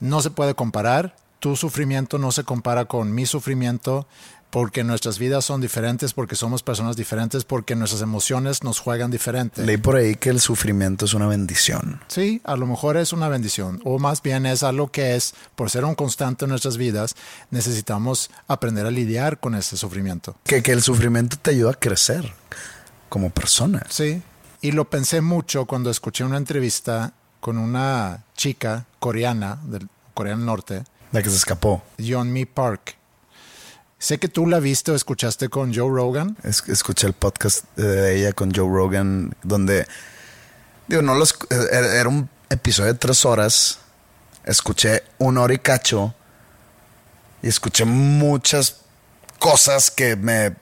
no 0.00 0.20
se 0.22 0.30
puede 0.30 0.54
comparar. 0.54 1.16
Tu 1.38 1.56
sufrimiento 1.56 2.18
no 2.18 2.32
se 2.32 2.44
compara 2.44 2.86
con 2.86 3.14
mi 3.14 3.26
sufrimiento 3.26 4.06
porque 4.50 4.84
nuestras 4.84 5.18
vidas 5.18 5.44
son 5.44 5.60
diferentes, 5.60 6.14
porque 6.14 6.34
somos 6.34 6.62
personas 6.62 6.96
diferentes, 6.96 7.44
porque 7.44 7.74
nuestras 7.74 8.00
emociones 8.00 8.62
nos 8.62 8.78
juegan 8.78 9.10
diferente. 9.10 9.64
Leí 9.64 9.76
por 9.76 9.96
ahí 9.96 10.14
que 10.14 10.30
el 10.30 10.40
sufrimiento 10.40 11.04
es 11.04 11.14
una 11.14 11.26
bendición. 11.26 12.00
Sí, 12.06 12.40
a 12.44 12.56
lo 12.56 12.66
mejor 12.66 12.96
es 12.96 13.12
una 13.12 13.28
bendición, 13.28 13.80
o 13.84 13.98
más 13.98 14.22
bien 14.22 14.46
es 14.46 14.62
algo 14.62 14.90
que 14.90 15.16
es, 15.16 15.34
por 15.56 15.68
ser 15.68 15.84
un 15.84 15.94
constante 15.94 16.46
en 16.46 16.50
nuestras 16.50 16.76
vidas, 16.76 17.16
necesitamos 17.50 18.30
aprender 18.48 18.86
a 18.86 18.90
lidiar 18.90 19.40
con 19.40 19.54
ese 19.54 19.76
sufrimiento. 19.76 20.36
Que, 20.44 20.62
que 20.62 20.72
el 20.72 20.82
sufrimiento 20.82 21.36
te 21.36 21.50
ayuda 21.50 21.72
a 21.72 21.74
crecer 21.74 22.32
como 23.08 23.30
persona. 23.30 23.84
Sí, 23.90 24.22
y 24.62 24.72
lo 24.72 24.88
pensé 24.88 25.20
mucho 25.20 25.66
cuando 25.66 25.90
escuché 25.90 26.24
una 26.24 26.38
entrevista 26.38 27.12
con 27.40 27.58
una 27.58 28.24
chica 28.34 28.86
coreana, 28.98 29.58
del 29.64 29.88
Corea 30.14 30.34
del 30.34 30.46
Norte, 30.46 30.84
La 31.12 31.22
que 31.22 31.30
se 31.30 31.36
escapó. 31.36 31.82
Yeonmi 31.98 32.44
Park. 32.46 32.96
Sé 33.98 34.18
que 34.18 34.28
tú 34.28 34.46
la 34.46 34.58
viste 34.60 34.90
o 34.92 34.94
escuchaste 34.94 35.48
con 35.48 35.74
Joe 35.74 35.88
Rogan. 35.90 36.36
Es- 36.42 36.64
escuché 36.68 37.06
el 37.06 37.14
podcast 37.14 37.64
de 37.76 38.16
ella 38.16 38.32
con 38.32 38.54
Joe 38.54 38.68
Rogan, 38.68 39.34
donde, 39.42 39.86
digo, 40.86 41.02
no 41.02 41.14
los, 41.14 41.34
era 41.50 41.94
era 42.00 42.08
un 42.08 42.28
episodio 42.50 42.92
de 42.92 42.98
tres 42.98 43.24
horas. 43.24 43.78
Escuché 44.44 45.02
una 45.18 45.40
hora 45.40 45.54
y 45.54 45.58
cacho 45.58 46.14
y 47.42 47.48
escuché 47.48 47.84
muchas 47.84 48.76
cosas 49.38 49.90
que 49.90 50.14
me 50.16 50.54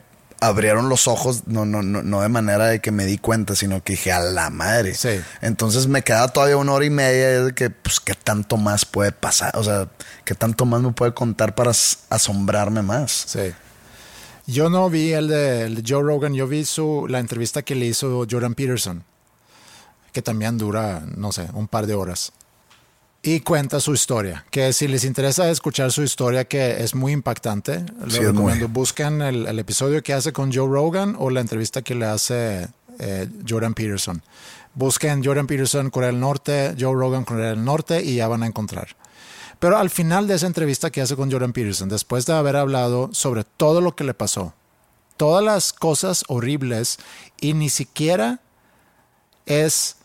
abrieron 0.47 0.89
los 0.89 1.09
ojos, 1.09 1.43
no, 1.47 1.65
no, 1.65 1.83
no, 1.83 2.03
no 2.03 2.21
de 2.21 2.29
manera 2.29 2.67
de 2.67 2.81
que 2.81 2.91
me 2.91 3.07
di 3.07 3.19
cuenta, 3.19 3.55
sino 3.55 3.83
que 3.83 3.95
dije 3.95 4.13
a 4.13 4.21
la 4.21 4.51
madre. 4.51 4.95
Sí. 4.95 5.21
Entonces 5.41 5.87
me 5.87 6.03
queda 6.03 6.29
todavía 6.29 6.57
una 6.57 6.73
hora 6.73 6.85
y 6.85 6.91
media 6.91 7.45
de 7.45 7.55
que, 7.55 7.71
pues, 7.71 8.01
¿qué 8.01 8.15
tanto 8.15 8.57
más 8.57 8.85
puede 8.85 9.13
pasar? 9.13 9.57
O 9.57 9.65
sea, 9.65 9.89
¿qué 10.25 10.35
tanto 10.35 10.65
más 10.67 10.81
me 10.83 10.93
puede 10.93 11.15
contar 11.15 11.55
para 11.55 11.71
as- 11.71 12.01
asombrarme 12.11 12.83
más? 12.83 13.11
Sí. 13.27 13.53
Yo 14.47 14.69
no 14.69 14.91
vi 14.91 15.13
el 15.13 15.29
de, 15.29 15.63
el 15.63 15.75
de 15.77 15.83
Joe 15.87 16.03
Rogan, 16.03 16.35
yo 16.35 16.47
vi 16.47 16.65
su, 16.65 17.07
la 17.09 17.19
entrevista 17.19 17.63
que 17.63 17.75
le 17.75 17.87
hizo 17.87 18.27
Jordan 18.31 18.55
Peterson, 18.55 19.03
que 20.13 20.21
también 20.23 20.59
dura, 20.59 21.03
no 21.17 21.33
sé, 21.33 21.49
un 21.55 21.67
par 21.67 21.87
de 21.87 21.95
horas. 21.95 22.33
Y 23.27 23.41
cuenta 23.41 23.81
su 23.81 23.95
historia, 23.95 24.45
que 24.51 24.75
si 24.75 24.87
les 24.87 25.03
interesa 25.03 25.51
escuchar 25.51 25.91
su 25.91 26.03
historia, 26.03 26.45
que 26.45 26.85
es 26.85 26.95
muy 26.95 27.13
impactante, 27.13 27.87
lo 27.99 28.11
Sí, 28.11 28.19
es 28.19 28.27
recomiendo. 28.27 28.69
Busquen 28.69 29.23
el, 29.23 29.47
el 29.47 29.59
episodio 29.59 30.03
que 30.03 30.13
hace 30.13 30.35
con 30.35 30.53
Joe 30.53 30.69
Rogan 30.69 31.17
o 31.19 31.31
la 31.31 31.41
entrevista 31.41 31.81
que 31.81 31.95
le 31.95 32.05
hace 32.05 32.69
eh, 32.99 33.29
Jordan 33.49 33.73
Peterson. 33.73 34.23
Busquen 34.75 35.25
Jordan 35.25 35.47
Peterson, 35.47 35.89
Corea 35.89 36.11
del 36.11 36.21
Norte, 36.21 36.75
Joe 36.79 36.93
Rogan, 36.93 37.25
Corea 37.25 37.51
del 37.51 37.65
Norte 37.65 38.03
y 38.05 38.17
ya 38.17 38.29
van 38.29 38.43
a 38.43 38.47
encontrar. 38.47 38.89
Pero 39.59 39.79
al 39.79 39.89
final 39.89 40.27
de 40.27 40.35
esa 40.35 40.47
entrevista 40.47 40.91
que 40.91 41.01
hace 41.01 41.17
con 41.17 41.33
Jordan 41.33 41.55
Peterson, 41.55 41.89
después 41.89 42.27
de 42.27 42.35
haber 42.35 42.57
hablado 42.57 43.09
sobre 43.15 43.45
todo 43.45 43.81
lo 43.81 43.97
que 43.97 44.05
le 44.05 44.13
pasó, 44.13 44.53
todas 45.17 45.43
las 45.43 45.73
cosas 45.73 46.25
horribles, 46.29 46.99
y 47.41 47.55
ni 47.55 47.71
siquiera 47.71 48.41
es 49.47 49.97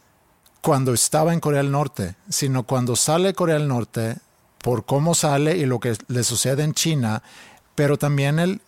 cuando 0.62 0.94
estaba 0.94 1.34
en 1.34 1.40
Corea 1.40 1.62
del 1.64 1.72
Norte, 1.72 2.16
sino 2.30 2.64
cuando 2.64 2.96
sale 2.96 3.34
Corea 3.34 3.58
del 3.58 3.68
Norte, 3.68 4.18
por 4.62 4.86
cómo 4.86 5.16
sale 5.16 5.58
y 5.58 5.66
lo 5.66 5.80
que 5.80 5.96
le 6.08 6.24
sucede 6.24 6.64
en 6.64 6.74
China, 6.74 7.24
pero 7.76 7.98
también 7.98 8.40
el, 8.40 8.62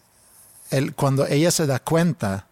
el, 0.70 0.96
cuando 0.96 1.26
ella 1.28 1.52
se 1.52 1.66
da 1.68 1.80
cuenta 1.80 2.48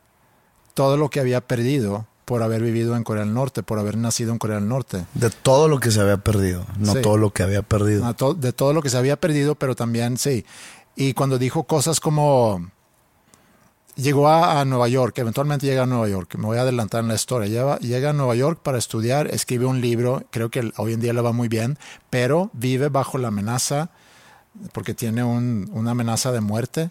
todo 0.74 0.98
lo 0.98 1.10
que 1.10 1.20
había 1.22 1.42
perdido 1.42 2.06
por 2.26 2.44
haber 2.44 2.62
vivido 2.62 2.96
en 2.96 3.04
Corea 3.04 3.24
del 3.24 3.34
Norte, 3.34 3.64
por 3.64 3.80
haber 3.80 3.98
nacido 3.98 4.32
en 4.34 4.38
Corea 4.40 4.58
del 4.58 4.68
Norte. 4.68 5.06
De 5.14 5.30
todo 5.30 5.68
lo 5.68 5.80
que 5.80 5.90
se 5.90 6.00
había 6.02 6.18
perdido, 6.18 6.66
no 6.78 6.94
Sí. 6.94 7.02
todo 7.02 7.18
lo 7.18 7.32
que 7.32 7.42
había 7.44 7.62
perdido. 7.64 8.14
To- 8.14 8.34
de 8.36 8.54
todo 8.54 8.74
lo 8.74 8.82
que 8.84 8.90
se 8.90 8.98
había 8.98 9.16
perdido, 9.20 9.56
pero 9.56 9.76
también 9.76 10.18
sí. 10.18 10.46
Y 10.96 11.14
cuando 11.14 11.38
dijo 11.40 11.64
cosas 11.64 12.00
como 12.00 12.70
llegó 14.02 14.28
a, 14.30 14.60
a 14.60 14.66
Nueva 14.66 14.88
York, 14.88 15.18
eventualmente 15.18 15.66
llega 15.68 15.84
a 15.84 15.86
Nueva 15.86 16.08
York, 16.08 16.36
me 16.38 16.45
voy 16.45 16.58
a 16.58 16.62
adelantar 16.62 17.02
en 17.02 17.08
la 17.10 17.16
historia, 17.16 17.47
llega, 17.47 17.78
llega 17.80 18.10
a 18.10 18.14
Nueva 18.14 18.36
York 18.36 18.60
para 18.64 18.78
estudiar, 18.78 19.28
escribe 19.28 19.66
un 19.66 19.82
libro, 19.82 20.24
creo 20.32 20.50
que 20.50 20.72
hoy 20.78 20.93
en 20.93 21.00
día 21.02 21.14
le 21.14 21.22
va 21.22 21.32
muy 21.32 21.47
bien, 21.47 21.78
pero 22.10 22.50
vive 22.54 22.89
bajo 22.89 23.18
la 23.18 23.28
amenaza, 23.30 23.89
porque 24.74 24.93
tiene 24.93 25.24
un- 25.24 25.70
una 25.74 25.91
amenaza 25.91 26.32
de 26.32 26.41
muerte, 26.41 26.89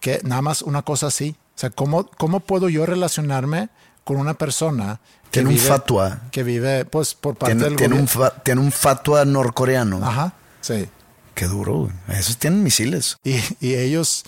que 0.00 0.20
nada 0.24 0.42
más 0.42 0.62
una 0.62 0.82
cosa 0.82 1.06
así. 1.06 1.34
O 1.56 1.58
sea, 1.58 1.70
¿cómo, 1.70 2.06
cómo 2.18 2.40
puedo 2.40 2.68
yo 2.68 2.84
relacionarme 2.84 3.68
con 4.04 4.16
una 4.18 4.34
persona 4.34 5.00
que 5.30 5.40
Tiene 5.40 5.48
un 5.48 5.54
vive, 5.54 5.66
fatua. 5.66 6.20
que 6.30 6.42
vive 6.42 6.84
pues 6.84 7.14
por 7.14 7.36
parte 7.36 7.54
Tiene, 7.54 7.68
del 7.70 7.76
tiene 7.76 7.94
un 7.98 8.06
fa- 8.06 8.30
tiene 8.42 8.60
un 8.60 8.70
fatua 8.70 9.24
norcoreano. 9.24 10.04
Ajá, 10.04 10.34
sí. 10.60 10.88
Qué 11.34 11.46
duro. 11.46 11.88
Esos 12.08 12.36
tienen 12.38 12.62
misiles. 12.62 13.16
Y, 13.24 13.36
y 13.60 13.74
ellos 13.74 14.24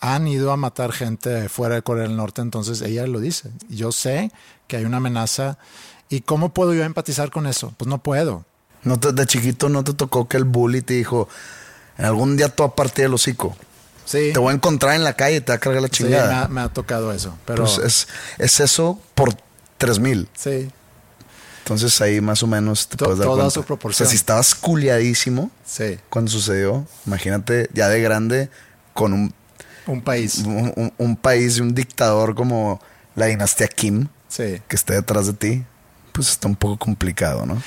han 0.00 0.26
ido 0.26 0.50
a 0.52 0.56
matar 0.56 0.92
gente 0.92 1.48
fuera 1.48 1.74
de 1.76 1.82
Corea 1.82 2.04
del 2.04 2.16
Norte, 2.16 2.40
entonces 2.40 2.80
ella 2.82 3.06
lo 3.06 3.20
dice. 3.20 3.50
Yo 3.68 3.92
sé 3.92 4.30
que 4.66 4.76
hay 4.76 4.84
una 4.84 4.96
amenaza. 4.98 5.58
¿Y 6.08 6.22
cómo 6.22 6.48
puedo 6.54 6.74
yo 6.74 6.82
empatizar 6.84 7.30
con 7.30 7.46
eso? 7.46 7.72
Pues 7.76 7.88
no 7.88 7.98
puedo. 8.02 8.44
No 8.82 8.98
te- 8.98 9.12
de 9.12 9.26
chiquito 9.26 9.68
no 9.68 9.84
te 9.84 9.92
tocó 9.94 10.26
que 10.26 10.36
el 10.38 10.44
bully 10.44 10.82
te 10.82 10.94
dijo, 10.94 11.28
algún 11.98 12.36
día 12.36 12.48
tú 12.48 12.62
a 12.62 12.74
partir 12.74 13.04
del 13.04 13.14
hocico. 13.14 13.56
Sí, 14.06 14.30
Te 14.32 14.38
voy 14.40 14.50
a 14.52 14.54
encontrar 14.54 14.94
en 14.96 15.04
la 15.04 15.12
calle 15.12 15.36
y 15.36 15.40
te 15.40 15.52
va 15.52 15.56
a 15.56 15.60
cargar 15.60 15.82
la 15.82 15.88
sí, 15.88 16.02
me, 16.04 16.08
chingada. 16.10 16.44
ha, 16.44 16.48
me 16.48 16.62
ha 16.62 16.68
tocado 16.68 17.12
eso. 17.12 17.36
Pero 17.44 17.64
Pues 17.64 17.78
es, 17.78 18.08
es 18.38 18.58
eso 18.58 18.98
por 19.14 19.34
tres 19.78 20.00
mil. 20.00 20.28
sí, 20.34 20.68
Entonces 21.62 22.00
ahí 22.00 22.20
más 22.20 22.42
o 22.42 22.46
menos 22.48 22.88
te 22.88 22.96
To- 22.96 23.04
puedes 23.04 23.18
dar 23.20 23.26
toda 23.28 23.36
cuenta. 23.42 23.50
su 23.54 23.62
proporción. 23.64 24.06
O 24.06 24.08
sea, 24.08 24.10
si 24.10 24.16
estabas 24.16 24.54
culiadísimo 24.56 25.50
sí. 25.64 25.98
cuando 26.08 26.30
sucedió, 26.30 26.86
imagínate 27.06 27.68
ya 27.72 27.88
de 27.88 28.00
grande 28.00 28.50
con 28.94 29.12
un, 29.12 29.34
Un 29.90 30.02
país. 30.02 30.38
un, 30.38 30.72
un- 30.76 30.92
un 30.98 31.16
país 31.16 31.58
y 31.58 31.60
un 31.60 31.74
dictador 31.74 32.34
como 32.34 32.80
la 33.16 33.26
dinastía 33.26 33.68
Kim 33.68 34.08
Sí. 34.28 34.62
que 34.68 34.76
esté 34.76 34.94
detrás 34.94 35.26
de 35.26 35.32
ti, 35.32 35.64
pues 36.12 36.28
está 36.30 36.46
un 36.48 36.56
poco 36.56 36.78
complicado, 36.78 37.44
¿no? 37.46 37.60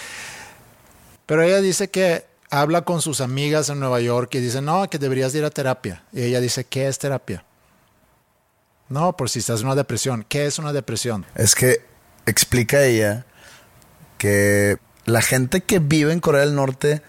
Pero 1.25 1.41
ella 1.43 1.59
dice 1.61 1.89
que 1.89 2.25
habla 2.49 2.83
con 2.83 3.01
sus 3.01 3.19
amigas 3.21 3.69
en 3.69 3.79
Nueva 3.79 3.99
York 3.99 4.33
y 4.35 4.39
dice, 4.39 4.61
no, 4.61 4.89
que 4.89 4.97
deberías 4.99 5.33
ir 5.35 5.43
a 5.43 5.49
terapia. 5.49 6.03
Y 6.13 6.21
ella 6.23 6.39
dice, 6.39 6.63
¿qué 6.63 6.87
es 6.87 6.99
terapia? 6.99 7.43
No, 8.89 9.17
por 9.17 9.29
si 9.29 9.39
estás 9.39 9.61
en 9.61 9.67
una 9.67 9.75
depresión. 9.75 10.25
¿Qué 10.29 10.45
es 10.45 10.59
una 10.59 10.71
depresión? 10.73 11.25
Es 11.35 11.55
que 11.55 11.81
explica 12.25 12.83
ella 12.85 13.25
que 14.17 14.77
la 15.05 15.21
gente 15.21 15.61
que 15.61 15.79
vive 15.79 16.13
en 16.13 16.19
Corea 16.19 16.41
del 16.41 16.55
Norte 16.55 17.01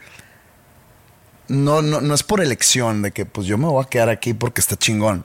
no, 1.49 1.83
no, 1.83 2.01
no 2.01 2.15
es 2.15 2.23
por 2.23 2.41
elección 2.41 3.03
de 3.03 3.13
que 3.13 3.27
pues 3.27 3.47
yo 3.47 3.59
me 3.59 3.67
voy 3.67 3.85
a 3.85 3.89
quedar 3.89 4.09
aquí 4.09 4.35
porque 4.35 4.61
está 4.61 4.77
chingón. 4.77 5.25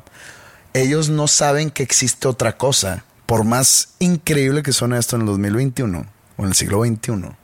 Ellos 0.74 1.10
no 1.10 1.28
saben 1.28 1.72
que 1.72 1.84
existe 1.84 2.28
otra 2.28 2.58
cosa. 2.58 3.04
Por 3.26 3.44
más 3.44 3.90
increíble 4.00 4.64
que 4.64 4.74
suene 4.74 4.98
esto 4.98 5.16
en 5.16 5.24
el 5.24 5.28
2021 5.28 6.06
o 6.38 6.42
en 6.42 6.48
el 6.48 6.56
siglo 6.56 6.84
XXI, 6.84 7.36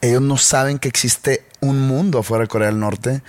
ellos 0.00 0.22
no 0.22 0.36
saben 0.36 0.78
que 0.78 0.88
existe 0.88 1.46
un 1.60 1.86
mundo 1.86 2.18
afuera 2.18 2.42
de 2.42 2.48
Corea 2.48 2.68
del 2.68 2.80
Norte. 2.80 3.22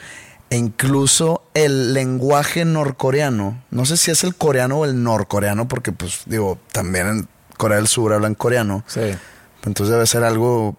E 0.50 0.56
incluso 0.56 1.44
el 1.54 1.94
lenguaje 1.94 2.64
norcoreano, 2.64 3.62
no 3.70 3.86
sé 3.86 3.98
si 3.98 4.12
es 4.12 4.24
el 4.24 4.34
coreano 4.34 4.78
o 4.80 4.86
el 4.86 5.04
norcoreano, 5.04 5.68
porque 5.68 5.92
pues 5.92 6.22
digo, 6.26 6.58
también 6.72 7.08
en 7.08 7.28
Corea 7.58 7.78
del 7.78 7.88
Sur 7.88 8.14
hablan 8.14 8.34
coreano. 8.34 8.84
Sí. 8.88 9.02
Entonces 9.66 9.92
debe 9.92 10.08
ser 10.08 10.24
algo, 10.24 10.78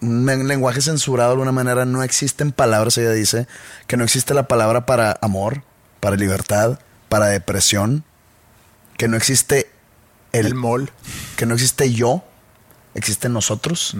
un 0.00 0.24
men- 0.24 0.46
lenguaje 0.48 0.80
censurado 0.80 1.30
de 1.30 1.32
alguna 1.34 1.52
manera. 1.52 1.84
No 1.84 2.02
existen 2.02 2.52
palabras, 2.52 2.96
ella 2.98 3.10
dice, 3.12 3.46
que 3.86 3.96
no 3.96 4.04
existe 4.04 4.34
la 4.34 4.48
palabra 4.48 4.86
para 4.86 5.18
amor, 5.22 5.62
para 6.00 6.16
libertad, 6.16 6.78
para 7.08 7.26
depresión, 7.26 8.04
que 8.96 9.08
no 9.08 9.16
existe 9.16 9.70
el, 10.32 10.46
El 10.46 10.54
mall. 10.54 10.90
que 11.36 11.46
no 11.46 11.54
existe 11.54 11.92
yo, 11.92 12.24
existe 12.94 13.28
nosotros, 13.28 13.96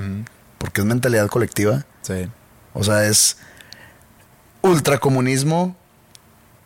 porque 0.59 0.81
es 0.83 0.87
mentalidad 0.87 1.27
colectiva. 1.29 1.85
Sí. 2.03 2.29
O 2.75 2.85
sea, 2.85 3.05
es 3.07 3.39
ultracomunismo 4.63 5.77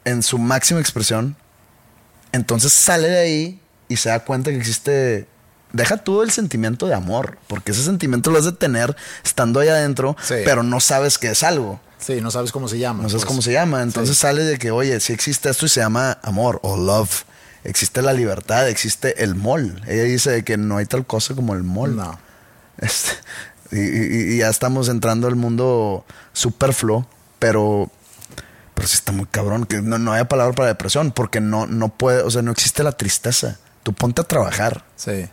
en 0.05 0.23
su 0.23 0.39
máxima 0.39 0.81
expresión. 0.81 1.37
Entonces 2.33 2.73
sale 2.73 3.09
de 3.09 3.19
ahí 3.19 3.61
y 3.89 3.97
se 3.97 4.09
da 4.09 4.21
cuenta 4.25 4.51
que 4.51 4.57
existe 4.57 5.27
deja 5.73 5.97
todo 5.99 6.23
el 6.23 6.31
sentimiento 6.31 6.87
de 6.87 6.95
amor, 6.95 7.39
porque 7.49 7.73
ese 7.73 7.83
sentimiento 7.85 8.31
lo 8.31 8.39
has 8.39 8.45
de 8.45 8.53
tener 8.53 8.95
estando 9.25 9.61
ahí 9.61 9.69
adentro, 9.69 10.17
Sí. 10.23 10.35
pero 10.45 10.63
no 10.63 10.81
sabes 10.81 11.19
que 11.19 11.29
es 11.31 11.43
algo. 11.43 11.81
Sí, 11.99 12.21
no 12.21 12.31
sabes 12.31 12.51
cómo 12.53 12.69
se 12.69 12.79
llama. 12.79 13.03
No 13.05 13.09
sabes 13.09 13.23
pues. 13.23 13.29
cómo 13.29 13.43
se 13.43 13.53
llama. 13.53 13.83
Entonces 13.83 14.17
Sí. 14.17 14.23
sale 14.23 14.43
de 14.43 14.59
que, 14.59 14.71
oye, 14.73 14.99
si 15.01 15.13
existe 15.13 15.49
esto 15.51 15.67
y 15.67 15.69
se 15.69 15.81
llama 15.81 16.19
amor 16.23 16.59
o 16.63 16.77
love. 16.77 17.25
Existe 17.65 18.03
la 18.03 18.13
libertad, 18.13 18.69
existe 18.69 19.23
el 19.23 19.37
mol. 19.37 19.81
Ella 19.87 20.03
dice 20.03 20.43
que 20.43 20.57
no 20.57 20.79
hay 20.79 20.87
tal 20.87 21.07
cosa 21.07 21.35
como 21.37 21.55
el 21.55 21.63
mol. 21.63 21.95
No. 21.95 22.19
Este, 22.79 23.13
y, 23.71 23.79
y- 23.79 24.35
y 24.35 24.39
ya 24.39 24.49
estamos 24.49 24.89
entrando 24.89 25.29
al 25.29 25.37
mundo 25.37 26.05
superfluo, 26.33 27.07
pero, 27.39 27.89
pero 28.75 28.89
sí 28.89 28.95
está 28.95 29.13
muy 29.13 29.27
cabrón. 29.27 29.67
Que 29.67 29.81
no, 29.81 29.99
no 29.99 30.13
haya 30.13 30.27
palabra 30.27 30.55
para 30.55 30.69
depresión, 30.71 31.13
porque 31.13 31.41
no, 31.41 31.69
no 31.69 31.89
puede, 31.91 32.23
o 32.23 32.31
sea, 32.33 32.43
no 32.43 32.51
existe 32.51 32.83
la 32.83 32.93
tristeza. 32.93 33.59
Tú 33.85 33.93
ponte 33.93 34.21
a 34.23 34.25
trabajar. 34.25 34.85
Sí. 34.97 35.29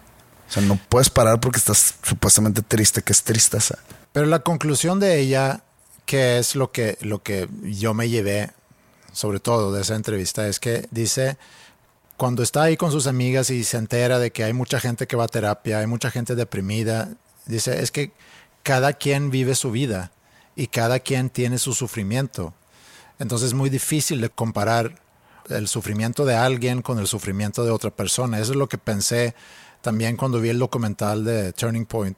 O 0.50 0.52
sea, 0.52 0.64
no 0.64 0.80
puedes 0.89 1.12
parar 1.12 1.39
porque 1.39 1.60
estás 1.60 1.95
supuestamente 2.02 2.64
triste, 2.64 3.04
que 3.04 3.14
es 3.14 3.22
tristeza. 3.22 3.78
Pero 4.12 4.26
la 4.26 4.39
conclusión 4.39 5.00
de 5.00 5.20
ella, 5.20 5.62
que 6.08 6.39
es 6.39 6.56
lo 6.56 6.72
que, 6.72 6.97
lo 7.02 7.22
que 7.22 7.47
yo 7.64 7.93
me 7.93 8.10
llevé, 8.10 8.50
sobre 9.14 9.39
todo 9.39 9.72
de 9.72 9.82
esa 9.82 9.95
entrevista, 9.95 10.47
es 10.47 10.60
que 10.60 10.88
dice, 10.89 11.38
cuando 12.18 12.41
está 12.41 12.64
ahí 12.64 12.78
con 12.78 12.91
sus 12.91 13.06
amigas 13.06 13.52
y 13.52 13.64
se 13.64 13.78
entera 13.78 14.18
de 14.18 14.32
que 14.32 14.43
hay 14.43 14.54
mucha 14.54 14.80
gente 14.80 15.06
que 15.06 15.16
va 15.16 15.26
a 15.26 15.28
terapia, 15.28 15.80
hay 15.80 15.88
mucha 15.88 16.10
gente 16.10 16.34
deprimida, 16.34 17.10
dice, 17.45 17.84
es 17.84 17.91
que 17.91 18.12
cada 18.64 18.93
quien 18.93 19.30
vive 19.30 19.54
su 19.54 19.70
vida 19.70 20.12
y 20.56 20.68
cada 20.68 21.00
quien 21.00 21.30
tiene 21.30 21.60
su 21.60 21.76
sufrimiento. 21.76 22.56
Entonces 23.20 23.50
es 23.50 23.54
muy 23.54 23.70
difícil 23.70 24.20
de 24.20 24.30
comparar 24.30 25.00
el 25.47 25.68
sufrimiento 25.68 26.26
de 26.26 26.36
alguien 26.36 26.82
con 26.82 26.97
el 26.97 27.08
sufrimiento 27.08 27.64
de 27.64 27.72
otra 27.72 27.91
persona. 27.91 28.39
Eso 28.39 28.54
es 28.54 28.58
lo 28.58 28.68
que 28.68 28.78
pensé 28.78 29.36
también 29.82 30.18
cuando 30.18 30.40
vi 30.40 30.50
el 30.50 30.60
documental 30.60 31.24
de 31.24 31.54
Turning 31.54 31.86
Point. 31.86 32.18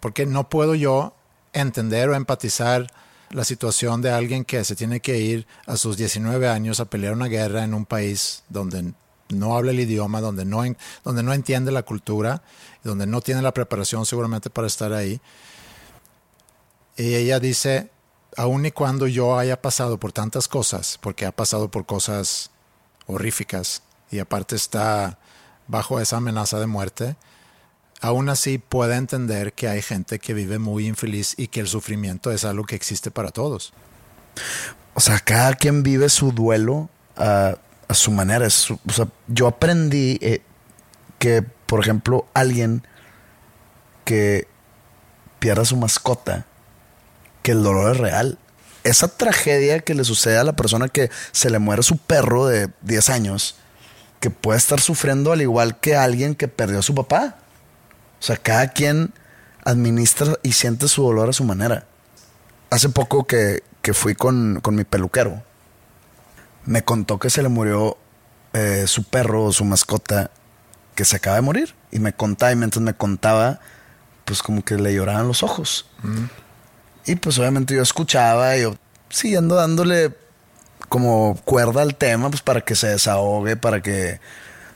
Porque 0.00 0.26
no 0.26 0.48
puedo 0.48 0.74
yo 0.74 1.14
entender 1.52 2.08
o 2.08 2.14
empatizar 2.14 2.86
la 3.30 3.44
situación 3.44 4.02
de 4.02 4.10
alguien 4.10 4.44
que 4.44 4.64
se 4.64 4.76
tiene 4.76 5.00
que 5.00 5.18
ir 5.18 5.46
a 5.66 5.76
sus 5.76 5.96
19 5.96 6.48
años 6.48 6.80
a 6.80 6.84
pelear 6.84 7.14
una 7.14 7.26
guerra 7.26 7.64
en 7.64 7.74
un 7.74 7.86
país 7.86 8.42
donde 8.48 8.92
no 9.28 9.56
habla 9.56 9.70
el 9.70 9.80
idioma, 9.80 10.20
donde 10.20 10.44
no, 10.44 10.62
donde 11.04 11.22
no 11.22 11.32
entiende 11.32 11.72
la 11.72 11.82
cultura, 11.82 12.42
donde 12.84 13.06
no 13.06 13.20
tiene 13.22 13.42
la 13.42 13.54
preparación 13.54 14.04
seguramente 14.04 14.50
para 14.50 14.66
estar 14.66 14.92
ahí. 14.92 15.20
Y 16.96 17.14
ella 17.14 17.40
dice, 17.40 17.90
aun 18.36 18.66
y 18.66 18.70
cuando 18.70 19.06
yo 19.06 19.38
haya 19.38 19.60
pasado 19.60 19.98
por 19.98 20.12
tantas 20.12 20.46
cosas, 20.46 20.98
porque 21.00 21.24
ha 21.24 21.32
pasado 21.32 21.70
por 21.70 21.86
cosas 21.86 22.50
horríficas 23.06 23.82
y 24.10 24.18
aparte 24.18 24.56
está 24.56 25.18
bajo 25.68 26.00
esa 26.00 26.16
amenaza 26.18 26.58
de 26.60 26.66
muerte, 26.66 27.16
aún 28.00 28.28
así 28.28 28.58
puede 28.58 28.96
entender 28.96 29.52
que 29.52 29.68
hay 29.68 29.82
gente 29.82 30.18
que 30.18 30.34
vive 30.34 30.58
muy 30.58 30.86
infeliz 30.86 31.34
y 31.36 31.48
que 31.48 31.60
el 31.60 31.68
sufrimiento 31.68 32.30
es 32.30 32.44
algo 32.44 32.64
que 32.64 32.76
existe 32.76 33.10
para 33.10 33.30
todos. 33.30 33.72
O 34.94 35.00
sea, 35.00 35.18
cada 35.20 35.54
quien 35.54 35.82
vive 35.82 36.08
su 36.08 36.32
duelo 36.32 36.90
a, 37.16 37.56
a 37.88 37.94
su 37.94 38.10
manera. 38.10 38.48
Yo 39.28 39.46
aprendí 39.46 40.18
eh, 40.20 40.42
que, 41.18 41.42
por 41.42 41.80
ejemplo, 41.80 42.26
alguien 42.34 42.86
que 44.04 44.48
pierda 45.38 45.64
su 45.64 45.76
mascota, 45.76 46.46
que 47.42 47.52
el 47.52 47.62
dolor 47.62 47.92
es 47.94 47.98
real. 47.98 48.38
Esa 48.84 49.08
tragedia 49.08 49.80
que 49.80 49.94
le 49.94 50.04
sucede 50.04 50.38
a 50.38 50.44
la 50.44 50.54
persona 50.54 50.88
que 50.88 51.10
se 51.30 51.50
le 51.50 51.58
muere 51.58 51.82
su 51.82 51.98
perro 51.98 52.46
de 52.46 52.68
10 52.82 53.10
años, 53.10 53.56
que 54.22 54.30
puede 54.30 54.56
estar 54.56 54.80
sufriendo 54.80 55.32
al 55.32 55.42
igual 55.42 55.78
que 55.80 55.96
alguien 55.96 56.34
que 56.34 56.48
perdió 56.48 56.78
a 56.78 56.82
su 56.82 56.94
papá. 56.94 57.36
O 58.18 58.22
sea, 58.22 58.38
cada 58.38 58.68
quien 58.68 59.12
administra 59.64 60.38
y 60.42 60.52
siente 60.52 60.88
su 60.88 61.02
dolor 61.02 61.28
a 61.28 61.34
su 61.34 61.44
manera 61.44 61.84
hace 62.72 62.88
poco 62.88 63.24
que, 63.24 63.62
que 63.82 63.92
fui 63.92 64.14
con, 64.14 64.60
con 64.62 64.74
mi 64.74 64.84
peluquero, 64.84 65.42
me 66.64 66.82
contó 66.82 67.18
que 67.18 67.28
se 67.28 67.42
le 67.42 67.50
murió 67.50 67.98
eh, 68.54 68.84
su 68.86 69.04
perro 69.04 69.44
o 69.44 69.52
su 69.52 69.66
mascota 69.66 70.30
que 70.94 71.04
se 71.04 71.16
acaba 71.16 71.36
de 71.36 71.42
morir. 71.42 71.74
Y 71.90 71.98
me 71.98 72.14
contaba, 72.14 72.50
y 72.50 72.56
mientras 72.56 72.82
me 72.82 72.94
contaba, 72.94 73.60
pues 74.24 74.42
como 74.42 74.64
que 74.64 74.76
le 74.76 74.94
lloraban 74.94 75.28
los 75.28 75.42
ojos. 75.42 75.86
Y 77.04 77.16
pues 77.16 77.38
obviamente 77.38 77.74
yo 77.74 77.82
escuchaba 77.82 78.56
y 78.56 78.62
yo 78.62 78.76
siguiendo 79.10 79.56
dándole 79.56 80.16
como 80.92 81.38
cuerda 81.46 81.80
al 81.80 81.94
tema, 81.94 82.28
pues 82.28 82.42
para 82.42 82.60
que 82.60 82.74
se 82.76 82.88
desahogue, 82.88 83.56
para 83.56 83.80
que, 83.80 84.20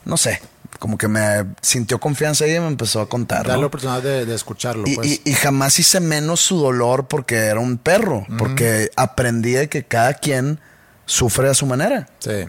no 0.07 0.17
sé, 0.17 0.41
como 0.79 0.97
que 0.97 1.09
me 1.09 1.45
sintió 1.61 2.01
confianza 2.01 2.47
y 2.47 2.59
me 2.59 2.67
empezó 2.69 3.03
a 3.03 3.09
contar. 3.09 3.47
Dar 3.47 3.57
¿no? 3.57 3.61
la 3.63 3.67
oportunidad 3.67 4.03
de, 4.03 4.25
de 4.25 4.35
escucharlo. 4.35 4.85
Y, 4.89 4.95
pues. 4.95 5.07
y- 5.09 5.21
y 5.27 5.33
jamás 5.35 5.79
hice 5.79 6.01
menos 6.01 6.41
su 6.41 6.59
dolor 6.59 7.07
porque 7.07 7.37
era 7.37 7.61
un 7.61 7.77
perro, 7.77 8.25
porque 8.39 8.91
aprendí 8.97 9.53
de 9.53 9.69
que 9.69 9.85
cada 9.85 10.15
quien 10.15 10.59
sufre 11.05 11.51
a 11.51 11.55
su 11.55 11.67
manera. 11.67 12.09
sí. 12.21 12.47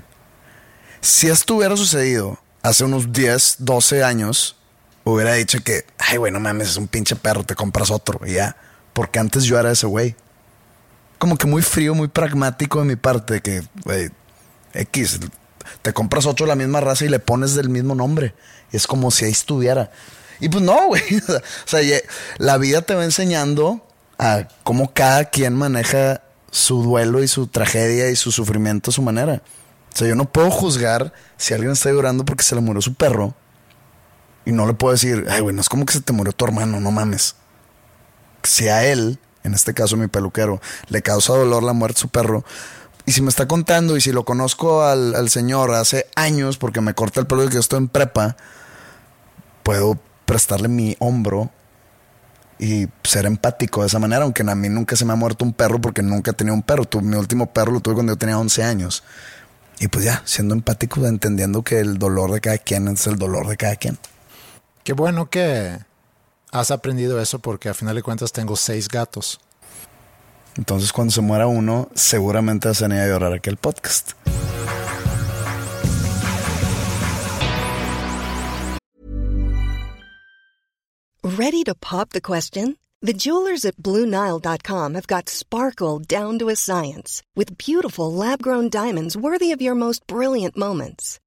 Si 1.02 1.28
esto 1.28 1.56
hubiera 1.56 1.76
sucedido 1.78 2.40
hace 2.64 2.84
unos 2.84 3.12
10, 3.14 3.58
12 3.60 4.04
años, 4.04 4.56
hubiera 5.04 5.34
dicho 5.34 5.60
que, 5.64 5.86
ay, 6.00 6.18
güey, 6.18 6.32
no 6.34 6.40
mames, 6.40 6.70
es 6.70 6.78
un 6.78 6.88
pinche 6.88 7.16
perro, 7.16 7.44
te 7.44 7.54
compras 7.54 7.92
otro 7.92 8.20
y 8.26 8.34
ya. 8.34 8.56
Porque 8.94 9.20
antes 9.20 9.44
yo 9.44 9.60
era 9.60 9.72
ese 9.72 9.86
güey. 9.86 10.16
Como 11.18 11.38
que 11.38 11.48
muy 11.48 11.62
frío, 11.62 11.96
muy 11.96 12.08
pragmático 12.08 12.80
de 12.80 12.86
mi 12.86 12.96
parte, 12.96 13.42
que, 13.42 13.64
güey, 13.84 14.10
X, 14.74 15.20
te 15.82 15.94
compras 15.94 16.26
otro 16.26 16.46
de 16.46 16.50
la 16.50 16.56
misma 16.56 16.80
raza 16.80 17.06
y 17.06 17.10
le 17.10 17.20
pones 17.20 17.56
del 17.56 17.70
mismo 17.70 17.96
nombre. 17.96 18.36
Es 18.72 18.86
como 18.88 19.10
si 19.12 19.26
ahí 19.26 19.32
estuviera. 19.32 19.92
Y 20.40 20.50
pues 20.50 20.64
no, 20.64 20.88
güey. 20.88 21.02
O 21.28 21.42
sea, 21.68 21.82
ye- 21.82 22.04
la 22.38 22.58
vida 22.58 22.82
te 22.84 22.94
va 22.96 23.04
enseñando 23.04 23.84
a 24.20 24.48
cómo 24.64 24.94
cada 24.94 25.26
quien 25.26 25.54
maneja 25.56 26.22
su 26.52 26.84
duelo 26.84 27.22
y 27.24 27.28
su 27.28 27.48
tragedia 27.48 28.10
y 28.10 28.16
su 28.16 28.32
sufrimiento 28.32 28.92
a 28.92 28.94
su 28.94 29.02
manera. 29.02 29.42
O 29.94 29.98
sea, 29.98 30.08
yo 30.08 30.16
no 30.16 30.32
puedo 30.32 30.52
juzgar 30.52 31.12
si 31.38 31.54
alguien 31.56 31.72
está 31.72 31.90
llorando 31.90 32.24
porque 32.26 32.44
se 32.44 32.54
le 32.56 32.62
murió 32.62 32.82
su 32.82 32.94
perro. 32.94 33.34
Y 34.46 34.52
no 34.52 34.66
le 34.68 34.74
puedo 34.76 34.94
decir, 34.94 35.26
ay, 35.30 35.42
güey, 35.42 35.56
no 35.56 35.62
es 35.62 35.68
como 35.70 35.86
que 35.86 35.94
se 35.94 36.02
te 36.02 36.14
murió 36.14 36.32
tu 36.32 36.46
hermano, 36.46 36.80
no 36.80 36.92
mames. 36.92 37.36
Si 38.44 38.70
a 38.70 38.86
él, 38.86 39.20
en 39.48 39.56
este 39.56 39.74
caso 39.74 39.98
mi 39.98 40.08
peluquero, 40.08 40.62
le 40.90 41.02
causa 41.02 41.34
dolor 41.34 41.64
la 41.64 41.74
muerte 41.74 41.96
de 41.96 42.02
su 42.02 42.10
perro, 42.10 42.46
y 43.06 43.14
si 43.14 43.22
me 43.22 43.30
está 43.30 43.48
contando 43.48 43.96
y 43.98 44.02
si 44.02 44.12
lo 44.12 44.26
conozco 44.26 44.84
al, 44.84 45.30
señor 45.30 45.74
hace 45.74 46.08
años 46.16 46.58
porque 46.58 46.82
me 46.82 46.94
corta 46.94 47.22
el 47.22 47.26
pelo 47.26 47.42
de 47.44 47.48
que 47.48 47.54
yo 47.56 47.60
estoy 47.62 47.78
en 47.78 47.88
prepa, 47.88 48.36
puedo 49.64 49.98
prestarle 50.26 50.68
mi 50.68 50.96
hombro 51.00 51.50
y 52.60 52.88
ser 53.04 53.26
empático 53.26 53.82
de 53.82 53.88
esa 53.88 54.00
manera, 54.00 54.24
aunque 54.24 54.44
a 54.44 54.56
mí 54.56 54.68
nunca 54.68 54.96
se 54.96 55.06
me 55.06 55.14
ha 55.14 55.16
muerto 55.16 55.46
un 55.46 55.54
perro 55.54 55.80
porque 55.80 56.02
nunca 56.02 56.32
he 56.32 56.34
tenido 56.34 56.54
un 56.56 56.64
perro. 56.64 56.86
Tu- 56.86 57.02
mi 57.02 57.16
último 57.16 57.46
perro 57.54 57.72
lo 57.72 57.80
tuve 57.80 57.94
cuando 57.96 58.14
yo 58.14 58.18
tenía 58.18 58.38
11 58.38 58.64
años. 58.64 59.04
Y 59.80 59.88
pues 59.90 60.04
ya, 60.06 60.22
siendo 60.26 60.56
empático, 60.56 61.06
entendiendo 61.06 61.64
que 61.64 61.80
el 61.80 62.00
dolor 62.00 62.32
de 62.32 62.42
cada 62.42 62.58
quien 62.58 62.88
es 62.88 63.06
el 63.08 63.18
dolor 63.18 63.48
de 63.48 63.58
cada 63.58 63.76
quien. 63.76 64.00
Qué 64.84 64.94
bueno 64.94 65.30
que 65.30 65.78
has 66.52 66.72
aprendido 66.72 67.22
eso 67.22 67.40
porque 67.40 67.70
a 67.70 67.74
final 67.74 67.96
de 67.96 68.04
cuentas 68.04 68.32
tengo 68.32 68.56
seis 68.56 68.88
gatos. 68.88 69.40
Entonces 70.58 70.92
cuando 70.92 71.12
se 71.12 71.22
muera 71.22 71.48
uno, 71.48 71.90
seguramente 71.94 72.68
vas 72.68 72.82
a 72.82 72.88
llorar 72.88 73.34
aquí 73.34 73.50
el 73.50 73.58
podcast. 73.58 74.14
Ready 81.24 81.64
to 81.66 81.76
pop 81.76 82.12
the 82.12 82.22
question? 82.22 82.78
The 83.02 83.14
jewelers 83.14 83.64
at 83.66 83.76
BlueNile.com 83.78 84.96
have 84.96 85.08
got 85.08 85.30
sparkle 85.30 86.00
down 86.00 86.40
to 86.40 86.50
a 86.50 86.56
science 86.56 87.22
with 87.36 87.58
beautiful 87.58 88.12
lab 88.12 88.42
grown 88.42 88.70
diamonds 88.70 89.16
worthy 89.16 89.52
of 89.52 89.62
your 89.62 89.76
most 89.76 90.08
brilliant 90.08 90.58
moments. 90.58 91.20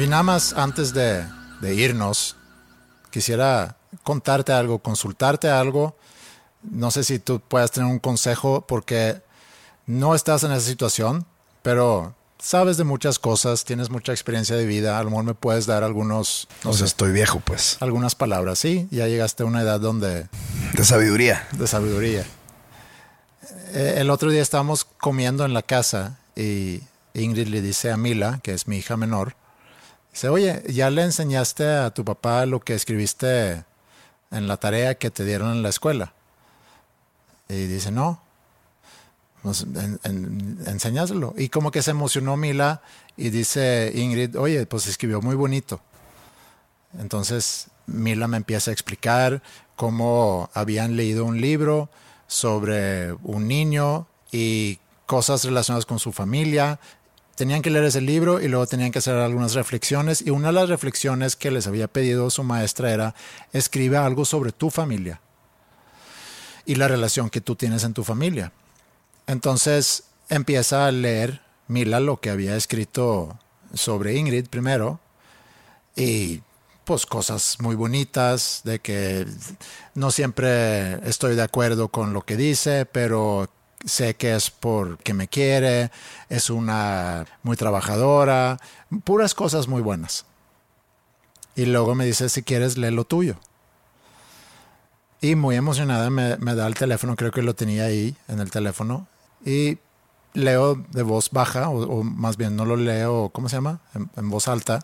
Y 0.00 0.06
nada 0.06 0.22
más 0.22 0.52
antes 0.54 0.94
de, 0.94 1.24
de 1.60 1.74
irnos, 1.74 2.36
quisiera 3.10 3.76
contarte 4.02 4.52
algo, 4.52 4.78
consultarte 4.78 5.48
algo. 5.50 5.96
No 6.62 6.90
sé 6.90 7.04
si 7.04 7.18
tú 7.18 7.40
puedas 7.40 7.70
tener 7.70 7.90
un 7.90 7.98
consejo 7.98 8.62
porque 8.66 9.20
no 9.86 10.14
estás 10.14 10.42
en 10.44 10.52
esa 10.52 10.66
situación, 10.66 11.26
pero 11.62 12.14
sabes 12.38 12.76
de 12.78 12.84
muchas 12.84 13.18
cosas, 13.18 13.64
tienes 13.64 13.90
mucha 13.90 14.12
experiencia 14.12 14.56
de 14.56 14.64
vida, 14.64 14.98
a 14.98 15.02
lo 15.04 15.10
mejor 15.10 15.24
me 15.24 15.34
puedes 15.34 15.66
dar 15.66 15.84
algunos, 15.84 16.48
no 16.64 16.70
o 16.70 16.72
sea, 16.72 16.80
sé, 16.80 16.84
estoy 16.86 17.12
viejo, 17.12 17.40
pues. 17.40 17.76
algunas 17.80 18.14
palabras, 18.14 18.58
sí, 18.58 18.88
ya 18.90 19.06
llegaste 19.06 19.42
a 19.42 19.46
una 19.46 19.60
edad 19.62 19.80
donde 19.80 20.28
De 20.74 20.84
sabiduría. 20.84 21.46
de 21.52 21.66
sabiduría. 21.66 22.24
Eh, 23.74 23.96
El 23.98 24.08
otro 24.10 24.30
día 24.30 24.40
estábamos 24.42 24.84
comiendo 24.84 25.44
en 25.44 25.52
la 25.52 25.62
casa 25.62 26.18
y 26.34 26.80
Ingrid 27.14 27.48
le 27.48 27.60
dice 27.60 27.90
a 27.90 27.96
Mila, 27.98 28.40
que 28.42 28.54
es 28.54 28.66
mi 28.68 28.78
hija 28.78 28.96
menor, 28.96 29.34
dice, 30.12 30.28
oye, 30.28 30.62
¿ya 30.68 30.90
le 30.90 31.02
enseñaste 31.02 31.66
a 31.68 31.90
tu 31.90 32.04
papá 32.04 32.46
lo 32.46 32.60
que 32.60 32.74
escribiste 32.74 33.64
en 34.30 34.48
la 34.48 34.56
tarea 34.56 34.94
que 34.96 35.10
te 35.10 35.24
dieron 35.24 35.52
en 35.52 35.62
la 35.62 35.68
escuela? 35.68 36.12
Y 37.48 37.66
dice, 37.66 37.90
no. 37.90 38.22
Pues, 39.42 39.62
en- 39.62 39.98
en- 40.04 40.58
enséñaselo. 40.66 41.34
Y 41.36 41.48
como 41.48 41.70
que 41.70 41.82
se 41.82 41.92
emocionó 41.92 42.36
Mila 42.36 42.82
y 43.16 43.30
dice 43.30 43.90
Ingrid, 43.94 44.36
oye, 44.38 44.66
pues 44.66 44.86
escribió 44.86 45.22
muy 45.22 45.34
bonito. 45.34 45.80
Entonces 46.98 47.68
Mila 47.86 48.28
me 48.28 48.36
empieza 48.36 48.70
a 48.70 48.74
explicar 48.74 49.42
cómo 49.76 50.50
habían 50.54 50.96
leído 50.96 51.24
un 51.24 51.40
libro 51.40 51.88
sobre 52.26 53.12
un 53.22 53.48
niño 53.48 54.06
y 54.30 54.78
cosas 55.06 55.44
relacionadas 55.44 55.86
con 55.86 55.98
su 55.98 56.12
familia. 56.12 56.78
Tenían 57.40 57.62
que 57.62 57.70
leer 57.70 57.86
ese 57.86 58.02
libro 58.02 58.38
y 58.38 58.48
luego 58.48 58.66
tenían 58.66 58.92
que 58.92 58.98
hacer 58.98 59.14
algunas 59.14 59.54
reflexiones. 59.54 60.20
Y 60.20 60.28
una 60.28 60.48
de 60.48 60.52
las 60.52 60.68
reflexiones 60.68 61.36
que 61.36 61.50
les 61.50 61.66
había 61.66 61.88
pedido 61.88 62.28
su 62.28 62.44
maestra 62.44 62.92
era, 62.92 63.14
escribe 63.54 63.96
algo 63.96 64.26
sobre 64.26 64.52
tu 64.52 64.68
familia 64.68 65.22
y 66.66 66.74
la 66.74 66.86
relación 66.86 67.30
que 67.30 67.40
tú 67.40 67.56
tienes 67.56 67.82
en 67.84 67.94
tu 67.94 68.04
familia. 68.04 68.52
Entonces 69.26 70.04
empieza 70.28 70.86
a 70.86 70.92
leer 70.92 71.40
Mila 71.66 71.98
lo 71.98 72.20
que 72.20 72.28
había 72.28 72.56
escrito 72.56 73.38
sobre 73.72 74.16
Ingrid 74.16 74.48
primero 74.48 75.00
y 75.96 76.42
pues 76.84 77.06
cosas 77.06 77.56
muy 77.60 77.74
bonitas 77.74 78.60
de 78.64 78.80
que 78.80 79.26
no 79.94 80.10
siempre 80.10 81.08
estoy 81.08 81.36
de 81.36 81.42
acuerdo 81.42 81.88
con 81.88 82.12
lo 82.12 82.20
que 82.20 82.36
dice, 82.36 82.84
pero 82.84 83.48
sé 83.84 84.14
que 84.16 84.34
es 84.34 84.50
porque 84.50 85.14
me 85.14 85.28
quiere, 85.28 85.90
es 86.28 86.50
una 86.50 87.26
muy 87.42 87.56
trabajadora, 87.56 88.58
puras 89.04 89.34
cosas 89.34 89.68
muy 89.68 89.82
buenas. 89.82 90.26
Y 91.56 91.66
luego 91.66 91.94
me 91.94 92.04
dice, 92.06 92.28
si 92.28 92.42
quieres, 92.42 92.78
lee 92.78 92.90
lo 92.90 93.04
tuyo. 93.04 93.36
Y 95.20 95.34
muy 95.34 95.56
emocionada 95.56 96.08
me, 96.10 96.36
me 96.38 96.54
da 96.54 96.66
el 96.66 96.74
teléfono, 96.74 97.14
creo 97.16 97.30
que 97.30 97.42
lo 97.42 97.54
tenía 97.54 97.84
ahí 97.84 98.16
en 98.28 98.40
el 98.40 98.50
teléfono. 98.50 99.06
Y 99.44 99.78
leo 100.32 100.76
de 100.92 101.02
voz 101.02 101.30
baja, 101.30 101.68
o, 101.68 101.82
o 102.00 102.02
más 102.02 102.36
bien 102.36 102.56
no 102.56 102.64
lo 102.64 102.76
leo, 102.76 103.28
¿cómo 103.30 103.48
se 103.48 103.56
llama? 103.56 103.80
En, 103.94 104.10
en 104.16 104.30
voz 104.30 104.48
alta. 104.48 104.80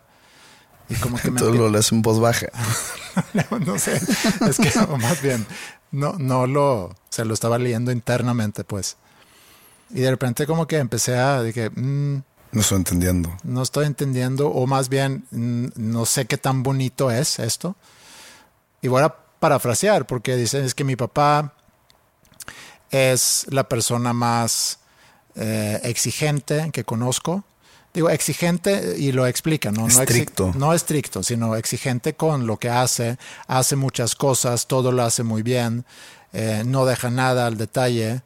Y 0.89 0.95
como 0.97 1.17
que 1.17 1.31
me 1.31 1.41
empie- 1.41 1.55
lo 1.57 1.71
lees 1.71 1.91
en 1.93 2.03
voz 2.03 2.21
baja. 2.21 2.49
no, 3.51 3.59
no 3.61 3.79
sé, 3.79 3.97
es 3.97 4.59
que 4.59 4.79
o 4.81 4.99
más 4.99 5.23
bien 5.23 5.47
no, 5.91 6.15
no 6.19 6.47
lo, 6.47 6.95
se 7.11 7.25
lo 7.25 7.35
estaba 7.35 7.59
leyendo 7.59 7.93
internamente, 7.93 8.65
pues. 8.65 8.97
Y 9.91 10.01
de 10.01 10.11
repente 10.11 10.47
como 10.47 10.67
que 10.67 10.79
empecé 10.79 11.17
a, 11.17 11.43
dije, 11.43 11.71
"Mm, 11.71 12.23
No 12.53 12.61
estoy 12.61 12.79
entendiendo. 12.79 13.37
no 13.45 13.63
estoy 13.63 13.87
entendiendo, 13.87 14.49
o 14.49 14.67
más 14.67 14.89
bien 14.89 15.25
mm, 15.31 15.67
no 15.77 16.07
sé 16.07 16.27
qué 16.27 16.39
tan 16.39 16.63
bonito 16.63 17.11
es 17.11 17.39
esto. 17.39 17.77
Y 18.83 18.89
voy 18.89 19.03
a 19.03 19.15
parafrasear, 19.39 20.07
porque 20.07 20.37
dicen 20.37 20.65
es 20.65 20.75
que 20.75 20.85
mi 20.85 20.97
papá 20.97 21.53
es 22.91 23.47
la 23.51 23.69
persona 23.69 24.13
más 24.13 24.79
eh, 25.35 25.81
exigente 25.85 26.71
que 26.73 26.85
conozco. 26.85 27.45
Digo, 27.97 28.11
exigente 28.11 28.95
y 28.99 29.11
lo 29.11 29.27
explica, 29.27 29.73
¿no? 29.73 29.81
No 29.83 29.89
exi- 29.89 30.01
Estricto. 30.03 30.53
No 30.55 30.75
estricto, 30.75 31.23
sino 31.23 31.57
exigente 31.57 32.15
con 32.15 32.47
lo 32.47 32.59
que 32.59 32.69
hace. 32.69 33.17
Hace 33.47 33.75
muchas 33.75 34.15
cosas, 34.15 34.67
todo 34.67 34.93
lo 34.93 35.03
hace 35.03 35.23
muy 35.23 35.43
bien, 35.43 35.87
eh, 36.35 36.63
no 36.67 36.85
deja 36.85 37.09
nada 37.11 37.47
al 37.47 37.57
detalle, 37.57 38.21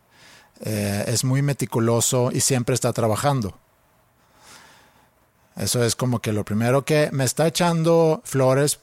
eh, 0.63 1.05
es 1.07 1.23
muy 1.23 1.41
meticuloso 1.43 2.31
y 2.33 2.41
siempre 2.41 2.75
está 2.75 2.93
trabajando. 2.93 3.57
Eso 5.57 5.85
es 5.85 5.95
como 5.95 6.21
que 6.21 6.33
lo 6.33 6.45
primero 6.45 6.85
que 6.85 7.09
me 7.13 7.25
está 7.25 7.47
echando 7.47 8.23
flores 8.25 8.81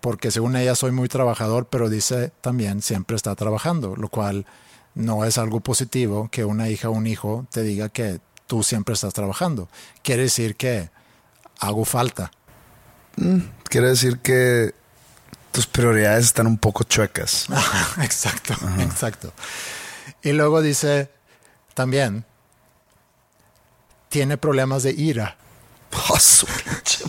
porque 0.00 0.30
según 0.30 0.54
ella 0.54 0.76
soy 0.76 0.92
muy 0.92 1.08
trabajador, 1.08 1.66
pero 1.66 1.88
dice 1.88 2.30
también 2.40 2.82
siempre 2.82 3.16
está 3.16 3.34
trabajando, 3.34 3.96
lo 3.96 4.08
cual 4.08 4.46
no 4.94 5.24
es 5.24 5.38
algo 5.38 5.58
positivo 5.58 6.28
que 6.30 6.44
una 6.44 6.68
hija 6.68 6.88
o 6.88 6.92
un 6.92 7.06
hijo 7.08 7.46
te 7.50 7.62
diga 7.62 7.88
que 7.88 8.20
tú 8.50 8.64
siempre 8.64 8.94
estás 8.94 9.14
trabajando. 9.14 9.68
Quiere 10.02 10.22
decir 10.22 10.56
que 10.56 10.90
hago 11.60 11.84
falta. 11.84 12.32
Quiere 13.68 13.90
decir 13.90 14.18
que 14.18 14.74
tus 15.52 15.68
prioridades 15.68 16.24
están 16.24 16.48
un 16.48 16.58
poco 16.58 16.82
chuecas. 16.82 17.46
exacto, 18.02 18.54
exacto. 18.80 19.32
Y 20.24 20.32
luego 20.32 20.62
dice 20.62 21.12
también, 21.74 22.24
tiene 24.08 24.36
problemas 24.36 24.82
de 24.82 24.94
ira. 24.94 25.36
Pinche. 26.64 27.04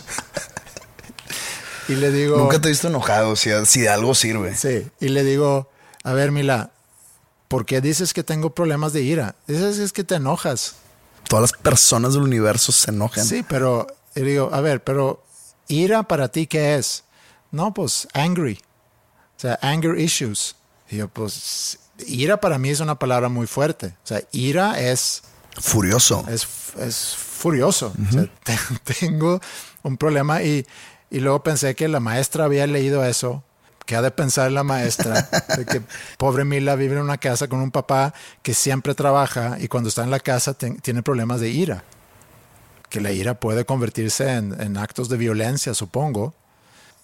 Y 1.88 1.96
le 1.96 2.12
digo... 2.12 2.38
Nunca 2.38 2.62
te 2.62 2.68
he 2.68 2.72
visto 2.72 2.88
enojado 2.88 3.36
si, 3.36 3.50
si 3.66 3.82
de 3.82 3.90
algo 3.90 4.14
sirve. 4.14 4.54
Sí, 4.54 4.88
y 5.00 5.10
le 5.10 5.24
digo, 5.24 5.72
a 6.04 6.14
ver, 6.14 6.32
Mila, 6.32 6.70
¿por 7.48 7.66
qué 7.66 7.82
dices 7.82 8.14
que 8.14 8.24
tengo 8.24 8.54
problemas 8.54 8.94
de 8.94 9.02
ira? 9.02 9.34
Dices 9.48 9.80
es 9.80 9.92
que 9.92 10.04
te 10.04 10.14
enojas. 10.14 10.76
Todas 11.32 11.52
las 11.52 11.62
personas 11.62 12.14
del 12.14 12.24
universo 12.24 12.72
se 12.74 12.92
enojan. 12.92 13.26
Sí, 13.26 13.44
pero 13.48 13.88
digo, 14.16 14.50
a 14.54 14.60
ver, 14.62 14.84
pero 14.84 15.24
ira 15.70 16.04
para 16.04 16.28
ti 16.28 16.46
qué 16.46 16.76
es? 16.76 17.06
No, 17.52 17.74
pues 17.74 18.08
angry. 18.14 18.60
O 19.38 19.40
sea, 19.40 19.58
anger 19.62 19.98
issues. 19.98 20.56
Y 20.90 20.98
yo, 20.98 21.08
pues, 21.08 21.80
ira 22.06 22.40
para 22.42 22.58
mí 22.58 22.70
es 22.70 22.82
una 22.82 23.00
palabra 23.00 23.30
muy 23.30 23.48
fuerte. 23.48 23.96
O 24.04 24.08
sea, 24.08 24.22
ira 24.34 24.80
es 24.82 25.24
Furioso. 25.60 26.26
es, 26.30 26.48
es 26.80 27.16
furioso. 27.16 27.94
O 28.10 28.12
sea, 28.12 28.28
te- 28.44 28.60
tengo 29.00 29.40
un 29.84 29.98
problema 29.98 30.44
y, 30.44 30.66
y 31.10 31.20
luego 31.22 31.44
pensé 31.44 31.76
que 31.76 31.88
la 31.88 32.00
maestra 32.02 32.44
había 32.46 32.68
leído 32.68 33.04
eso. 33.06 33.44
Ha 33.96 34.02
de 34.02 34.12
pensar 34.12 34.52
la 34.52 34.64
maestra 34.64 35.30
de 35.58 35.66
que 35.66 35.82
pobre 36.18 36.46
Mila 36.46 36.76
vive 36.76 36.96
en 36.96 37.02
una 37.02 37.18
casa 37.18 37.48
con 37.48 37.60
un 37.60 37.72
papá 37.72 38.14
que 38.42 38.54
siempre 38.54 38.96
trabaja 38.96 39.58
y 39.60 39.68
cuando 39.68 39.90
está 39.90 40.04
en 40.04 40.12
la 40.12 40.20
casa 40.20 40.54
tiene 40.54 41.04
problemas 41.04 41.40
de 41.40 41.50
ira. 41.50 41.84
Que 42.90 43.02
la 43.02 43.12
ira 43.12 43.36
puede 43.40 43.66
convertirse 43.66 44.32
en, 44.34 44.78
actos 44.78 45.10
de 45.10 45.18
violencia, 45.18 45.74
supongo. 45.74 46.34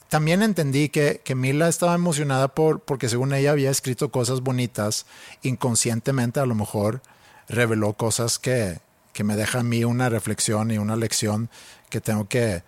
También 0.09 0.41
entendí 0.41 0.89
que, 0.89 1.21
que 1.23 1.35
Mila 1.35 1.67
estaba 1.67 1.95
emocionada 1.95 2.49
por, 2.49 2.81
porque 2.81 3.09
según 3.09 3.33
ella 3.33 3.51
había 3.51 3.71
escrito 3.71 4.09
cosas 4.09 4.41
bonitas, 4.41 5.05
inconscientemente 5.41 6.39
a 6.39 6.45
lo 6.45 6.55
mejor 6.55 7.01
reveló 7.49 7.93
cosas 7.93 8.39
que, 8.39 8.79
que 9.17 9.23
me 9.23 9.35
dejan 9.35 9.61
a 9.61 9.63
mí 9.63 9.83
una 9.83 10.09
reflexión 10.09 10.69
y 10.69 10.77
una 10.77 10.95
lección 10.95 11.49
que 11.89 12.01
tengo 12.01 12.27
que, 12.27 12.61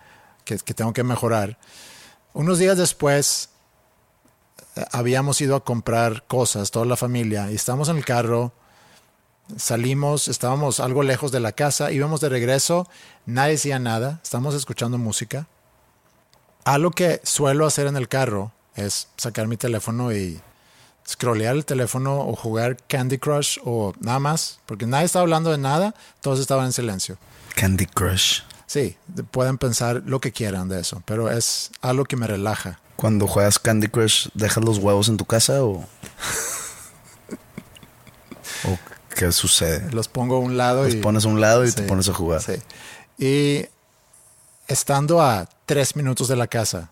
que, 0.44 0.74
tengo 0.74 0.92
que 0.92 1.04
mejorar. 1.04 1.58
Unos 2.32 2.58
días 2.58 2.76
después 2.76 3.50
habíamos 4.92 5.40
ido 5.40 5.56
a 5.56 5.64
comprar 5.64 6.24
cosas, 6.26 6.70
toda 6.70 6.86
la 6.86 6.96
familia, 6.96 7.50
y 7.50 7.54
estábamos 7.54 7.88
en 7.88 7.96
el 7.98 8.04
carro, 8.04 8.52
salimos, 9.56 10.28
estábamos 10.28 10.80
algo 10.80 11.02
lejos 11.02 11.32
de 11.32 11.40
la 11.40 11.52
casa, 11.52 11.90
íbamos 11.92 12.20
de 12.20 12.28
regreso, 12.28 12.88
nadie 13.26 13.52
decía 13.52 13.78
nada, 13.78 14.20
estábamos 14.22 14.54
escuchando 14.54 14.98
música. 14.98 15.46
Algo 16.64 16.90
que 16.90 17.20
suelo 17.24 17.66
hacer 17.66 17.86
en 17.86 17.96
el 17.96 18.08
carro 18.08 18.52
es 18.76 19.08
sacar 19.16 19.48
mi 19.48 19.56
teléfono 19.56 20.12
y 20.12 20.40
scrollear 21.08 21.56
el 21.56 21.64
teléfono 21.64 22.20
o 22.20 22.36
jugar 22.36 22.76
Candy 22.86 23.18
Crush 23.18 23.58
o 23.64 23.92
nada 24.00 24.18
más, 24.20 24.60
porque 24.66 24.86
nadie 24.86 25.06
estaba 25.06 25.22
hablando 25.22 25.50
de 25.50 25.58
nada, 25.58 25.94
todos 26.20 26.38
estaban 26.38 26.66
en 26.66 26.72
silencio. 26.72 27.18
Candy 27.56 27.86
Crush. 27.86 28.42
Sí, 28.66 28.96
de- 29.08 29.24
pueden 29.24 29.58
pensar 29.58 30.02
lo 30.06 30.20
que 30.20 30.30
quieran 30.30 30.68
de 30.68 30.80
eso, 30.80 31.02
pero 31.06 31.28
es 31.30 31.72
algo 31.80 32.04
que 32.04 32.14
me 32.16 32.28
relaja. 32.28 32.78
Cuando 33.00 33.26
juegas 33.26 33.58
Candy 33.58 33.88
Crush, 33.88 34.28
¿dejas 34.34 34.62
los 34.62 34.78
huevos 34.78 35.08
en 35.08 35.16
tu 35.16 35.24
casa 35.24 35.64
o...? 35.64 35.86
¿O 38.64 38.78
qué 39.14 39.32
sucede? 39.32 39.90
Los 39.90 40.08
pongo 40.08 40.36
a 40.36 40.38
un 40.40 40.58
lado 40.58 40.84
Los 40.84 40.94
y 40.94 40.96
pones 40.98 41.24
a 41.24 41.28
un 41.28 41.40
lado 41.40 41.64
y 41.66 41.72
te 41.72 41.82
pones 41.82 42.08
a 42.10 42.12
jugar. 42.12 42.42
Sí. 42.42 42.54
Y 43.16 43.66
estando 44.68 45.22
a 45.22 45.48
tres 45.64 45.96
minutos 45.96 46.28
de 46.28 46.36
la 46.36 46.46
casa, 46.46 46.90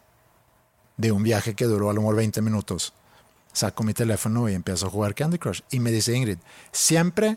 de 0.96 1.12
un 1.12 1.22
viaje 1.22 1.54
que 1.54 1.66
duró 1.66 1.90
a 1.90 1.92
lo 1.92 2.00
mejor 2.00 2.16
20 2.16 2.40
minutos, 2.40 2.94
saco 3.52 3.82
mi 3.82 3.92
teléfono 3.92 4.48
y 4.48 4.54
empiezo 4.54 4.86
a 4.86 4.90
jugar 4.90 5.14
Candy 5.14 5.38
Crush. 5.38 5.60
Y 5.70 5.78
me 5.78 5.90
dice 5.90 6.16
Ingrid, 6.16 6.38
¿siempre 6.72 7.36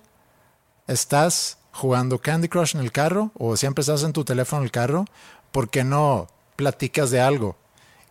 estás 0.87 1.57
jugando 1.73 2.19
Candy 2.19 2.47
Crush 2.47 2.75
en 2.75 2.81
el 2.81 2.93
carro 2.93 3.31
o 3.37 3.57
siempre 3.57 3.81
estás 3.81 4.03
en 4.03 4.13
tu 4.13 4.23
teléfono 4.23 4.61
en 4.61 4.65
el 4.65 4.71
carro? 4.71 5.05
¿por 5.51 5.69
qué 5.69 5.83
no 5.83 6.27
platicas 6.55 7.11
de 7.11 7.21
algo? 7.21 7.55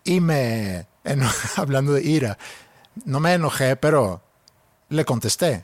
Y 0.05 0.21
me, 0.21 0.87
hablando 1.57 1.93
de 1.93 2.03
ira, 2.03 2.39
no 3.05 3.21
me 3.21 3.35
enojé, 3.35 3.77
pero 3.77 4.23
le 4.89 5.05
contesté. 5.05 5.63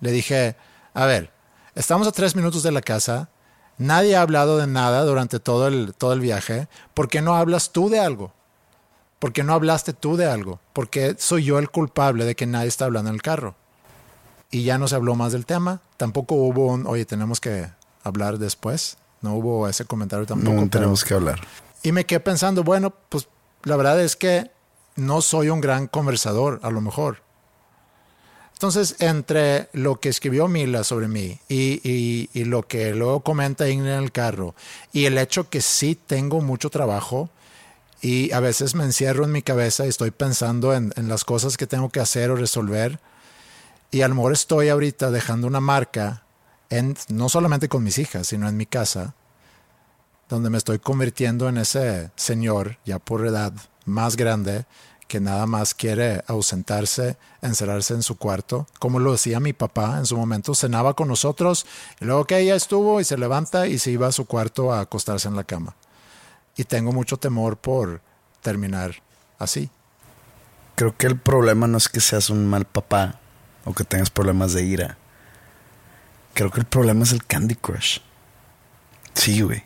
Le 0.00 0.10
dije, 0.10 0.56
a 0.94 1.06
ver, 1.06 1.30
estamos 1.74 2.06
a 2.06 2.12
tres 2.12 2.36
minutos 2.36 2.62
de 2.62 2.72
la 2.72 2.82
casa, 2.82 3.30
nadie 3.78 4.16
ha 4.16 4.22
hablado 4.22 4.58
de 4.58 4.66
nada 4.66 5.04
durante 5.04 5.40
todo 5.40 5.68
el, 5.68 5.94
todo 5.94 6.12
el 6.12 6.20
viaje, 6.20 6.68
¿por 6.94 7.08
qué 7.08 7.22
no 7.22 7.36
hablas 7.36 7.72
tú 7.72 7.88
de 7.88 8.00
algo? 8.00 8.32
¿Por 9.18 9.32
qué 9.32 9.42
no 9.42 9.54
hablaste 9.54 9.92
tú 9.92 10.16
de 10.16 10.26
algo? 10.26 10.60
¿Por 10.72 10.90
qué 10.90 11.16
soy 11.18 11.44
yo 11.44 11.58
el 11.58 11.70
culpable 11.70 12.24
de 12.24 12.34
que 12.34 12.46
nadie 12.46 12.68
está 12.68 12.84
hablando 12.84 13.08
en 13.08 13.14
el 13.14 13.22
carro? 13.22 13.54
Y 14.50 14.64
ya 14.64 14.78
no 14.78 14.88
se 14.88 14.94
habló 14.94 15.14
más 15.14 15.32
del 15.32 15.46
tema. 15.46 15.80
Tampoco 15.96 16.34
hubo 16.34 16.66
un, 16.66 16.86
oye, 16.86 17.06
tenemos 17.06 17.40
que 17.40 17.68
hablar 18.04 18.38
después. 18.38 18.98
No 19.22 19.34
hubo 19.34 19.68
ese 19.68 19.86
comentario 19.86 20.26
tampoco. 20.26 20.52
No 20.52 20.68
tenemos 20.68 21.02
que 21.02 21.14
hablar. 21.14 21.40
Y 21.82 21.92
me 21.92 22.04
quedé 22.04 22.20
pensando, 22.20 22.62
bueno, 22.62 22.92
pues 23.08 23.26
la 23.66 23.74
verdad 23.74 24.00
es 24.00 24.14
que 24.14 24.52
no 24.94 25.20
soy 25.20 25.48
un 25.48 25.60
gran 25.60 25.88
conversador, 25.88 26.60
a 26.62 26.70
lo 26.70 26.80
mejor. 26.80 27.22
Entonces, 28.52 28.94
entre 29.00 29.68
lo 29.72 29.98
que 29.98 30.08
escribió 30.08 30.46
Mila 30.46 30.84
sobre 30.84 31.08
mí 31.08 31.40
y, 31.48 32.44
lo 32.44 32.62
que 32.62 32.94
luego 32.94 33.20
comenta 33.20 33.68
Ingrid 33.68 33.90
en 33.90 34.04
el 34.04 34.12
carro 34.12 34.54
y 34.92 35.06
el 35.06 35.18
hecho 35.18 35.50
que 35.50 35.60
sí 35.60 35.96
tengo 35.96 36.40
mucho 36.40 36.70
trabajo 36.70 37.28
y 38.00 38.30
a 38.32 38.38
veces 38.38 38.76
me 38.76 38.84
encierro 38.84 39.24
en 39.24 39.32
mi 39.32 39.42
cabeza 39.42 39.84
y 39.84 39.88
estoy 39.88 40.12
pensando 40.12 40.72
en, 40.72 40.92
en 40.94 41.08
las 41.08 41.24
cosas 41.24 41.56
que 41.56 41.66
tengo 41.66 41.90
que 41.90 41.98
hacer 41.98 42.30
o 42.30 42.36
resolver 42.36 43.00
y 43.90 44.02
a 44.02 44.08
lo 44.08 44.14
mejor 44.14 44.32
estoy 44.32 44.68
ahorita 44.68 45.10
dejando 45.10 45.48
una 45.48 45.60
marca 45.60 46.22
en, 46.70 46.96
no 47.08 47.28
solamente 47.28 47.68
con 47.68 47.82
mis 47.82 47.98
hijas, 47.98 48.28
sino 48.28 48.48
en 48.48 48.56
mi 48.56 48.66
casa, 48.66 49.16
donde 50.28 50.50
me 50.50 50.58
estoy 50.58 50.78
convirtiendo 50.78 51.48
en 51.48 51.58
ese 51.58 52.10
señor 52.16 52.78
ya 52.84 52.98
por 52.98 53.26
edad 53.26 53.52
más 53.84 54.16
grande 54.16 54.66
que 55.08 55.20
nada 55.20 55.46
más 55.46 55.74
quiere 55.74 56.24
ausentarse, 56.26 57.16
encerrarse 57.40 57.94
en 57.94 58.02
su 58.02 58.16
cuarto, 58.16 58.66
como 58.78 58.98
lo 58.98 59.12
decía 59.12 59.38
mi 59.38 59.52
papá 59.52 59.98
en 59.98 60.06
su 60.06 60.16
momento, 60.16 60.54
cenaba 60.54 60.94
con 60.94 61.08
nosotros 61.08 61.66
y 62.00 62.04
luego 62.04 62.24
que 62.24 62.38
ella 62.38 62.56
estuvo 62.56 63.00
y 63.00 63.04
se 63.04 63.16
levanta 63.16 63.68
y 63.68 63.78
se 63.78 63.92
iba 63.92 64.08
a 64.08 64.12
su 64.12 64.26
cuarto 64.26 64.72
a 64.72 64.80
acostarse 64.80 65.28
en 65.28 65.36
la 65.36 65.44
cama. 65.44 65.76
Y 66.56 66.64
tengo 66.64 66.92
mucho 66.92 67.18
temor 67.18 67.56
por 67.56 68.00
terminar 68.42 68.96
así. 69.38 69.70
Creo 70.74 70.96
que 70.96 71.06
el 71.06 71.18
problema 71.18 71.66
no 71.66 71.78
es 71.78 71.88
que 71.88 72.00
seas 72.00 72.28
un 72.28 72.46
mal 72.46 72.64
papá 72.64 73.20
o 73.64 73.74
que 73.74 73.84
tengas 73.84 74.10
problemas 74.10 74.52
de 74.52 74.64
ira. 74.64 74.98
Creo 76.34 76.50
que 76.50 76.60
el 76.60 76.66
problema 76.66 77.04
es 77.04 77.12
el 77.12 77.24
Candy 77.24 77.54
Crush. 77.54 78.00
Sí, 79.14 79.40
güey. 79.40 79.64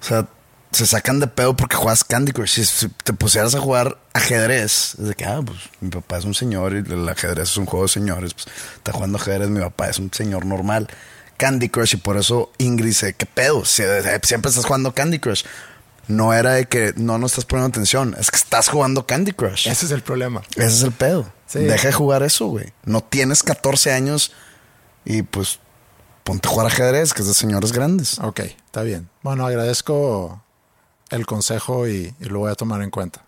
O 0.00 0.04
sea, 0.04 0.26
se 0.72 0.86
sacan 0.86 1.18
de 1.18 1.26
pedo 1.26 1.56
porque 1.56 1.76
juegas 1.76 2.04
Candy 2.04 2.32
Crush. 2.32 2.62
Si 2.62 2.88
te 2.88 3.12
pusieras 3.12 3.54
a 3.54 3.60
jugar 3.60 3.98
ajedrez, 4.12 4.94
es 4.98 5.08
de 5.08 5.14
que, 5.14 5.24
ah, 5.24 5.40
pues 5.44 5.58
mi 5.80 5.90
papá 5.90 6.18
es 6.18 6.24
un 6.24 6.34
señor 6.34 6.74
y 6.74 6.78
el 6.78 7.08
ajedrez 7.08 7.50
es 7.50 7.56
un 7.56 7.66
juego 7.66 7.86
de 7.86 7.92
señores. 7.92 8.34
Pues 8.34 8.46
está 8.76 8.92
jugando 8.92 9.18
ajedrez, 9.18 9.48
mi 9.48 9.60
papá 9.60 9.88
es 9.88 9.98
un 9.98 10.12
señor 10.12 10.46
normal. 10.46 10.88
Candy 11.36 11.70
Crush 11.70 11.94
y 11.94 11.96
por 11.96 12.18
eso 12.18 12.52
Ingrid 12.58 12.88
dice, 12.88 13.14
¿qué 13.14 13.26
pedo? 13.26 13.64
siempre 13.64 14.50
estás 14.50 14.64
jugando 14.64 14.94
Candy 14.94 15.18
Crush. 15.18 15.44
No 16.06 16.34
era 16.34 16.52
de 16.52 16.66
que 16.66 16.92
no 16.96 17.18
no 17.18 17.26
estás 17.26 17.44
poniendo 17.44 17.68
atención, 17.68 18.16
es 18.18 18.30
que 18.30 18.36
estás 18.36 18.68
jugando 18.68 19.06
Candy 19.06 19.32
Crush. 19.32 19.68
Ese 19.68 19.86
es 19.86 19.92
el 19.92 20.02
problema. 20.02 20.42
Ese 20.56 20.66
es 20.66 20.82
el 20.82 20.92
pedo. 20.92 21.32
Deja 21.52 21.88
de 21.88 21.92
jugar 21.92 22.22
eso, 22.22 22.46
güey. 22.46 22.72
No 22.84 23.00
tienes 23.02 23.42
14 23.42 23.92
años 23.92 24.32
y 25.04 25.22
pues 25.22 25.60
ponte 26.24 26.48
a 26.48 26.50
jugar 26.50 26.66
ajedrez, 26.66 27.12
que 27.12 27.22
es 27.22 27.28
de 27.28 27.34
señores 27.34 27.72
grandes. 27.72 28.18
Ok, 28.18 28.40
está 28.40 28.82
bien. 28.82 29.08
Bueno, 29.22 29.46
agradezco 29.46 30.42
el 31.10 31.26
consejo 31.26 31.88
y, 31.88 32.14
lo 32.20 32.40
voy 32.40 32.52
a 32.52 32.54
tomar 32.54 32.82
en 32.82 32.90
cuenta. 32.90 33.22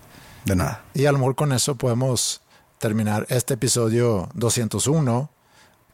De 0.45 0.57
nada. 0.57 0.83
Y 0.95 1.07
a 1.07 1.13
lo 1.13 1.19
mejor 1.19 1.35
con 1.35 1.53
eso 1.53 1.77
podemos 1.77 2.41
terminar 2.79 3.27
este 3.29 3.55
episodio 3.55 4.29
201, 4.35 5.31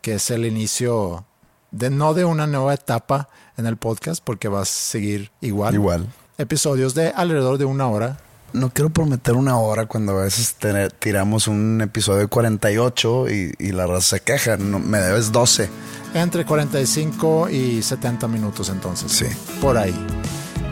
que 0.01 0.15
es 0.15 0.31
el 0.31 0.47
inicio 0.47 1.25
de 1.71 1.91
no 1.91 2.15
de 2.15 2.25
una 2.25 2.47
nueva 2.47 2.75
etapa 2.75 3.29
en 3.57 3.67
el 3.67 3.77
podcast, 3.77 4.23
porque 4.25 4.49
va 4.49 4.63
a 4.63 4.65
seguir 4.65 5.31
igual. 5.41 5.75
Igual. 5.75 6.07
Episodios 6.39 6.95
de 6.95 7.09
alrededor 7.09 7.59
de 7.59 7.65
una 7.65 7.89
hora. 7.89 8.19
No 8.53 8.71
quiero 8.71 8.91
prometer 8.91 9.35
una 9.35 9.59
hora 9.59 9.87
cuando 9.87 10.19
a 10.19 10.25
veces 10.25 10.57
tiramos 10.99 11.49
un 11.49 11.81
episodio 11.83 12.21
de 12.21 12.27
48 12.29 13.31
y, 13.31 13.55
y 13.59 13.73
la 13.73 13.87
raza 13.87 14.17
se 14.17 14.21
queja. 14.21 14.57
No, 14.57 14.79
me 14.79 14.99
debes 14.99 15.33
12. 15.33 15.69
Entre 16.15 16.45
45 16.47 17.51
y 17.51 17.83
70 17.83 18.27
minutos 18.29 18.71
entonces. 18.71 19.13
Sí. 19.13 19.27
Por 19.61 19.77
ahí. 19.77 19.95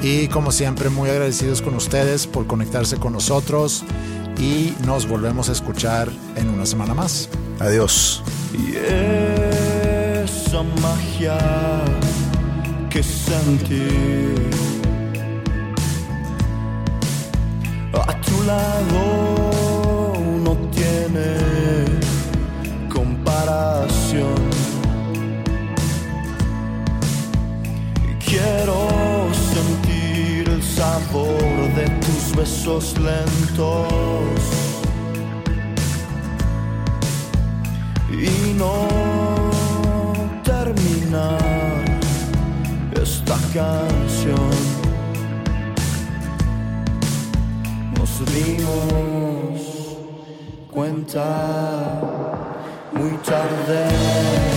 Y 0.03 0.29
como 0.29 0.53
siempre, 0.53 0.89
muy 0.89 1.11
agradecidos 1.11 1.63
con 1.63 1.75
ustedes 1.75 2.27
por 2.27 2.47
conectarse 2.47 2.97
con 2.97 3.13
nosotros 3.13 3.85
y 4.39 4.75
nos 4.85 5.09
volvemos 5.09 5.49
a 5.49 5.53
escuchar 5.53 6.11
en 6.37 6.49
una 6.49 6.67
semana 6.67 6.95
más. 6.95 7.29
Adiós. 7.59 8.23
Y 8.53 8.77
esa 8.77 10.63
magia 10.81 11.39
que 12.91 13.03
sentí 13.03 13.89
no 20.45 20.57
tiene 20.71 21.37
comparación. 22.89 24.35
Quiero 28.25 28.87
sabor 30.61 31.75
de 31.75 31.87
tus 32.05 32.37
besos 32.37 32.95
lentos 32.99 34.43
y 38.13 38.53
no 38.55 38.89
terminar 40.45 41.85
esta 42.95 43.37
canción. 43.55 44.56
Nos 48.19 48.35
dimos 48.35 49.61
cuenta 50.71 52.01
muy 52.93 53.11
tarde. 53.19 54.57